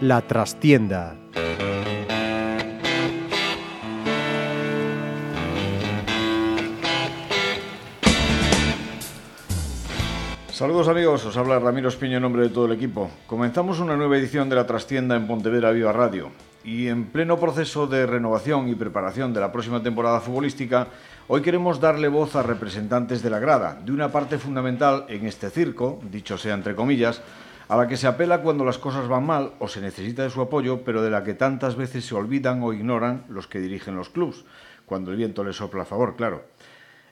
La 0.00 0.22
trastienda. 0.22 1.16
Saludos 10.50 10.88
amigos, 10.88 11.26
os 11.26 11.36
habla 11.36 11.58
Ramiro 11.58 11.88
Espiño 11.88 12.16
en 12.16 12.22
nombre 12.22 12.42
de 12.42 12.48
todo 12.48 12.66
el 12.66 12.72
equipo. 12.72 13.10
Comenzamos 13.26 13.80
una 13.80 13.96
nueva 13.96 14.16
edición 14.16 14.48
de 14.48 14.56
La 14.56 14.66
Trastienda 14.66 15.16
en 15.16 15.26
Pontevedra 15.26 15.72
Viva 15.72 15.92
Radio 15.92 16.30
y 16.68 16.88
en 16.88 17.06
pleno 17.06 17.38
proceso 17.40 17.86
de 17.86 18.04
renovación 18.04 18.68
y 18.68 18.74
preparación 18.74 19.32
de 19.32 19.40
la 19.40 19.50
próxima 19.50 19.82
temporada 19.82 20.20
futbolística, 20.20 20.88
hoy 21.26 21.40
queremos 21.40 21.80
darle 21.80 22.08
voz 22.08 22.36
a 22.36 22.42
representantes 22.42 23.22
de 23.22 23.30
la 23.30 23.38
grada, 23.38 23.80
de 23.82 23.90
una 23.90 24.12
parte 24.12 24.36
fundamental 24.36 25.06
en 25.08 25.24
este 25.24 25.48
circo, 25.48 25.98
dicho 26.10 26.36
sea 26.36 26.52
entre 26.52 26.74
comillas, 26.74 27.22
a 27.68 27.76
la 27.78 27.88
que 27.88 27.96
se 27.96 28.06
apela 28.06 28.42
cuando 28.42 28.66
las 28.66 28.76
cosas 28.76 29.08
van 29.08 29.24
mal 29.24 29.52
o 29.60 29.66
se 29.66 29.80
necesita 29.80 30.24
de 30.24 30.30
su 30.30 30.42
apoyo, 30.42 30.84
pero 30.84 31.00
de 31.00 31.08
la 31.08 31.24
que 31.24 31.32
tantas 31.32 31.74
veces 31.74 32.04
se 32.04 32.14
olvidan 32.14 32.62
o 32.62 32.74
ignoran 32.74 33.24
los 33.30 33.46
que 33.46 33.60
dirigen 33.60 33.96
los 33.96 34.10
clubs, 34.10 34.44
cuando 34.84 35.10
el 35.10 35.16
viento 35.16 35.42
les 35.44 35.56
sopla 35.56 35.84
a 35.84 35.86
favor, 35.86 36.16
claro. 36.16 36.44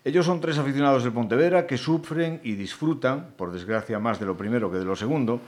Ellos 0.04 0.26
son 0.26 0.42
tres 0.42 0.58
aficionados 0.58 1.02
del 1.02 1.14
Pontevedra 1.14 1.66
que 1.66 1.78
sufren 1.78 2.40
y 2.44 2.56
disfrutan, 2.56 3.32
por 3.38 3.52
desgracia 3.52 3.98
más 3.98 4.20
de 4.20 4.26
lo 4.26 4.36
primero 4.36 4.70
que 4.70 4.78
de 4.78 4.84
lo 4.84 4.96
segundo, 4.96 5.40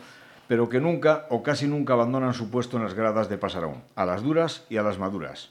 pero 0.49 0.69
que 0.69 0.81
nunca 0.81 1.27
o 1.29 1.43
casi 1.43 1.69
nunca 1.69 1.93
abandonan 1.93 2.35
su 2.35 2.51
puesto 2.51 2.77
en 2.77 2.85
las 2.85 2.95
gradas 2.95 3.29
de 3.29 3.39
Pasarón, 3.39 3.85
a 3.95 4.05
las 4.07 4.23
duras 4.23 4.65
y 4.69 4.79
a 4.79 4.83
las 4.83 4.99
maduras. 4.99 5.51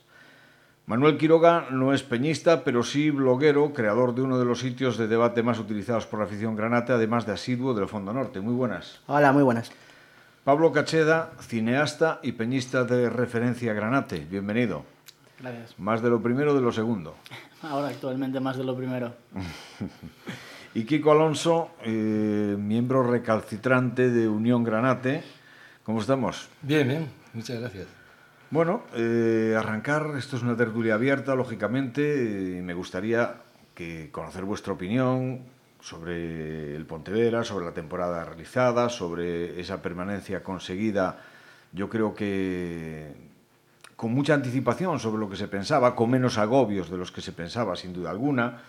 Manuel 0.88 1.18
Quiroga 1.18 1.68
no 1.70 1.94
es 1.94 2.02
peñista, 2.02 2.64
pero 2.64 2.82
sí 2.82 3.12
bloguero, 3.12 3.74
creador 3.74 4.16
de 4.16 4.22
uno 4.22 4.40
de 4.40 4.46
los 4.46 4.62
sitios 4.62 4.98
de 4.98 5.08
debate 5.08 5.44
más 5.44 5.60
utilizados 5.60 6.08
por 6.08 6.20
la 6.20 6.26
afición 6.26 6.56
granate, 6.56 6.94
además 6.94 7.26
de 7.26 7.34
asiduo 7.34 7.74
del 7.74 7.88
Fondo 7.88 8.14
Norte. 8.14 8.40
Muy 8.40 8.54
buenas. 8.54 9.02
Hola, 9.08 9.34
muy 9.34 9.44
buenas. 9.44 9.72
Pablo 10.46 10.72
Cacheda, 10.72 11.32
cineasta 11.42 12.20
y 12.24 12.32
peñista 12.32 12.86
de 12.86 13.10
referencia 13.10 13.74
Granate. 13.74 14.26
Bienvenido. 14.32 14.86
Gracias. 15.42 15.78
Más 15.78 16.02
de 16.02 16.10
lo 16.10 16.22
primero 16.22 16.56
de 16.56 16.62
lo 16.62 16.72
segundo. 16.72 17.16
Ahora 17.62 17.90
actualmente 17.90 18.40
más 18.40 18.58
de 18.58 18.64
lo 18.64 18.74
primero. 18.74 19.14
y 20.78 20.86
Kiko 20.86 21.12
Alonso, 21.12 21.72
eh, 21.82 22.56
miembro 22.56 23.02
recalcitrante 23.02 24.12
de 24.12 24.28
Unión 24.28 24.64
Granate. 24.64 25.24
¿Cómo 25.84 26.02
estamos? 26.02 26.50
Bien, 26.62 26.88
bien. 26.88 27.08
Muchas 27.34 27.60
gracias. 27.60 27.88
Bueno, 28.52 28.84
eh, 28.94 29.56
arrancar, 29.58 30.12
esto 30.20 30.38
es 30.38 30.44
una 30.44 30.56
tertulia 30.56 30.94
abierta, 30.94 31.34
lógicamente, 31.34 32.60
y 32.60 32.62
me 32.62 32.76
gustaría 32.76 33.38
que 33.74 34.10
conocer 34.12 34.44
vuestra 34.44 34.74
opinión 34.74 35.46
sobre 35.80 36.76
el 36.76 36.86
Pontevedra, 36.86 37.44
sobre 37.44 37.66
la 37.66 37.74
temporada 37.74 38.24
realizada, 38.24 38.88
sobre 38.90 39.60
esa 39.60 39.82
permanencia 39.82 40.44
conseguida. 40.44 41.24
Yo 41.72 41.90
creo 41.90 42.14
que 42.14 43.16
con 43.96 44.14
mucha 44.14 44.36
anticipación 44.36 45.00
sobre 45.00 45.20
lo 45.20 45.28
que 45.28 45.38
se 45.38 45.48
pensaba, 45.48 45.96
con 45.96 46.12
menos 46.12 46.38
agobios 46.38 46.92
de 46.92 46.98
los 46.98 47.12
que 47.12 47.22
se 47.22 47.32
pensaba, 47.32 47.76
sin 47.76 47.94
duda 47.94 48.12
alguna, 48.12 48.62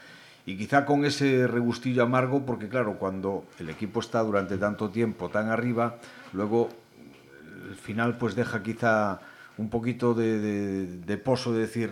y 0.49 0.57
quizá 0.57 0.87
con 0.87 1.05
ese 1.05 1.47
regustillo 1.47 2.03
amargo, 2.03 2.47
porque 2.47 2.71
claro, 2.71 2.99
cuando 2.99 3.45
el 3.59 3.69
equipo 3.69 4.01
está 4.01 4.21
durante 4.23 4.57
tanto 4.57 4.89
tiempo 4.89 5.29
tan 5.29 5.51
arriba, 5.51 5.99
luego 6.33 6.71
el 7.69 7.75
final 7.75 8.17
pues 8.17 8.35
deja 8.35 8.63
quizá 8.63 9.21
un 9.59 9.69
poquito 9.69 10.15
de, 10.15 10.39
de, 10.39 10.87
de 10.87 11.19
pozo 11.19 11.53
de 11.53 11.61
decir, 11.61 11.91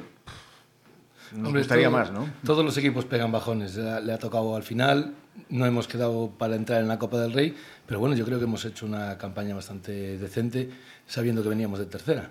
nos 1.33 1.49
Hombre, 1.49 1.61
gustaría 1.61 1.89
todo, 1.89 1.99
más, 1.99 2.13
¿no? 2.13 2.31
Todos 2.47 2.65
los 2.65 2.75
equipos 2.79 3.05
pegan 3.05 3.31
bajones, 3.31 3.77
le 3.77 3.91
ha, 3.91 4.01
le 4.01 4.15
ha 4.15 4.19
tocado 4.19 4.57
al 4.57 4.63
final, 4.63 5.13
no 5.51 5.67
hemos 5.67 5.87
quedado 5.87 6.31
para 6.31 6.57
entrar 6.57 6.81
en 6.81 6.89
la 6.89 6.99
Copa 6.99 7.21
del 7.21 7.35
Rey, 7.35 7.55
pero 7.85 8.01
bueno, 8.01 8.17
yo 8.17 8.25
creo 8.25 8.39
que 8.39 8.45
hemos 8.45 8.65
hecho 8.65 8.87
una 8.87 9.19
campaña 9.19 9.55
bastante 9.55 10.17
decente, 10.17 10.71
sabiendo 11.07 11.43
que 11.43 11.51
veníamos 11.51 11.79
de 11.79 11.85
tercera. 11.85 12.31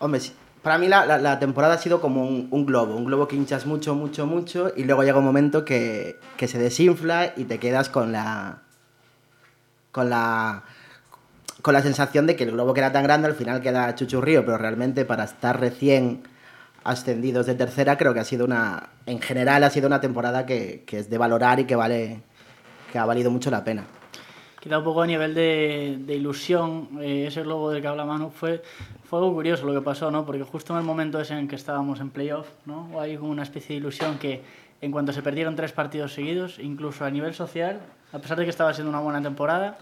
Hombre, 0.00 0.20
para 0.62 0.78
mí 0.78 0.88
la, 0.88 1.06
la, 1.18 1.38
temporada 1.38 1.74
ha 1.74 1.78
sido 1.78 2.00
como 2.00 2.24
un, 2.24 2.48
un, 2.50 2.66
globo, 2.66 2.94
un 2.94 3.04
globo 3.04 3.26
que 3.26 3.36
hinchas 3.36 3.66
mucho, 3.66 3.94
mucho, 3.94 4.26
mucho 4.26 4.72
y 4.76 4.84
luego 4.84 5.02
llega 5.02 5.18
un 5.18 5.24
momento 5.24 5.64
que, 5.64 6.18
que 6.36 6.46
se 6.46 6.58
desinfla 6.58 7.32
y 7.36 7.44
te 7.44 7.58
quedas 7.58 7.88
con 7.88 8.12
la... 8.12 8.62
con 9.90 10.08
la 10.10 10.62
con 11.60 11.74
la 11.74 11.82
sensación 11.82 12.26
de 12.26 12.34
que 12.34 12.42
el 12.42 12.50
globo 12.50 12.74
que 12.74 12.80
era 12.80 12.90
tan 12.90 13.04
grande 13.04 13.28
al 13.28 13.34
final 13.34 13.60
queda 13.60 13.94
chuchurrío, 13.94 14.44
pero 14.44 14.58
realmente 14.58 15.04
para 15.04 15.22
estar 15.22 15.60
recién 15.60 16.24
ascendidos 16.82 17.46
de 17.46 17.54
tercera 17.54 17.96
creo 17.96 18.12
que 18.12 18.18
ha 18.18 18.24
sido 18.24 18.44
una, 18.44 18.90
en 19.06 19.20
general 19.20 19.62
ha 19.62 19.70
sido 19.70 19.86
una 19.86 20.00
temporada 20.00 20.44
que, 20.44 20.82
que 20.86 20.98
es 20.98 21.08
de 21.08 21.18
valorar 21.18 21.60
y 21.60 21.64
que 21.64 21.76
vale, 21.76 22.22
que 22.90 22.98
ha 22.98 23.04
valido 23.04 23.30
mucho 23.30 23.48
la 23.50 23.62
pena. 23.62 23.84
Quizá 24.62 24.78
un 24.78 24.84
poco 24.84 25.02
a 25.02 25.06
nivel 25.08 25.34
de, 25.34 25.98
de 26.06 26.14
ilusión, 26.14 26.88
eh, 27.00 27.24
ese 27.26 27.42
globo 27.42 27.72
del 27.72 27.82
que 27.82 27.88
habla 27.88 28.04
Manu 28.04 28.30
fue, 28.30 28.62
fue 29.02 29.18
algo 29.18 29.32
curioso 29.32 29.66
lo 29.66 29.74
que 29.74 29.80
pasó, 29.80 30.08
¿no? 30.12 30.24
Porque 30.24 30.44
justo 30.44 30.72
en 30.72 30.78
el 30.78 30.84
momento 30.84 31.20
ese 31.20 31.36
en 31.36 31.48
que 31.48 31.56
estábamos 31.56 31.98
en 31.98 32.10
playoff, 32.10 32.46
¿no? 32.64 33.00
Hay 33.00 33.16
como 33.16 33.32
una 33.32 33.42
especie 33.42 33.74
de 33.74 33.80
ilusión 33.80 34.18
que 34.18 34.40
en 34.80 34.92
cuanto 34.92 35.12
se 35.12 35.20
perdieron 35.20 35.56
tres 35.56 35.72
partidos 35.72 36.14
seguidos, 36.14 36.60
incluso 36.60 37.04
a 37.04 37.10
nivel 37.10 37.34
social, 37.34 37.80
a 38.12 38.20
pesar 38.20 38.38
de 38.38 38.44
que 38.44 38.50
estaba 38.50 38.72
siendo 38.72 38.90
una 38.90 39.00
buena 39.00 39.20
temporada, 39.20 39.78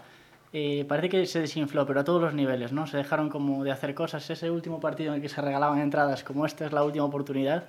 eh, 0.51 0.83
parece 0.87 1.09
que 1.09 1.25
se 1.27 1.41
desinfló, 1.41 1.85
pero 1.85 1.99
a 1.99 2.03
todos 2.03 2.19
los 2.19 2.33
niveles, 2.33 2.71
¿no? 2.71 2.87
Se 2.87 2.97
dejaron 2.97 3.29
como 3.29 3.63
de 3.63 3.69
hacer 3.69 3.93
cosas. 3.93 4.27
Ese 4.31 4.49
último 4.49 4.79
partido 4.79 5.11
en 5.11 5.17
el 5.17 5.21
que 5.21 5.29
se 5.29 5.41
regalaban 5.41 5.79
entradas, 5.79 6.23
como 6.23 6.43
esta 6.43 6.65
es 6.65 6.73
la 6.73 6.83
última 6.83 7.05
oportunidad. 7.05 7.65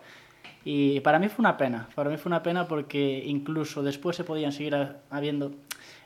Y 0.65 1.01
para 1.01 1.19
mí 1.19 1.29
fue 1.29 1.43
una 1.43 1.59
pena, 1.59 1.89
para 1.95 2.09
mí 2.09 2.17
fue 2.17 2.31
una 2.31 2.43
pena 2.43 2.67
porque 2.67 3.23
incluso 3.27 3.83
después 3.83 4.17
se 4.17 4.25
podían 4.25 4.53
seguir 4.53 4.75
habiendo 5.11 5.53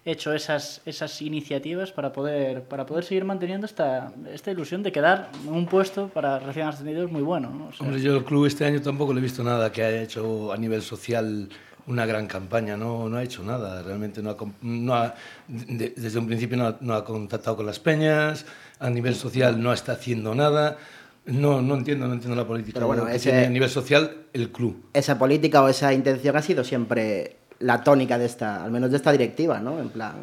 hecho 0.06 0.32
esas, 0.32 0.80
esas 0.86 1.20
iniciativas 1.20 1.90
para 1.90 2.12
poder, 2.12 2.62
para 2.62 2.86
poder 2.86 3.04
seguir 3.04 3.24
manteniendo 3.24 3.66
esta, 3.66 4.12
esta 4.32 4.52
ilusión 4.52 4.84
de 4.84 4.92
quedar 4.92 5.30
en 5.44 5.52
un 5.52 5.66
puesto 5.66 6.08
para 6.08 6.38
recién 6.38 6.68
ascendidos 6.68 7.10
muy 7.10 7.22
bueno. 7.22 7.50
¿no? 7.50 7.66
O 7.66 7.72
sea, 7.72 7.84
Hombre, 7.84 8.00
yo 8.00 8.16
el 8.16 8.24
club 8.24 8.46
este 8.46 8.64
año 8.64 8.80
tampoco 8.80 9.12
le 9.12 9.18
he 9.18 9.22
visto 9.22 9.42
nada 9.42 9.70
que 9.72 9.82
haya 9.82 10.00
hecho 10.02 10.52
a 10.52 10.56
nivel 10.56 10.80
social 10.80 11.48
una 11.88 12.06
gran 12.06 12.26
campaña, 12.26 12.76
no, 12.76 13.08
no 13.08 13.16
ha 13.16 13.22
hecho 13.22 13.42
nada, 13.42 13.82
realmente 13.82 14.22
no 14.22 14.30
ha, 14.30 14.36
no 14.62 14.94
ha 14.94 15.14
de, 15.48 15.92
desde 15.96 16.18
un 16.18 16.26
principio 16.26 16.56
no 16.56 16.66
ha, 16.66 16.76
no 16.80 16.94
ha 16.94 17.04
contactado 17.04 17.56
con 17.56 17.66
las 17.66 17.78
peñas, 17.80 18.46
a 18.78 18.90
nivel 18.90 19.14
social 19.14 19.60
no 19.60 19.72
está 19.72 19.92
haciendo 19.92 20.34
nada. 20.34 20.78
No, 21.26 21.60
no 21.60 21.74
entiendo, 21.74 22.06
no 22.06 22.12
entiendo 22.12 22.36
la 22.36 22.46
política. 22.46 22.74
Pero 22.74 22.86
bueno, 22.86 23.08
ese, 23.08 23.46
a 23.46 23.50
nivel 23.50 23.68
social 23.68 24.26
el 24.32 24.52
club. 24.52 24.84
Esa 24.92 25.18
política 25.18 25.60
o 25.60 25.68
esa 25.68 25.92
intención 25.92 26.36
ha 26.36 26.42
sido 26.42 26.62
siempre 26.62 27.38
la 27.58 27.82
tónica 27.82 28.18
de 28.18 28.26
esta, 28.26 28.62
al 28.64 28.70
menos 28.70 28.90
de 28.90 28.96
esta 28.96 29.12
directiva, 29.12 29.60
¿no? 29.60 29.78
En 29.78 29.88
plan, 29.88 30.14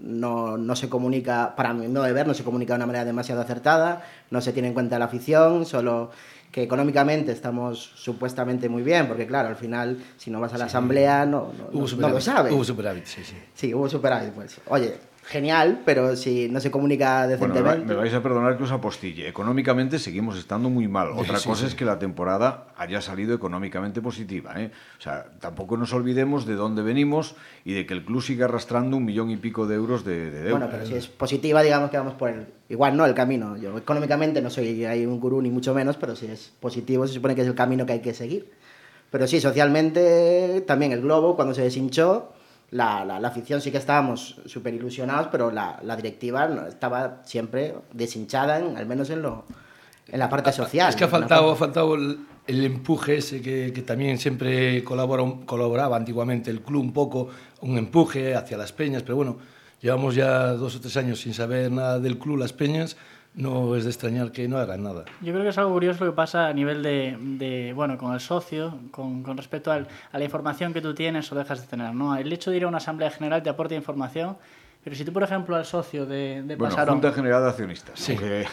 no, 0.00 0.58
no 0.58 0.76
se 0.76 0.88
comunica, 0.88 1.54
para 1.56 1.72
mí 1.72 1.88
no 1.88 2.02
de 2.02 2.12
ver, 2.12 2.26
no 2.26 2.34
se 2.34 2.44
comunica 2.44 2.74
de 2.74 2.76
una 2.76 2.86
manera 2.86 3.04
demasiado 3.04 3.40
acertada, 3.40 4.02
no 4.30 4.40
se 4.40 4.52
tiene 4.52 4.68
en 4.68 4.74
cuenta 4.74 4.98
la 4.98 5.06
afición, 5.06 5.64
solo 5.64 6.10
que 6.52 6.62
económicamente 6.62 7.32
estamos 7.32 7.90
supuestamente 7.96 8.68
muy 8.68 8.82
bien, 8.82 9.08
porque 9.08 9.26
claro, 9.26 9.48
al 9.48 9.56
final, 9.56 9.98
si 10.16 10.30
no 10.30 10.40
vas 10.40 10.52
a 10.54 10.58
la 10.58 10.66
sí. 10.66 10.68
asamblea, 10.68 11.26
no, 11.26 11.52
no, 11.58 11.80
no, 11.80 11.96
no, 11.96 12.08
lo 12.10 12.20
sabes. 12.20 12.52
Hubo 12.52 12.62
superávit, 12.62 13.06
sí, 13.06 13.24
sí. 13.24 13.34
Sí, 13.54 13.74
hubo 13.74 13.88
superávit, 13.88 14.30
pues. 14.32 14.60
Oye, 14.68 14.94
genial, 15.26 15.82
pero 15.84 16.16
si 16.16 16.48
no 16.48 16.60
se 16.60 16.70
comunica 16.70 17.26
decentemente... 17.26 17.62
Bueno, 17.62 17.84
me 17.86 17.94
vais 17.94 18.12
a 18.12 18.22
perdonar 18.22 18.56
que 18.56 18.64
os 18.64 18.70
apostille. 18.70 19.26
Económicamente 19.26 19.98
seguimos 19.98 20.38
estando 20.38 20.68
muy 20.70 20.86
mal. 20.86 21.12
Otra 21.16 21.38
sí, 21.38 21.48
cosa 21.48 21.62
sí. 21.62 21.66
es 21.68 21.74
que 21.74 21.84
la 21.84 21.98
temporada 21.98 22.66
haya 22.76 23.00
salido 23.00 23.34
económicamente 23.34 24.02
positiva. 24.02 24.60
¿eh? 24.60 24.70
O 24.98 25.02
sea, 25.02 25.26
tampoco 25.40 25.76
nos 25.76 25.92
olvidemos 25.92 26.46
de 26.46 26.54
dónde 26.54 26.82
venimos 26.82 27.36
y 27.64 27.72
de 27.72 27.86
que 27.86 27.94
el 27.94 28.04
club 28.04 28.22
sigue 28.22 28.44
arrastrando 28.44 28.96
un 28.96 29.04
millón 29.04 29.30
y 29.30 29.36
pico 29.36 29.66
de 29.66 29.76
euros 29.76 30.04
de, 30.04 30.30
de 30.30 30.42
deuda. 30.42 30.58
Bueno, 30.58 30.68
pero 30.70 30.86
si 30.86 30.94
es 30.94 31.06
positiva, 31.06 31.62
digamos 31.62 31.90
que 31.90 31.96
vamos 31.96 32.14
por 32.14 32.30
el... 32.30 32.46
Igual 32.68 32.96
no, 32.96 33.06
el 33.06 33.14
camino. 33.14 33.56
Yo 33.56 33.76
económicamente 33.78 34.42
no 34.42 34.50
soy 34.50 34.84
ahí 34.84 35.06
un 35.06 35.20
gurú 35.20 35.40
ni 35.40 35.50
mucho 35.50 35.74
menos, 35.74 35.96
pero 35.96 36.16
si 36.16 36.26
es 36.26 36.52
positivo 36.60 37.06
se 37.06 37.14
supone 37.14 37.34
que 37.34 37.42
es 37.42 37.46
el 37.46 37.54
camino 37.54 37.86
que 37.86 37.94
hay 37.94 38.00
que 38.00 38.14
seguir. 38.14 38.50
Pero 39.10 39.26
sí, 39.26 39.40
socialmente 39.40 40.62
también 40.66 40.92
el 40.92 41.00
globo, 41.00 41.36
cuando 41.36 41.54
se 41.54 41.62
deshinchó, 41.62 42.32
la, 42.74 43.04
la, 43.04 43.20
la, 43.20 43.28
afición 43.28 43.60
sí 43.60 43.70
que 43.70 43.78
estábamos 43.78 44.40
súper 44.46 44.74
ilusionados, 44.74 45.28
pero 45.30 45.52
la, 45.52 45.78
la, 45.84 45.94
directiva 45.94 46.66
estaba 46.68 47.22
siempre 47.24 47.72
deshinchada, 47.92 48.58
en, 48.58 48.76
al 48.76 48.84
menos 48.86 49.10
en, 49.10 49.22
lo, 49.22 49.44
en 50.08 50.18
la 50.18 50.28
parte 50.28 50.52
social. 50.52 50.90
Es 50.90 50.96
que 50.96 51.04
ha 51.04 51.08
faltado, 51.08 51.52
ha 51.52 51.56
faltado 51.56 51.94
el, 51.94 52.18
el 52.48 52.64
empuje 52.64 53.18
ese 53.18 53.40
que, 53.40 53.72
que 53.72 53.82
también 53.82 54.18
siempre 54.18 54.82
colabora, 54.82 55.22
colaboraba 55.46 55.96
antiguamente 55.96 56.50
el 56.50 56.62
club 56.62 56.82
un 56.82 56.92
poco, 56.92 57.28
un 57.60 57.78
empuje 57.78 58.34
hacia 58.34 58.56
las 58.56 58.72
peñas, 58.72 59.04
pero 59.04 59.14
bueno, 59.14 59.38
llevamos 59.80 60.16
ya 60.16 60.48
dos 60.54 60.74
o 60.74 60.80
tres 60.80 60.96
años 60.96 61.20
sin 61.20 61.32
saber 61.32 61.70
nada 61.70 62.00
del 62.00 62.18
club, 62.18 62.38
las 62.38 62.52
peñas, 62.52 62.96
no 63.34 63.74
es 63.74 63.84
de 63.84 63.90
extrañar 63.90 64.30
que 64.32 64.46
no 64.48 64.58
hagan 64.58 64.82
nada. 64.82 65.04
Yo 65.20 65.32
creo 65.32 65.42
que 65.42 65.48
es 65.50 65.58
algo 65.58 65.72
curioso 65.72 66.04
lo 66.04 66.12
que 66.12 66.16
pasa 66.16 66.46
a 66.46 66.52
nivel 66.52 66.82
de, 66.82 67.16
de 67.20 67.72
bueno, 67.74 67.98
con 67.98 68.12
el 68.14 68.20
socio, 68.20 68.78
con, 68.90 69.22
con 69.22 69.36
respecto 69.36 69.72
al, 69.72 69.88
a 70.12 70.18
la 70.18 70.24
información 70.24 70.72
que 70.72 70.80
tú 70.80 70.94
tienes 70.94 71.30
o 71.32 71.34
dejas 71.34 71.60
de 71.60 71.66
tener, 71.66 71.94
¿no? 71.94 72.16
El 72.16 72.32
hecho 72.32 72.50
de 72.50 72.58
ir 72.58 72.64
a 72.64 72.68
una 72.68 72.78
asamblea 72.78 73.10
general 73.10 73.42
te 73.42 73.50
aporta 73.50 73.74
información, 73.74 74.36
pero 74.82 74.94
si 74.94 75.04
tú, 75.04 75.12
por 75.12 75.22
ejemplo, 75.22 75.56
al 75.56 75.64
socio 75.64 76.06
de, 76.06 76.42
de 76.42 76.56
bueno, 76.56 76.74
Pasarón... 76.74 76.94
Junta 76.96 77.12
General 77.12 77.42
de 77.42 77.48
Accionistas. 77.48 77.98
Sí. 77.98 78.12
Porque 78.12 78.44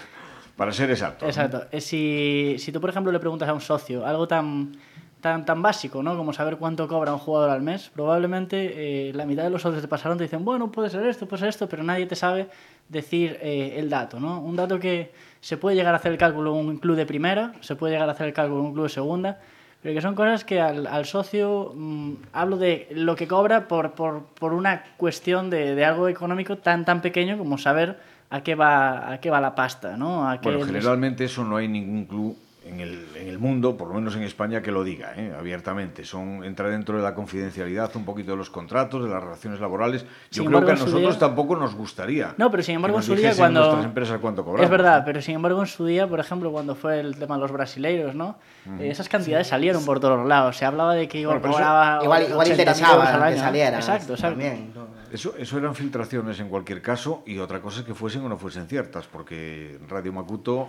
para 0.56 0.72
ser 0.72 0.90
exacto. 0.90 1.26
Exacto. 1.26 1.64
Eh, 1.72 1.82
Si, 1.82 2.56
si 2.58 2.72
tú, 2.72 2.80
por 2.82 2.90
ejemplo, 2.90 3.12
le 3.12 3.20
preguntas 3.20 3.50
a 3.50 3.54
un 3.54 3.62
socio 3.62 4.06
algo 4.06 4.28
tan, 4.28 4.78
tan, 5.20 5.46
tan 5.46 5.62
básico, 5.62 6.02
¿no? 6.04 6.16
Como 6.16 6.34
saber 6.34 6.58
cuánto 6.58 6.88
cobra 6.88 7.14
un 7.14 7.20
jugador 7.20 7.50
al 7.50 7.62
mes, 7.62 7.92
probablemente 7.94 9.10
eh, 9.10 9.14
la 9.14 9.26
mitad 9.26 9.44
de 9.44 9.50
los 9.50 9.62
socios 9.62 9.82
te 9.82 9.88
pasaron 9.88 10.18
te 10.18 10.24
dicen, 10.24 10.46
bueno, 10.46 10.72
puede 10.72 10.90
ser 10.90 11.06
esto, 11.06 11.28
puede 11.28 11.40
ser 11.42 11.50
esto, 11.50 11.68
pero 11.68 11.84
nadie 11.84 12.06
te 12.06 12.16
sabe 12.16 12.50
decir 12.92 13.40
eh, 13.42 13.76
el 13.78 13.90
dato, 13.90 14.20
¿no? 14.20 14.42
Un 14.42 14.56
dato 14.56 14.80
que 14.80 15.12
se 15.40 15.58
puede 15.58 15.76
llegar 15.76 15.94
a 15.94 15.98
hacer 15.98 16.12
el 16.12 16.18
cálculo 16.18 16.60
en 16.60 16.68
un 16.68 16.78
club 16.78 16.98
de 16.98 17.06
primera, 17.06 17.54
se 17.62 17.76
puede 17.76 17.94
llegar 17.94 18.10
a 18.10 18.12
hacer 18.12 18.28
el 18.28 18.34
cálculo 18.34 18.60
en 18.60 18.66
un 18.68 18.74
club 18.74 18.84
de 18.84 18.90
segunda, 18.90 19.40
pero 19.82 19.96
que 19.96 20.02
son 20.02 20.14
cosas 20.14 20.44
que 20.44 20.60
al, 20.60 20.86
al 20.86 21.06
socio, 21.06 21.72
mm, 21.74 22.14
hablo 22.34 22.58
de 22.58 22.88
lo 22.92 23.16
que 23.16 23.28
cobra 23.28 23.68
por, 23.68 23.94
por, 23.94 24.26
por 24.38 24.54
una 24.54 24.84
cuestión 24.98 25.50
de, 25.50 25.74
de 25.74 25.86
algo 25.86 26.10
económico 26.10 26.58
tan, 26.58 26.84
tan 26.84 27.02
pequeño 27.02 27.38
como 27.38 27.58
saber 27.58 27.98
a 28.30 28.44
qué 28.44 28.56
va, 28.56 29.14
a 29.14 29.20
qué 29.20 29.30
va 29.30 29.42
la 29.42 29.56
pasta, 29.56 29.96
¿no? 29.98 30.30
A 30.30 30.40
qué 30.40 30.50
Bueno, 30.50 30.66
generalmente 30.66 31.26
eso 31.26 31.44
no 31.46 31.56
hay 31.56 31.68
ningún 31.68 32.06
club 32.06 32.38
en 32.64 32.80
el, 32.80 33.08
en 33.16 33.28
el 33.28 33.40
mundo, 33.40 33.76
por 33.76 33.88
lo 33.88 33.96
menos 33.96 34.16
en 34.16 34.22
España, 34.22 34.62
que 34.62 34.72
lo 34.72 34.84
diga 34.84 35.14
¿eh? 35.18 35.34
abiertamente. 35.38 36.06
Son, 36.06 36.44
entra 36.44 36.70
dentro 36.70 36.96
de 36.98 37.04
la 37.04 37.16
confidencialidad 37.16 37.90
un 37.96 38.06
poquito 38.06 38.32
de 38.32 38.38
los 38.38 38.52
contratos, 38.52 39.04
de 39.04 39.10
las 39.10 39.24
relaciones 39.24 39.60
laborales. 39.60 40.04
Yo 40.04 40.08
Sin 40.30 40.46
creo 40.46 40.60
embargo, 40.60 40.66
que 40.68 40.72
a 40.82 40.86
nosotros 40.86 41.14
día- 41.14 41.20
tampoco 41.20 41.56
nos 41.56 41.74
gustaría. 41.74 42.36
No, 42.38 42.52
pero 42.52 42.62
sin 42.62 42.76
embargo 42.76 42.98
en 42.98 43.04
su 43.04 43.16
día 43.16 43.34
cuando... 43.36 43.62
nuestras 43.62 43.86
empresas 43.86 44.20
cuánto 44.20 44.44
cobramos. 44.46 44.64
Es 44.66 44.70
verdad, 44.70 45.02
pero 45.06 45.22
sin 45.24 45.36
embargo 45.36 45.60
en 45.62 45.68
su 45.68 45.86
día, 45.86 46.08
por 46.08 46.20
ejemplo, 46.20 46.52
cuando 46.52 46.76
fue 46.76 47.00
el 47.00 47.16
tema 47.18 47.36
de 47.36 47.42
los 47.42 47.52
brasileiros, 47.52 48.14
¿no? 48.14 48.38
Eh, 48.80 48.90
Esas 48.92 49.10
cantidades 49.10 49.48
salieron 49.48 49.84
por 49.84 50.00
todos 50.00 50.28
lados. 50.28 50.56
Se 50.56 50.66
hablaba 50.66 50.94
de 50.94 51.08
que 51.08 51.20
igual 51.20 51.40
Bueno, 51.40 51.56
pero 51.58 51.64
eso- 51.66 51.70
cobraba 51.72 52.04
Igual, 52.04 52.24
igual 52.30 52.48
80.000 52.48 52.52
interesaba 52.52 53.02
que 53.04 53.24
año, 53.26 53.36
¿no? 53.38 53.42
saliera. 53.42 53.78
Exacto, 53.78 54.14
exacto. 54.14 54.40
También, 54.40 54.72
¿no? 54.76 54.88
Eso, 55.12 55.34
eso 55.38 55.58
eran 55.58 55.74
filtraciones 55.74 56.40
en 56.40 56.48
cualquier 56.48 56.82
caso 56.82 57.24
y 57.26 57.40
otra 57.40 57.60
cosa 57.60 57.80
es 57.80 57.86
que 57.88 57.96
fuesen 57.96 58.24
o 58.24 58.30
no 58.30 58.38
fuesen 58.38 58.68
ciertas, 58.68 59.08
porque 59.08 59.80
Radio 59.90 60.14
Macuto 60.14 60.68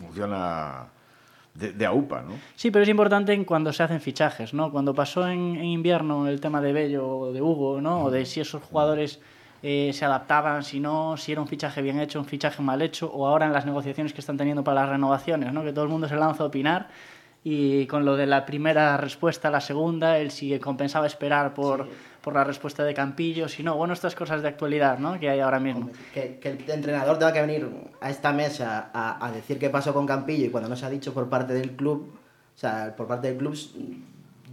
funciona 0.00 0.86
de, 1.60 1.72
de 1.72 1.86
AUPA, 1.86 2.22
¿no? 2.22 2.32
Sí, 2.56 2.70
pero 2.70 2.82
es 2.82 2.88
importante 2.88 3.32
en 3.32 3.44
cuando 3.44 3.72
se 3.72 3.82
hacen 3.82 4.00
fichajes, 4.00 4.54
¿no? 4.54 4.72
Cuando 4.72 4.94
pasó 4.94 5.28
en, 5.28 5.56
en 5.56 5.64
invierno 5.64 6.26
el 6.26 6.40
tema 6.40 6.60
de 6.60 6.72
Bello 6.72 7.06
o 7.06 7.32
de 7.32 7.42
Hugo, 7.42 7.80
¿no? 7.80 8.04
O 8.04 8.10
de 8.10 8.24
si 8.24 8.40
esos 8.40 8.62
jugadores 8.62 9.20
eh, 9.62 9.90
se 9.92 10.04
adaptaban, 10.04 10.64
si 10.64 10.80
no, 10.80 11.16
si 11.18 11.32
era 11.32 11.40
un 11.40 11.46
fichaje 11.46 11.82
bien 11.82 12.00
hecho, 12.00 12.18
un 12.18 12.24
fichaje 12.24 12.62
mal 12.62 12.80
hecho, 12.80 13.10
o 13.12 13.26
ahora 13.26 13.46
en 13.46 13.52
las 13.52 13.66
negociaciones 13.66 14.14
que 14.14 14.20
están 14.20 14.38
teniendo 14.38 14.64
para 14.64 14.80
las 14.80 14.90
renovaciones, 14.90 15.52
¿no? 15.52 15.62
Que 15.62 15.72
todo 15.72 15.84
el 15.84 15.90
mundo 15.90 16.08
se 16.08 16.16
lanza 16.16 16.44
a 16.44 16.46
opinar 16.46 16.88
y 17.42 17.86
con 17.86 18.04
lo 18.04 18.16
de 18.16 18.26
la 18.26 18.44
primera 18.44 18.96
respuesta 18.96 19.48
a 19.48 19.50
la 19.50 19.60
segunda, 19.60 20.18
él 20.18 20.30
si 20.30 20.58
compensaba 20.58 21.06
esperar 21.06 21.54
por, 21.54 21.88
por 22.20 22.34
la 22.34 22.44
respuesta 22.44 22.84
de 22.84 22.94
Campillo, 22.94 23.48
si 23.48 23.62
no, 23.62 23.76
bueno, 23.76 23.94
estas 23.94 24.14
cosas 24.14 24.42
de 24.42 24.48
actualidad, 24.48 24.98
¿no? 24.98 25.18
Que 25.18 25.30
hay 25.30 25.40
ahora 25.40 25.58
mismo. 25.58 25.90
Que, 26.12 26.38
que 26.38 26.50
el 26.50 26.70
entrenador 26.70 27.18
tenga 27.18 27.32
que 27.32 27.40
venir 27.40 27.68
a 28.00 28.10
esta 28.10 28.32
mesa 28.32 28.90
a, 28.92 29.24
a 29.26 29.32
decir 29.32 29.58
qué 29.58 29.70
pasó 29.70 29.94
con 29.94 30.06
Campillo 30.06 30.46
y 30.46 30.50
cuando 30.50 30.68
no 30.68 30.76
se 30.76 30.86
ha 30.86 30.90
dicho 30.90 31.14
por 31.14 31.28
parte 31.28 31.54
del 31.54 31.72
club, 31.72 32.12
o 32.54 32.58
sea, 32.58 32.94
por 32.96 33.06
parte 33.06 33.28
del 33.28 33.38
club, 33.38 33.56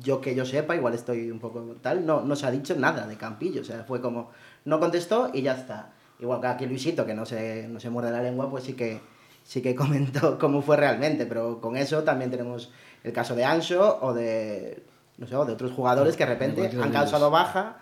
yo 0.02 0.22
que 0.22 0.36
yo 0.36 0.46
sepa, 0.46 0.76
igual 0.76 0.94
estoy 0.94 1.32
un 1.32 1.40
poco 1.40 1.76
tal, 1.82 2.06
no, 2.06 2.22
no 2.22 2.36
se 2.36 2.46
ha 2.46 2.52
dicho 2.52 2.76
nada 2.76 3.08
de 3.08 3.18
Campillo, 3.18 3.62
o 3.62 3.66
sea, 3.66 3.84
fue 3.84 4.02
como, 4.02 4.32
no 4.66 4.80
contestó 4.80 5.32
y 5.34 5.42
ya 5.42 5.54
está. 5.54 5.92
Igual 6.20 6.42
que 6.42 6.48
aquí 6.48 6.66
Luisito, 6.66 7.06
que 7.06 7.14
no 7.14 7.26
se, 7.26 7.68
no 7.68 7.80
se 7.80 7.90
muerde 7.90 8.12
la 8.12 8.22
lengua, 8.22 8.50
pues 8.50 8.64
sí 8.64 8.74
que, 8.74 9.02
sí 9.44 9.62
que 9.62 9.76
comentó 9.76 10.38
cómo 10.40 10.62
fue 10.62 10.78
realmente, 10.78 11.26
pero 11.26 11.60
con 11.60 11.78
eso 11.78 12.04
también 12.04 12.32
tenemos 12.32 12.72
el 13.04 13.14
caso 13.14 13.36
de 13.36 13.46
Ancho 13.46 14.00
o 14.02 14.14
de, 14.14 14.84
no 15.18 15.28
sé, 15.28 15.36
o 15.36 15.46
de 15.46 15.54
otros 15.54 15.72
jugadores 15.72 16.16
que 16.16 16.26
de 16.26 16.32
repente 16.32 16.72
han 16.82 16.92
causado 16.92 17.32
baja, 17.32 17.78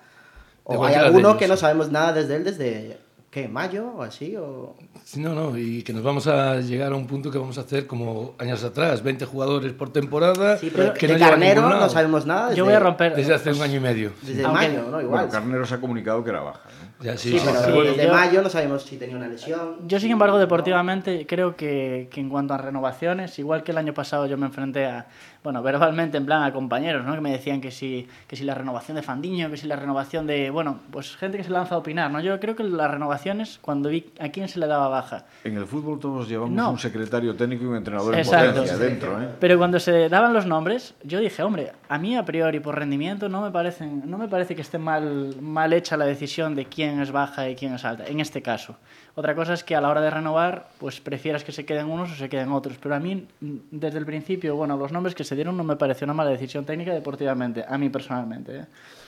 o 0.63 0.83
hay 0.85 0.95
alguno 0.95 1.37
que 1.37 1.47
no 1.47 1.57
sabemos 1.57 1.91
nada 1.91 2.13
desde 2.13 2.35
él 2.35 2.43
desde, 2.43 2.97
¿qué? 3.29 3.47
¿Mayo 3.47 3.87
o 3.97 4.01
así? 4.01 4.35
O... 4.37 4.75
Sí, 5.03 5.19
no, 5.19 5.35
no, 5.35 5.57
y 5.57 5.83
que 5.83 5.93
nos 5.93 6.03
vamos 6.03 6.25
a 6.27 6.61
llegar 6.61 6.93
a 6.93 6.95
un 6.95 7.05
punto 7.05 7.29
que 7.29 7.37
vamos 7.37 7.57
a 7.57 7.61
hacer 7.61 7.85
como 7.85 8.33
años 8.39 8.63
atrás, 8.63 9.03
20 9.03 9.25
jugadores 9.25 9.73
por 9.73 9.91
temporada, 9.91 10.57
Sí, 10.57 10.71
pero 10.73 10.93
que 10.93 11.07
de 11.07 11.13
no 11.13 11.19
llevan 11.19 11.43
a 11.43 11.45
Carnero 11.45 11.69
no 11.69 11.89
sabemos 11.89 12.25
nada 12.25 12.45
desde, 12.47 12.57
Yo 12.57 12.65
voy 12.65 12.73
a 12.73 12.79
romper... 12.79 13.15
Desde 13.15 13.33
hace 13.33 13.51
un 13.51 13.61
año 13.61 13.75
y 13.75 13.81
medio. 13.81 14.11
desde 14.21 14.47
mayo, 14.47 14.83
¿no? 14.89 15.01
Igual. 15.01 15.25
Bueno, 15.25 15.29
Carnero 15.29 15.65
se 15.65 15.75
ha 15.75 15.81
comunicado 15.81 16.23
que 16.23 16.29
era 16.29 16.41
baja. 16.41 16.61
¿no? 16.63 16.94
Ya, 17.01 17.17
sí, 17.17 17.31
sí, 17.31 17.39
sí, 17.39 17.45
pero 17.45 17.59
sí. 17.65 17.71
bueno, 17.71 17.89
desde 17.91 18.05
yo- 18.07 18.13
mayo 18.13 18.41
no 18.41 18.49
sabemos 18.49 18.83
si 18.83 18.97
tenía 18.97 19.17
una 19.17 19.27
lesión. 19.27 19.75
Yo, 19.87 19.99
sin 19.99 20.11
embargo, 20.11 20.37
deportivamente 20.39 21.25
creo 21.27 21.55
que, 21.55 22.07
que 22.11 22.21
en 22.21 22.29
cuanto 22.29 22.53
a 22.53 22.57
renovaciones, 22.57 23.37
igual 23.37 23.63
que 23.63 23.71
el 23.71 23.77
año 23.77 23.93
pasado 23.93 24.25
yo 24.27 24.37
me 24.37 24.45
enfrenté 24.45 24.85
a, 24.85 25.05
bueno, 25.43 25.61
verbalmente 25.61 26.17
en 26.17 26.25
plan 26.25 26.41
a 26.43 26.53
compañeros, 26.53 27.05
¿no? 27.05 27.13
Que 27.13 27.21
me 27.21 27.31
decían 27.31 27.59
que 27.61 27.69
si, 27.71 28.07
que 28.27 28.35
si 28.35 28.43
la 28.45 28.55
renovación 28.55 28.95
de 28.95 29.03
Fandiño, 29.03 29.49
que 29.51 29.57
si 29.57 29.67
la 29.67 29.75
renovación 29.75 30.25
de, 30.25 30.49
bueno, 30.49 30.79
pues 30.89 31.15
gente 31.17 31.37
que 31.37 31.43
se 31.43 31.49
lanza 31.51 31.75
a 31.75 31.77
opinar, 31.79 32.09
¿no? 32.11 32.21
Yo 32.21 32.39
creo 32.39 32.55
que 32.55 32.63
las 32.63 32.89
renovaciones, 32.89 33.59
cuando 33.61 33.89
vi 33.89 34.11
a 34.19 34.29
quién 34.29 34.47
se 34.47 34.59
le 34.59 34.67
daba 34.67 34.87
baja, 34.87 35.25
En 35.43 35.57
el 35.57 35.65
fútbol 35.65 35.99
todos 35.99 36.27
llevamos 36.29 36.51
No. 36.55 36.71
un 36.71 36.79
secretario 36.79 37.35
técnico 37.35 37.63
y 37.65 37.67
un 37.67 37.75
entrenador 37.75 38.15
Exacto. 38.17 38.45
en 38.45 38.51
potencia 38.53 38.77
dentro. 38.77 39.21
¿eh? 39.21 39.27
Pero 39.39 39.57
cuando 39.57 39.79
se 39.79 40.07
daban 40.09 40.33
los 40.33 40.45
nombres, 40.45 40.95
yo 41.03 41.19
dije, 41.19 41.43
hombre, 41.43 41.73
a 41.89 41.97
mí 41.99 42.15
a 42.15 42.23
priori 42.25 42.59
por 42.61 42.75
rendimiento 42.79 43.27
no 43.29 43.41
me 43.41 43.51
parecen, 43.51 44.03
no 44.09 44.17
me 44.17 44.27
parece 44.27 44.55
que 44.55 44.61
esté 44.61 44.77
mal, 44.79 45.35
mal 45.41 45.73
hecha 45.73 45.97
la 45.97 46.05
decisión 46.05 46.55
de 46.55 46.65
quién 46.65 46.84
es 46.99 47.11
baja 47.11 47.49
y 47.49 47.55
quién 47.55 47.73
es 47.73 47.83
alta, 47.85 48.05
en 48.07 48.19
este 48.19 48.41
caso. 48.41 48.77
Otra 49.15 49.33
cosa 49.35 49.53
es 49.53 49.63
que 49.63 49.75
a 49.75 49.81
la 49.81 49.89
hora 49.89 50.01
de 50.01 50.09
renovar, 50.09 50.69
pues 50.79 50.99
prefieras 50.99 51.43
que 51.43 51.51
se 51.51 51.65
queden 51.65 51.87
unos 51.87 52.11
o 52.11 52.15
se 52.15 52.29
queden 52.29 52.51
otros. 52.51 52.77
Pero 52.81 52.95
a 52.95 52.99
mí, 52.99 53.27
mm, 53.41 53.53
desde 53.71 53.97
el 53.97 54.05
principio, 54.05 54.55
bueno, 54.55 54.77
los 54.77 54.91
nombres 54.91 55.15
que 55.15 55.23
se 55.23 55.35
dieron 55.35 55.57
no 55.57 55.63
me 55.63 55.75
pareció 55.75 56.05
una 56.05 56.13
mala 56.13 56.29
decisión 56.31 56.65
técnica 56.65 56.93
deportivamente, 56.93 57.63
a 57.67 57.77
mí 57.77 57.89
personalmente. 57.89 58.55
¿eh? 58.59 58.65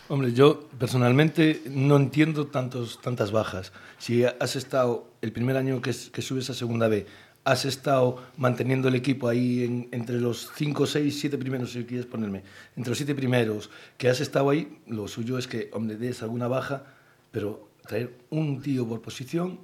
Hombre, 0.10 0.34
yo 0.34 0.68
personalmente 0.80 1.62
no 1.70 1.98
entiendo 1.98 2.48
tantos, 2.48 3.00
tantas 3.02 3.32
bajas. 3.32 3.72
Si 3.98 4.24
has 4.24 4.56
estado 4.56 5.08
el 5.22 5.32
primer 5.32 5.58
año 5.58 5.82
que, 5.82 5.92
que 6.12 6.22
subes 6.22 6.50
a 6.50 6.54
segunda 6.54 6.88
B, 6.88 7.06
has 7.44 7.64
estado 7.64 8.18
manteniendo 8.38 8.88
el 8.90 8.96
equipo 8.96 9.28
ahí 9.30 9.64
en- 9.64 9.88
entre 9.92 10.20
los 10.20 10.50
5, 10.56 10.86
6, 10.86 11.18
7 11.20 11.38
primeros, 11.38 11.72
si 11.72 11.86
quieres 11.86 12.06
ponerme, 12.06 12.44
entre 12.76 12.90
los 12.92 12.98
7 12.98 13.16
primeros, 13.16 13.70
que 13.98 14.10
has 14.10 14.20
estado 14.20 14.50
ahí, 14.50 14.80
lo 14.88 15.08
suyo 15.08 15.38
es 15.38 15.48
que, 15.48 15.70
hombre, 15.74 15.96
des 15.96 16.22
alguna 16.24 16.48
baja, 16.50 16.84
pero 17.32 17.67
traer 17.88 18.18
un 18.30 18.62
tío 18.62 18.88
por 18.88 19.01
posición 19.01 19.60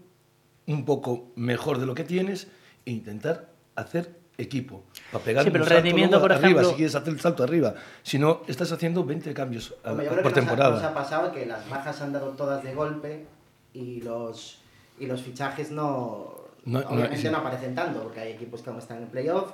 un 0.66 0.86
poco 0.86 1.32
mejor 1.36 1.78
de 1.80 1.86
lo 1.86 1.94
que 1.94 2.04
tienes 2.04 2.48
e 2.86 2.92
intentar 2.92 3.50
hacer 3.76 4.22
equipo 4.38 4.84
para 5.12 5.24
pegar 5.24 5.44
Sí, 5.44 5.52
pero 5.52 5.64
un 5.64 5.70
el 5.70 5.76
rendimiento, 5.76 6.20
por 6.20 6.32
arriba, 6.32 6.48
ejemplo- 6.62 6.70
si 6.72 6.76
quieres 6.76 6.96
hacer 6.96 7.14
el 7.14 7.20
salto 7.20 7.44
arriba. 7.44 7.76
Si 8.02 8.18
no, 8.18 8.42
estás 8.48 8.72
haciendo 8.72 9.04
20 9.04 9.34
cambios 9.34 9.76
a- 9.84 9.92
Hombre, 9.92 10.06
yo 10.06 10.12
creo 10.12 10.24
por 10.24 10.34
que 10.34 10.42
nos 10.42 10.48
ha- 10.48 10.50
temporada. 10.52 10.76
Nos 10.76 10.84
ha, 10.84 10.94
pasado 10.94 11.32
que 11.32 11.46
las 11.46 11.70
bajas 11.70 11.96
se 11.96 12.04
han 12.04 12.14
dado 12.14 12.30
todas 12.32 12.64
de 12.64 12.74
golpe 12.74 13.26
y 13.74 14.02
los, 14.02 14.60
y 15.00 15.06
los 15.06 15.22
fichajes 15.22 15.70
no, 15.72 16.34
No- 16.66 16.80
no- 16.82 16.88
obviamente 16.90 17.18
sí. 17.18 17.30
no 17.30 17.38
aparecen 17.38 17.76
tanto, 17.76 18.02
porque 18.02 18.22
hay 18.22 18.32
equipos 18.32 18.62
que 18.62 18.70
aún 18.70 18.80
están 18.80 19.04
en 19.04 19.08
playoff, 19.10 19.52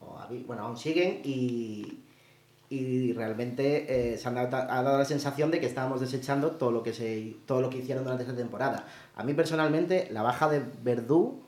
o 0.00 0.18
bueno, 0.46 0.62
aún 0.66 0.76
siguen 0.76 1.20
y, 1.24 1.98
y 2.68 3.12
realmente 3.12 4.12
eh, 4.14 4.18
se 4.18 4.28
han 4.28 4.34
dado, 4.34 4.56
ha 4.56 4.82
dado 4.82 4.98
la 4.98 5.04
sensación 5.04 5.50
de 5.50 5.60
que 5.60 5.66
estábamos 5.66 6.00
desechando 6.00 6.52
todo 6.52 6.70
lo 6.72 6.82
que 6.82 6.92
se 6.92 7.36
todo 7.46 7.60
lo 7.60 7.70
que 7.70 7.78
hicieron 7.78 8.04
durante 8.04 8.24
esta 8.24 8.34
temporada. 8.36 8.86
A 9.14 9.22
mí 9.24 9.34
personalmente 9.34 10.08
la 10.10 10.22
baja 10.22 10.48
de 10.48 10.62
Verdú 10.82 11.42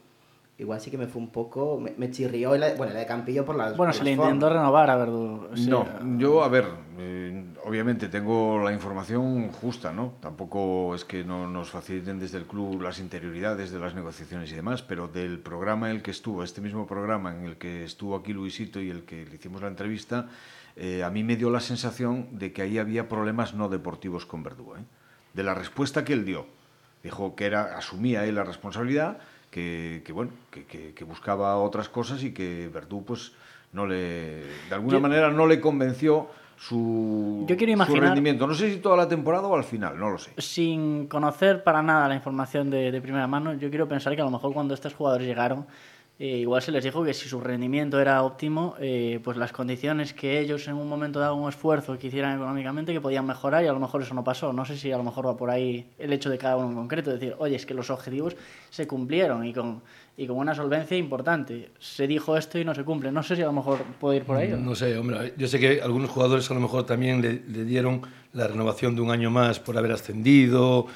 igual 0.58 0.80
sí 0.80 0.90
que 0.90 0.98
me 0.98 1.06
fue 1.06 1.22
un 1.22 1.28
poco 1.30 1.78
me, 1.80 1.92
me 1.96 2.10
chirrió 2.10 2.56
la, 2.56 2.74
bueno, 2.74 2.92
la 2.92 3.00
de 3.00 3.06
Campillo 3.06 3.44
por 3.44 3.56
las 3.56 3.76
Bueno, 3.76 3.92
por 3.92 3.98
se 3.98 4.04
le 4.04 4.16
las 4.16 4.18
intentó 4.24 4.46
formas. 4.46 4.62
renovar 4.62 4.90
a 4.90 4.96
Verdú. 4.96 5.48
sí. 5.54 5.68
No, 5.70 5.86
yo, 6.18 6.42
a 6.42 6.48
ver, 6.48 6.66
eh, 6.98 7.44
obviamente 7.64 8.08
tengo 8.08 8.58
la 8.64 8.72
información 8.72 9.50
justa, 9.52 9.92
¿no? 9.92 10.14
Tampoco 10.20 10.94
es 10.96 11.04
que 11.04 11.22
no 11.22 11.48
nos 11.48 11.70
faciliten 11.70 12.18
desde 12.18 12.38
el 12.38 12.44
club 12.44 12.80
las 12.82 12.98
interioridades 12.98 13.70
de 13.70 13.78
las 13.78 13.94
negociaciones 13.94 14.50
y 14.50 14.56
demás, 14.56 14.82
pero 14.82 15.06
del 15.06 15.38
programa 15.38 15.90
en 15.90 15.96
el 15.96 16.02
que 16.02 16.10
estuvo, 16.10 16.42
este 16.42 16.60
mismo 16.60 16.88
programa 16.88 17.32
en 17.36 17.44
el 17.44 17.56
que 17.56 17.84
estuvo 17.84 18.16
aquí 18.16 18.32
Luisito 18.32 18.80
y 18.80 18.90
el 18.90 19.04
que 19.04 19.26
le 19.26 19.36
hicimos 19.36 19.62
la 19.62 19.68
entrevista, 19.68 20.26
eh, 20.78 21.02
a 21.02 21.10
mí 21.10 21.24
me 21.24 21.36
dio 21.36 21.50
la 21.50 21.60
sensación 21.60 22.28
de 22.38 22.52
que 22.52 22.62
ahí 22.62 22.78
había 22.78 23.08
problemas 23.08 23.52
no 23.54 23.68
deportivos 23.68 24.24
con 24.26 24.42
Verdú, 24.42 24.74
¿eh? 24.76 24.80
De 25.34 25.42
la 25.42 25.54
respuesta 25.54 26.04
que 26.04 26.12
él 26.12 26.24
dio. 26.24 26.46
Dijo 27.02 27.34
que 27.36 27.46
era, 27.46 27.76
asumía 27.76 28.24
él 28.26 28.34
la 28.36 28.44
responsabilidad, 28.44 29.18
que, 29.50 30.02
que 30.04 30.12
bueno, 30.12 30.30
que, 30.50 30.64
que- 30.64 30.94
que 30.94 31.04
buscaba 31.04 31.56
otras 31.56 31.88
cosas 31.88 32.22
y 32.22 32.32
que 32.32 32.68
Verdú, 32.72 33.04
pues, 33.04 33.32
no 33.72 33.86
le, 33.86 33.96
de 34.68 34.74
alguna 34.74 34.94
Yo- 34.94 35.00
manera 35.00 35.30
no 35.30 35.46
le 35.46 35.60
convenció 35.60 36.28
su, 36.56 37.44
Yo 37.48 37.56
quiero 37.56 37.70
su 37.70 37.74
imaginar- 37.76 38.02
rendimiento. 38.04 38.46
No 38.46 38.54
sé 38.54 38.70
si 38.72 38.78
toda 38.80 38.96
la 38.96 39.06
temporada 39.08 39.46
o 39.46 39.54
al 39.56 39.64
final, 39.64 39.98
no 39.98 40.10
lo 40.10 40.18
sé. 40.18 40.32
sin 40.38 41.06
conocer 41.06 41.62
para 41.62 41.82
nada 41.82 42.08
la 42.08 42.14
información 42.16 42.68
de, 42.70 42.90
de 42.90 43.00
primera 43.00 43.26
mano, 43.26 43.54
yo 43.54 43.68
quiero 43.70 43.86
pensar 43.88 44.14
que 44.16 44.22
a 44.22 44.24
lo 44.24 44.30
mejor 44.30 44.52
cuando 44.52 44.74
estos 44.74 44.92
jugadores 44.94 45.26
llegaron, 45.26 45.66
eh, 46.20 46.38
igual 46.38 46.60
se 46.62 46.72
les 46.72 46.82
dijo 46.82 47.04
que 47.04 47.14
si 47.14 47.28
su 47.28 47.40
rendimiento 47.40 48.00
era 48.00 48.24
óptimo, 48.24 48.74
eh, 48.80 49.20
pues 49.22 49.36
las 49.36 49.52
condiciones 49.52 50.12
que 50.12 50.40
ellos 50.40 50.66
en 50.66 50.74
un 50.74 50.88
momento 50.88 51.20
daban 51.20 51.38
un 51.38 51.48
esfuerzo 51.48 51.96
que 51.96 52.08
hicieran 52.08 52.34
económicamente, 52.34 52.92
que 52.92 53.00
podían 53.00 53.24
mejorar 53.24 53.62
y 53.62 53.68
a 53.68 53.72
lo 53.72 53.78
mejor 53.78 54.02
eso 54.02 54.14
no 54.14 54.24
pasó. 54.24 54.52
No 54.52 54.64
sé 54.64 54.76
si 54.76 54.90
a 54.90 54.96
lo 54.96 55.04
mejor 55.04 55.26
va 55.28 55.36
por 55.36 55.48
ahí 55.48 55.92
el 55.96 56.12
hecho 56.12 56.28
de 56.28 56.36
cada 56.36 56.56
uno 56.56 56.70
en 56.70 56.74
concreto, 56.74 57.12
decir, 57.12 57.36
oye, 57.38 57.54
es 57.54 57.66
que 57.66 57.74
los 57.74 57.88
objetivos 57.90 58.34
se 58.68 58.88
cumplieron 58.88 59.46
y 59.46 59.52
con 59.52 59.80
y 60.18 60.26
con 60.26 60.36
una 60.36 60.52
solvencia 60.52 60.96
importante. 60.96 61.70
Se 61.78 62.08
dijo 62.08 62.36
esto 62.36 62.58
y 62.58 62.64
no 62.64 62.74
se 62.74 62.82
cumple. 62.82 63.12
No 63.12 63.22
sé 63.22 63.36
si 63.36 63.42
a 63.42 63.46
lo 63.46 63.52
mejor 63.52 63.78
puede 64.00 64.16
ir 64.16 64.24
por 64.24 64.36
ahí. 64.36 64.52
No 64.58 64.74
sé, 64.74 64.98
hombre. 64.98 65.32
Yo 65.36 65.46
sé 65.46 65.60
que 65.60 65.80
algunos 65.80 66.10
jugadores 66.10 66.50
a 66.50 66.54
lo 66.54 66.60
mejor 66.60 66.84
también 66.84 67.22
le, 67.22 67.34
le, 67.46 67.62
dieron 67.62 68.02
la 68.32 68.48
renovación 68.48 68.96
de 68.96 69.00
un 69.00 69.12
año 69.12 69.30
más 69.30 69.60
por 69.60 69.78
haber 69.78 69.92
ascendido 69.92 70.88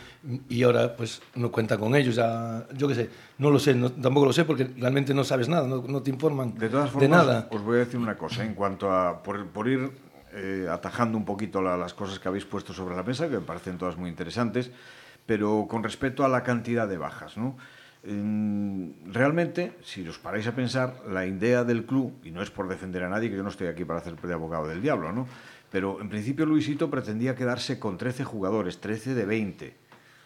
y 0.49 0.65
ahora 0.65 0.97
pues 0.97 1.23
no 1.37 1.53
cuenta 1.53 1.79
con 1.79 1.95
ellos. 1.95 2.17
Ya, 2.17 2.67
yo 2.77 2.89
qué 2.89 2.97
sé, 2.97 3.11
no 3.39 3.51
lo 3.51 3.61
sé, 3.61 3.77
no, 3.77 3.93
tampoco 3.93 4.27
lo 4.27 4.33
sé 4.33 4.45
porque 4.45 4.69
realmente 4.77 5.15
no 5.15 5.23
sabes 5.23 5.49
nada, 5.49 5.69
no, 5.69 5.85
no 5.87 6.03
te 6.03 6.11
informan 6.11 6.59
de, 6.59 6.69
todas 6.69 6.91
formas, 6.91 7.09
de 7.09 7.17
nada. 7.17 7.49
Os 7.53 7.63
voy 7.63 7.77
a 7.77 7.79
decir 7.79 8.01
una 8.01 8.17
cosa 8.17 8.45
en 8.45 8.55
cuanto 8.55 8.91
a, 8.91 9.23
por, 9.23 9.47
por 9.51 9.69
ir 9.69 9.89
eh, 10.33 10.67
atajando 10.69 11.17
un 11.17 11.25
poquito 11.25 11.63
la, 11.63 11.77
las 11.77 11.95
cosas 11.95 12.19
que 12.19 12.27
habéis 12.27 12.45
puesto 12.45 12.73
sobre 12.73 12.97
la 12.97 13.05
mesa, 13.05 13.29
que 13.29 13.37
me 13.37 13.43
parecen 13.43 13.79
todas 13.79 13.97
muy 13.97 14.11
interesantes, 14.11 14.73
pero 15.27 15.67
con 15.71 15.85
respecto 15.85 16.25
a 16.25 16.29
la 16.29 16.43
cantidad 16.43 16.89
de 16.89 16.99
bajas, 16.99 17.37
¿no? 17.37 17.57
Realmente, 18.03 19.79
si 19.83 20.07
os 20.09 20.19
paráis 20.19 20.47
a 20.47 20.55
pensar, 20.55 21.03
la 21.07 21.25
idea 21.25 21.63
del 21.63 21.87
club, 21.87 22.19
y 22.25 22.31
no 22.33 22.43
es 22.43 22.51
por 22.51 22.69
defender 22.69 23.05
a 23.05 23.09
nadie, 23.09 23.31
que 23.31 23.37
yo 23.37 23.43
no 23.43 23.51
estoy 23.51 23.69
aquí 23.69 23.85
para 23.85 24.01
hacer 24.01 24.17
de 24.17 24.35
abogado 24.35 24.67
del 24.67 24.83
diablo, 24.83 25.13
¿no? 25.13 25.29
Pero 25.71 26.01
en 26.01 26.09
principio 26.09 26.45
Luisito 26.45 26.91
pretendía 26.91 27.35
quedarse 27.35 27.79
con 27.79 27.97
13 27.97 28.25
jugadores, 28.25 28.81
13 28.81 29.15
de 29.15 29.25
20. 29.25 29.77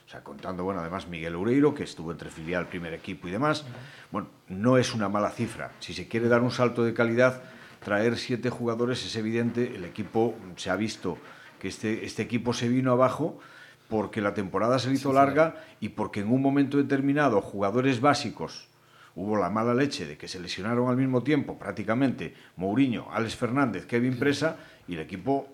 O 0.06 0.08
sea, 0.08 0.22
contando, 0.22 0.64
bueno, 0.64 0.80
además 0.80 1.08
Miguel 1.08 1.36
Ureiro, 1.36 1.74
que 1.74 1.82
estuvo 1.82 2.12
entre 2.12 2.30
filial, 2.30 2.68
primer 2.68 2.94
equipo 2.94 3.28
y 3.28 3.30
demás. 3.30 3.64
Bueno, 4.10 4.28
no 4.48 4.78
es 4.78 4.94
una 4.94 5.08
mala 5.08 5.30
cifra. 5.30 5.72
Si 5.80 5.94
se 5.94 6.08
quiere 6.08 6.28
dar 6.28 6.42
un 6.42 6.50
salto 6.50 6.84
de 6.84 6.94
calidad, 6.94 7.42
traer 7.84 8.16
siete 8.16 8.48
jugadores 8.48 9.04
es 9.04 9.14
evidente. 9.16 9.74
El 9.74 9.84
equipo 9.84 10.34
se 10.56 10.70
ha 10.70 10.76
visto 10.76 11.18
que 11.60 11.68
este, 11.68 12.04
este 12.04 12.22
equipo 12.22 12.52
se 12.52 12.68
vino 12.68 12.92
abajo 12.92 13.38
porque 13.88 14.20
la 14.20 14.34
temporada 14.34 14.78
se 14.78 14.92
hizo 14.92 15.12
larga 15.12 15.56
y 15.80 15.90
porque 15.90 16.20
en 16.20 16.30
un 16.30 16.42
momento 16.42 16.76
determinado 16.76 17.40
jugadores 17.40 18.00
básicos 18.00 18.68
hubo 19.14 19.36
la 19.36 19.48
mala 19.48 19.74
leche 19.74 20.06
de 20.06 20.18
que 20.18 20.28
se 20.28 20.40
lesionaron 20.40 20.88
al 20.88 20.96
mismo 20.96 21.22
tiempo 21.22 21.58
prácticamente 21.58 22.34
Mourinho, 22.56 23.08
Alex 23.12 23.36
Fernández, 23.36 23.86
Kevin 23.86 24.18
Presa 24.18 24.56
y 24.86 24.94
el 24.94 25.00
equipo 25.00 25.48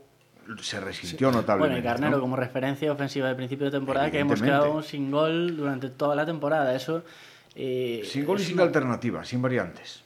se 0.60 0.80
resintió 0.80 1.30
sí. 1.30 1.36
notablemente. 1.36 1.80
Bueno, 1.80 1.88
y 1.88 1.92
Carnero 1.92 2.16
¿no? 2.16 2.20
como 2.20 2.36
referencia 2.36 2.90
ofensiva 2.92 3.28
de 3.28 3.34
principio 3.34 3.66
de 3.66 3.72
temporada 3.72 4.10
que 4.10 4.18
hemos 4.18 4.42
quedado 4.42 4.82
sin 4.82 5.10
gol 5.10 5.56
durante 5.56 5.90
toda 5.90 6.16
la 6.16 6.26
temporada. 6.26 6.74
Eso 6.74 7.04
eh, 7.54 8.02
sin 8.04 8.24
gol 8.24 8.40
y 8.40 8.44
sin 8.44 8.54
una... 8.54 8.64
alternativa, 8.64 9.24
sin 9.24 9.42
variantes. 9.42 10.01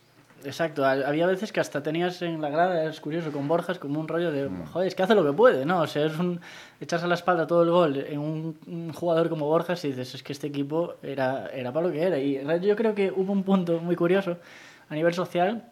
Exacto, 0.46 0.86
había 0.86 1.26
veces 1.26 1.50
que 1.50 1.58
hasta 1.58 1.82
tenías 1.82 2.22
en 2.22 2.40
la 2.40 2.48
grada, 2.50 2.84
es 2.84 3.00
curioso, 3.00 3.32
con 3.32 3.48
Borjas 3.48 3.80
como 3.80 3.98
un 3.98 4.06
rollo 4.06 4.30
de, 4.30 4.48
joder, 4.72 4.86
es 4.86 4.94
que 4.94 5.02
hace 5.02 5.16
lo 5.16 5.24
que 5.24 5.32
puede, 5.32 5.66
¿no? 5.66 5.80
O 5.80 5.88
sea, 5.88 6.06
es 6.06 6.16
un 6.20 6.40
echarse 6.80 7.04
a 7.04 7.08
la 7.08 7.16
espalda 7.16 7.48
todo 7.48 7.64
el 7.64 7.70
gol 7.70 7.96
en 7.96 8.20
un, 8.20 8.92
jugador 8.92 9.28
como 9.28 9.46
Borjas 9.46 9.84
y 9.84 9.88
dices, 9.88 10.14
es 10.14 10.22
que 10.22 10.32
este 10.32 10.46
equipo 10.46 10.94
era, 11.02 11.48
era 11.48 11.72
para 11.72 11.88
lo 11.88 11.92
que 11.92 12.00
era. 12.00 12.20
Y 12.20 12.40
yo 12.62 12.76
creo 12.76 12.94
que 12.94 13.10
hubo 13.10 13.32
un 13.32 13.42
punto 13.42 13.80
muy 13.80 13.96
curioso 13.96 14.36
a 14.88 14.94
nivel 14.94 15.14
social, 15.14 15.64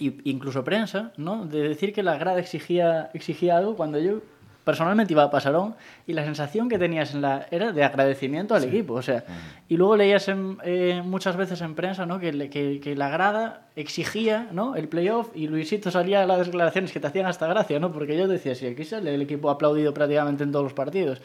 incluso 0.00 0.64
prensa, 0.64 1.12
¿no? 1.16 1.46
De 1.46 1.62
decir 1.68 1.92
que 1.92 2.02
la 2.02 2.18
grada 2.18 2.40
exigía, 2.40 3.10
exigía 3.14 3.56
algo 3.56 3.76
cuando 3.76 4.00
yo 4.00 4.22
personalmente 4.66 5.12
iba 5.12 5.22
a 5.22 5.30
Pasarón 5.30 5.76
y 6.08 6.12
la 6.12 6.24
sensación 6.24 6.68
que 6.68 6.76
tenías 6.76 7.14
en 7.14 7.22
la 7.22 7.46
era 7.52 7.70
de 7.70 7.84
agradecimiento 7.84 8.52
al 8.52 8.62
sí. 8.62 8.68
equipo. 8.68 8.94
O 8.94 9.02
sea, 9.02 9.22
y 9.68 9.76
luego 9.76 9.96
leías 9.96 10.26
en, 10.26 10.58
eh, 10.64 11.02
muchas 11.04 11.36
veces 11.36 11.60
en 11.60 11.76
prensa 11.76 12.04
¿no? 12.04 12.18
que, 12.18 12.50
que, 12.50 12.80
que, 12.80 12.96
la 12.96 13.08
grada 13.08 13.68
exigía 13.76 14.48
¿no? 14.50 14.74
el 14.74 14.88
playoff 14.88 15.28
y 15.36 15.46
Luisito 15.46 15.92
salía 15.92 16.24
a 16.24 16.26
las 16.26 16.44
declaraciones 16.44 16.90
que 16.90 16.98
te 16.98 17.06
hacían 17.06 17.26
hasta 17.26 17.46
gracia, 17.46 17.78
¿no? 17.78 17.92
porque 17.92 18.18
yo 18.18 18.26
decía, 18.26 18.56
si 18.56 18.66
aquí 18.66 18.82
sale 18.82 19.14
el 19.14 19.22
equipo 19.22 19.50
aplaudido 19.50 19.94
prácticamente 19.94 20.42
en 20.42 20.50
todos 20.50 20.64
los 20.64 20.74
partidos. 20.74 21.22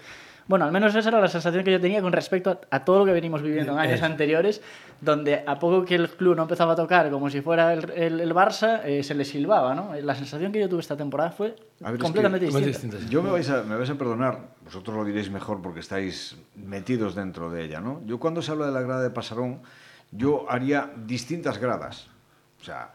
Bueno, 0.51 0.65
al 0.65 0.73
menos 0.73 0.93
esa 0.93 1.07
era 1.07 1.21
la 1.21 1.29
sensación 1.29 1.63
que 1.63 1.71
yo 1.71 1.79
tenía 1.79 2.01
con 2.01 2.11
respecto 2.11 2.49
a, 2.49 2.75
a 2.75 2.83
todo 2.83 2.99
lo 2.99 3.05
que 3.05 3.13
venimos 3.13 3.41
viviendo 3.41 3.71
en 3.71 3.79
años 3.79 4.01
anteriores, 4.01 4.61
donde 4.99 5.45
a 5.47 5.57
poco 5.57 5.85
que 5.85 5.95
el 5.95 6.09
club 6.09 6.35
no 6.35 6.41
empezaba 6.41 6.73
a 6.73 6.75
tocar 6.75 7.09
como 7.09 7.29
si 7.29 7.39
fuera 7.39 7.71
el, 7.71 7.89
el, 7.91 8.19
el 8.19 8.35
Barça, 8.35 8.81
eh, 8.83 9.01
se 9.01 9.15
le 9.15 9.23
silbaba, 9.23 9.73
¿no? 9.73 9.95
La 10.01 10.13
sensación 10.13 10.51
que 10.51 10.59
yo 10.59 10.67
tuve 10.67 10.81
esta 10.81 10.97
temporada 10.97 11.31
fue 11.31 11.55
ver, 11.79 11.97
completamente 11.97 12.47
es 12.47 12.53
que, 12.53 12.65
distinta. 12.65 12.97
Yo 13.09 13.23
me 13.23 13.31
vais, 13.31 13.49
a, 13.49 13.63
me 13.63 13.77
vais 13.77 13.89
a 13.89 13.95
perdonar, 13.95 14.39
vosotros 14.65 14.93
lo 14.93 15.05
diréis 15.05 15.31
mejor 15.31 15.61
porque 15.61 15.79
estáis 15.79 16.35
metidos 16.55 17.15
dentro 17.15 17.49
de 17.49 17.63
ella, 17.63 17.79
¿no? 17.79 18.01
Yo 18.05 18.19
cuando 18.19 18.41
se 18.41 18.51
habla 18.51 18.65
de 18.65 18.73
la 18.73 18.81
grada 18.81 19.03
de 19.03 19.09
Pasarón, 19.09 19.61
yo 20.11 20.51
haría 20.51 20.91
distintas 21.05 21.59
gradas. 21.59 22.09
O 22.59 22.65
sea, 22.65 22.91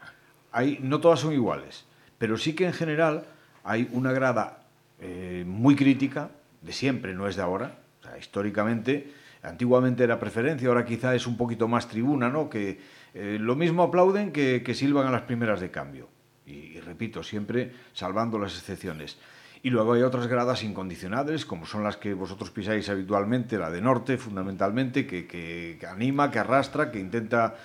hay, 0.51 0.77
no 0.83 0.99
todas 0.99 1.21
son 1.21 1.33
iguales, 1.33 1.85
pero 2.19 2.37
sí 2.37 2.53
que 2.53 2.67
en 2.67 2.73
general 2.73 3.23
hay 3.63 3.89
una 3.93 4.11
grada 4.11 4.59
eh, 4.99 5.43
muy 5.47 5.75
crítica, 5.75 6.29
de 6.67 6.73
siempre, 6.73 7.15
no 7.15 7.27
es 7.27 7.37
de 7.37 7.41
ahora. 7.41 7.79
Históricamente, 8.19 9.11
antiguamente 9.41 10.03
era 10.03 10.19
preferencia, 10.19 10.67
ahora 10.67 10.85
quizá 10.85 11.15
es 11.15 11.25
un 11.25 11.37
poquito 11.37 11.67
más 11.67 11.87
tribuna, 11.87 12.29
¿no? 12.29 12.49
Que 12.49 12.79
eh, 13.13 13.37
lo 13.39 13.55
mismo 13.55 13.83
aplauden 13.83 14.31
que, 14.31 14.73
silban 14.75 15.07
a 15.07 15.11
las 15.11 15.23
primeras 15.23 15.59
de 15.59 15.71
cambio. 15.71 16.09
Y, 16.45 16.79
repito, 16.79 17.23
siempre 17.23 17.71
salvando 17.93 18.37
las 18.37 18.55
excepciones. 18.57 19.17
Y 19.63 19.69
luego 19.69 19.93
hay 19.93 20.03
otras 20.03 20.27
gradas 20.27 20.63
incondicionales, 20.63 21.45
como 21.45 21.65
son 21.65 21.83
las 21.83 21.97
que 21.97 22.13
vosotros 22.13 22.51
pisáis 22.51 22.87
habitualmente, 22.89 23.57
la 23.57 23.71
de 23.71 23.81
norte 23.81 24.17
fundamentalmente, 24.17 25.07
que 25.07 25.79
anima, 25.89 26.31
que 26.31 26.39
arrastra, 26.39 26.91
que 26.91 26.99
intenta 26.99 27.55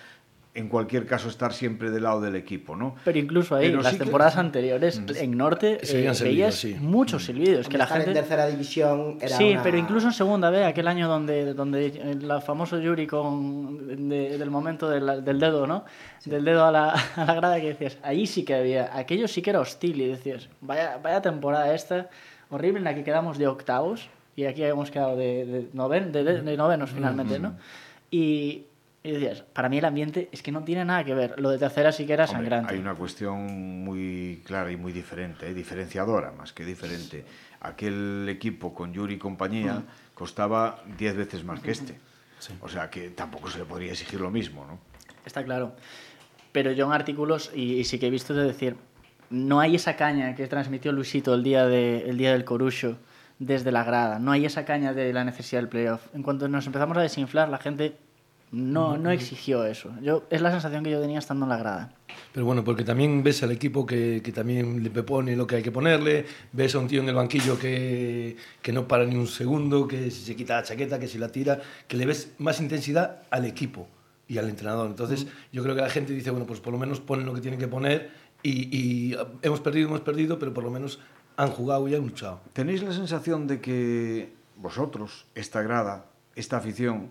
en 0.55 0.69
cualquier 0.69 1.07
caso 1.07 1.29
estar 1.29 1.55
siempre 1.55 1.91
del 1.91 2.03
lado 2.03 2.21
del 2.21 2.37
equipo, 2.37 2.77
¿no? 2.77 2.95
Pero 3.05 3.19
incluso 3.19 3.57
ahí, 3.57 3.69
Pero 3.69 3.81
las 3.81 3.93
sí 3.93 3.99
temporadas 3.99 4.35
que... 4.35 4.41
anteriores, 4.41 5.01
mm. 5.01 5.07
en 5.17 5.37
Norte, 5.39 5.79
eh, 5.83 6.13
veías 6.23 6.55
sí. 6.57 6.77
muchos 6.79 7.25
silbidos. 7.25 7.69
Que 7.69 7.79
la 7.79 7.87
gente... 7.87 8.09
en 8.09 8.15
tercera 8.15 8.47
división 8.47 9.17
era 9.21 9.37
Sí, 9.37 9.53
una... 9.53 9.63
pero 9.63 9.79
incluso 9.79 10.09
en 10.09 10.13
segunda 10.13 10.51
B, 10.51 10.65
aquel 10.65 10.89
año 10.89 11.09
donde, 11.09 11.55
donde 11.55 11.87
el 11.87 12.31
famoso 12.43 12.79
Yuri 12.79 13.07
con, 13.07 14.09
de, 14.11 14.37
del 14.37 14.51
momento 14.51 14.91
del, 14.91 15.25
del 15.25 15.41
dedo, 15.41 15.67
¿no? 15.67 15.87
Sí. 16.19 16.29
Del 16.29 16.45
dedo 16.45 16.67
a 16.67 16.71
la, 16.71 16.91
a 17.17 17.25
la 17.25 17.35
grada 17.35 17.59
que 17.59 17.69
decías, 17.69 17.97
ahí 18.03 18.27
sí 18.27 18.45
que 18.45 18.55
había, 18.55 18.95
aquello 18.95 19.29
sí 19.29 19.41
que 19.41 19.51
era 19.51 19.61
hostil 19.61 20.03
y 20.03 20.09
decías, 20.09 20.51
vaya, 20.61 20.99
vaya 21.03 21.23
temporada 21.23 21.75
esta, 21.75 22.11
horrible 22.51 22.79
en 22.79 22.85
la 22.85 22.95
que 22.95 23.05
quedamos 23.05 23.39
de 23.39 23.47
octavos 23.47 24.11
y 24.37 24.45
aquí 24.45 24.63
hemos 24.65 24.91
quedado 24.91 25.17
de, 25.17 25.47
de, 25.47 25.69
noven, 25.73 26.13
de, 26.13 26.25
de 26.25 26.57
novenos 26.59 26.91
finalmente, 26.91 27.39
¿no? 27.39 27.55
Y, 28.11 28.67
y 29.05 29.11
decías, 29.13 29.43
para 29.43 29.69
mí 29.69 29.79
el 29.79 29.85
ambiente 29.85 30.29
es 30.31 30.43
que 30.43 30.53
no 30.53 30.63
tiene 30.63 30.85
nada 30.85 31.05
que 31.05 31.15
ver. 31.15 31.35
Lo 31.41 31.51
de 31.51 31.59
tercera 31.59 31.91
sí 31.91 32.07
que 32.07 32.13
era 32.13 32.25
Hombre, 32.25 32.39
sangrante. 32.39 32.75
Hay 32.75 32.81
una 32.81 32.95
cuestión 32.95 33.85
muy 33.85 34.43
clara 34.47 34.71
y 34.71 34.77
muy 34.77 34.93
diferente, 34.93 35.49
¿eh? 35.49 35.55
diferenciadora 35.55 36.31
más 36.33 36.53
que 36.53 36.65
diferente. 36.65 37.25
Aquel 37.61 38.29
equipo 38.29 38.75
con 38.75 38.93
Yuri 38.93 39.15
y 39.15 39.19
compañía 39.19 39.83
costaba 40.15 40.83
10 40.99 41.17
veces 41.17 41.45
más 41.45 41.61
que 41.61 41.73
este. 41.73 41.99
Sí. 42.39 42.55
O 42.61 42.69
sea 42.69 42.91
que 42.91 43.11
tampoco 43.11 43.51
se 43.51 43.59
le 43.59 43.65
podría 43.65 43.93
exigir 43.93 44.21
lo 44.21 44.31
mismo, 44.31 44.65
¿no? 44.67 44.79
Está 45.25 45.45
claro. 45.45 45.75
Pero 46.53 46.73
yo 46.73 46.87
en 46.87 46.93
artículos, 46.93 47.51
y, 47.55 47.75
y 47.75 47.85
sí 47.85 47.99
que 47.99 48.09
he 48.09 48.11
visto 48.11 48.35
de 48.35 48.45
decir, 48.45 48.77
no 49.31 49.61
hay 49.61 49.75
esa 49.75 49.97
caña 49.97 50.35
que 50.35 50.47
transmitió 50.47 50.93
Luisito 50.93 51.35
el 51.35 51.43
día, 51.43 51.67
de, 51.67 52.09
el 52.09 52.19
día 52.19 52.33
del 52.33 52.45
Corucho 52.45 52.99
desde 53.39 53.73
la 53.73 53.83
grada. 53.83 54.19
No 54.19 54.31
hay 54.31 54.45
esa 54.45 54.65
caña 54.65 54.93
de 54.93 55.13
la 55.13 55.25
necesidad 55.25 55.63
del 55.63 55.69
playoff. 55.69 56.07
En 56.15 56.23
cuanto 56.23 56.47
nos 56.49 56.67
empezamos 56.67 56.97
a 56.97 57.01
desinflar, 57.01 57.49
la 57.49 57.59
gente 57.59 57.97
no, 58.53 58.99
no 58.99 59.11
exigió 59.11 59.65
eso. 59.65 59.91
Yo, 60.03 60.25
es 60.29 60.43
la 60.43 60.51
sensación 60.51 60.85
que 60.85 60.91
yo 60.91 61.01
tenía 61.01 61.19
estando 61.19 61.47
en 61.47 61.49
la 61.49 61.57
grada. 61.57 61.95
Pero 62.33 62.45
bueno, 62.45 62.63
porque 62.63 62.85
también 62.85 63.23
ves 63.23 63.43
al 63.43 63.51
equipo 63.51 63.87
que, 63.87 64.21
que 64.23 64.31
también 64.31 64.83
le 64.83 64.91
pone 65.03 65.35
lo 65.35 65.47
que 65.47 65.57
hay 65.57 65.63
que 65.63 65.73
ponerle, 65.73 66.27
ves 66.53 66.75
a 66.75 66.79
un 66.79 66.87
tío 66.87 67.01
en 67.01 67.09
el 67.09 67.15
banquillo 67.15 67.59
que, 67.59 68.37
que 68.61 68.73
no 68.73 68.87
para 68.87 69.07
ni 69.07 69.17
un 69.17 69.27
segundo, 69.27 69.89
que 69.89 70.11
si 70.11 70.23
se 70.23 70.37
quita 70.37 70.57
la 70.57 70.63
chaqueta, 70.63 70.99
que 70.99 71.09
si 71.09 71.17
la 71.17 71.29
tira, 71.29 71.61
que 71.89 71.97
le 71.97 72.05
ves 72.05 72.35
más 72.39 72.61
intensidad 72.61 73.23
al 73.31 73.47
equipo 73.47 73.89
y 74.29 74.37
al 74.37 74.51
entrenador. 74.51 74.87
Entonces, 74.87 75.27
yo 75.51 75.63
creo 75.63 75.75
que 75.75 75.81
la 75.81 75.91
gente 75.91 76.13
dice, 76.13 76.31
bueno, 76.31 76.47
pues 76.47 76.61
por 76.61 76.75
lo 76.75 76.79
menos 76.79 77.01
ponen 77.01 77.25
lo 77.25 77.33
que 77.33 77.41
tienen 77.41 77.59
que 77.59 77.69
poner 77.69 78.11
y, 78.43 78.77
y 78.77 79.17
hemos 79.41 79.61
perdido, 79.61 79.89
hemos 79.89 80.03
perdido, 80.03 80.39
pero 80.39 80.53
por 80.53 80.63
lo 80.63 80.71
menos 80.71 81.01
han 81.37 81.49
jugado 81.49 81.89
y 81.89 81.95
han 81.95 82.03
luchado. 82.03 82.43
¿Tenéis 82.53 82.83
la 82.83 82.93
sensación 82.93 83.47
de 83.47 83.63
que 83.63 84.35
vosotros, 84.57 85.25
esta 85.35 85.63
grada, 85.63 86.07
esta 86.37 86.59
afición, 86.59 87.11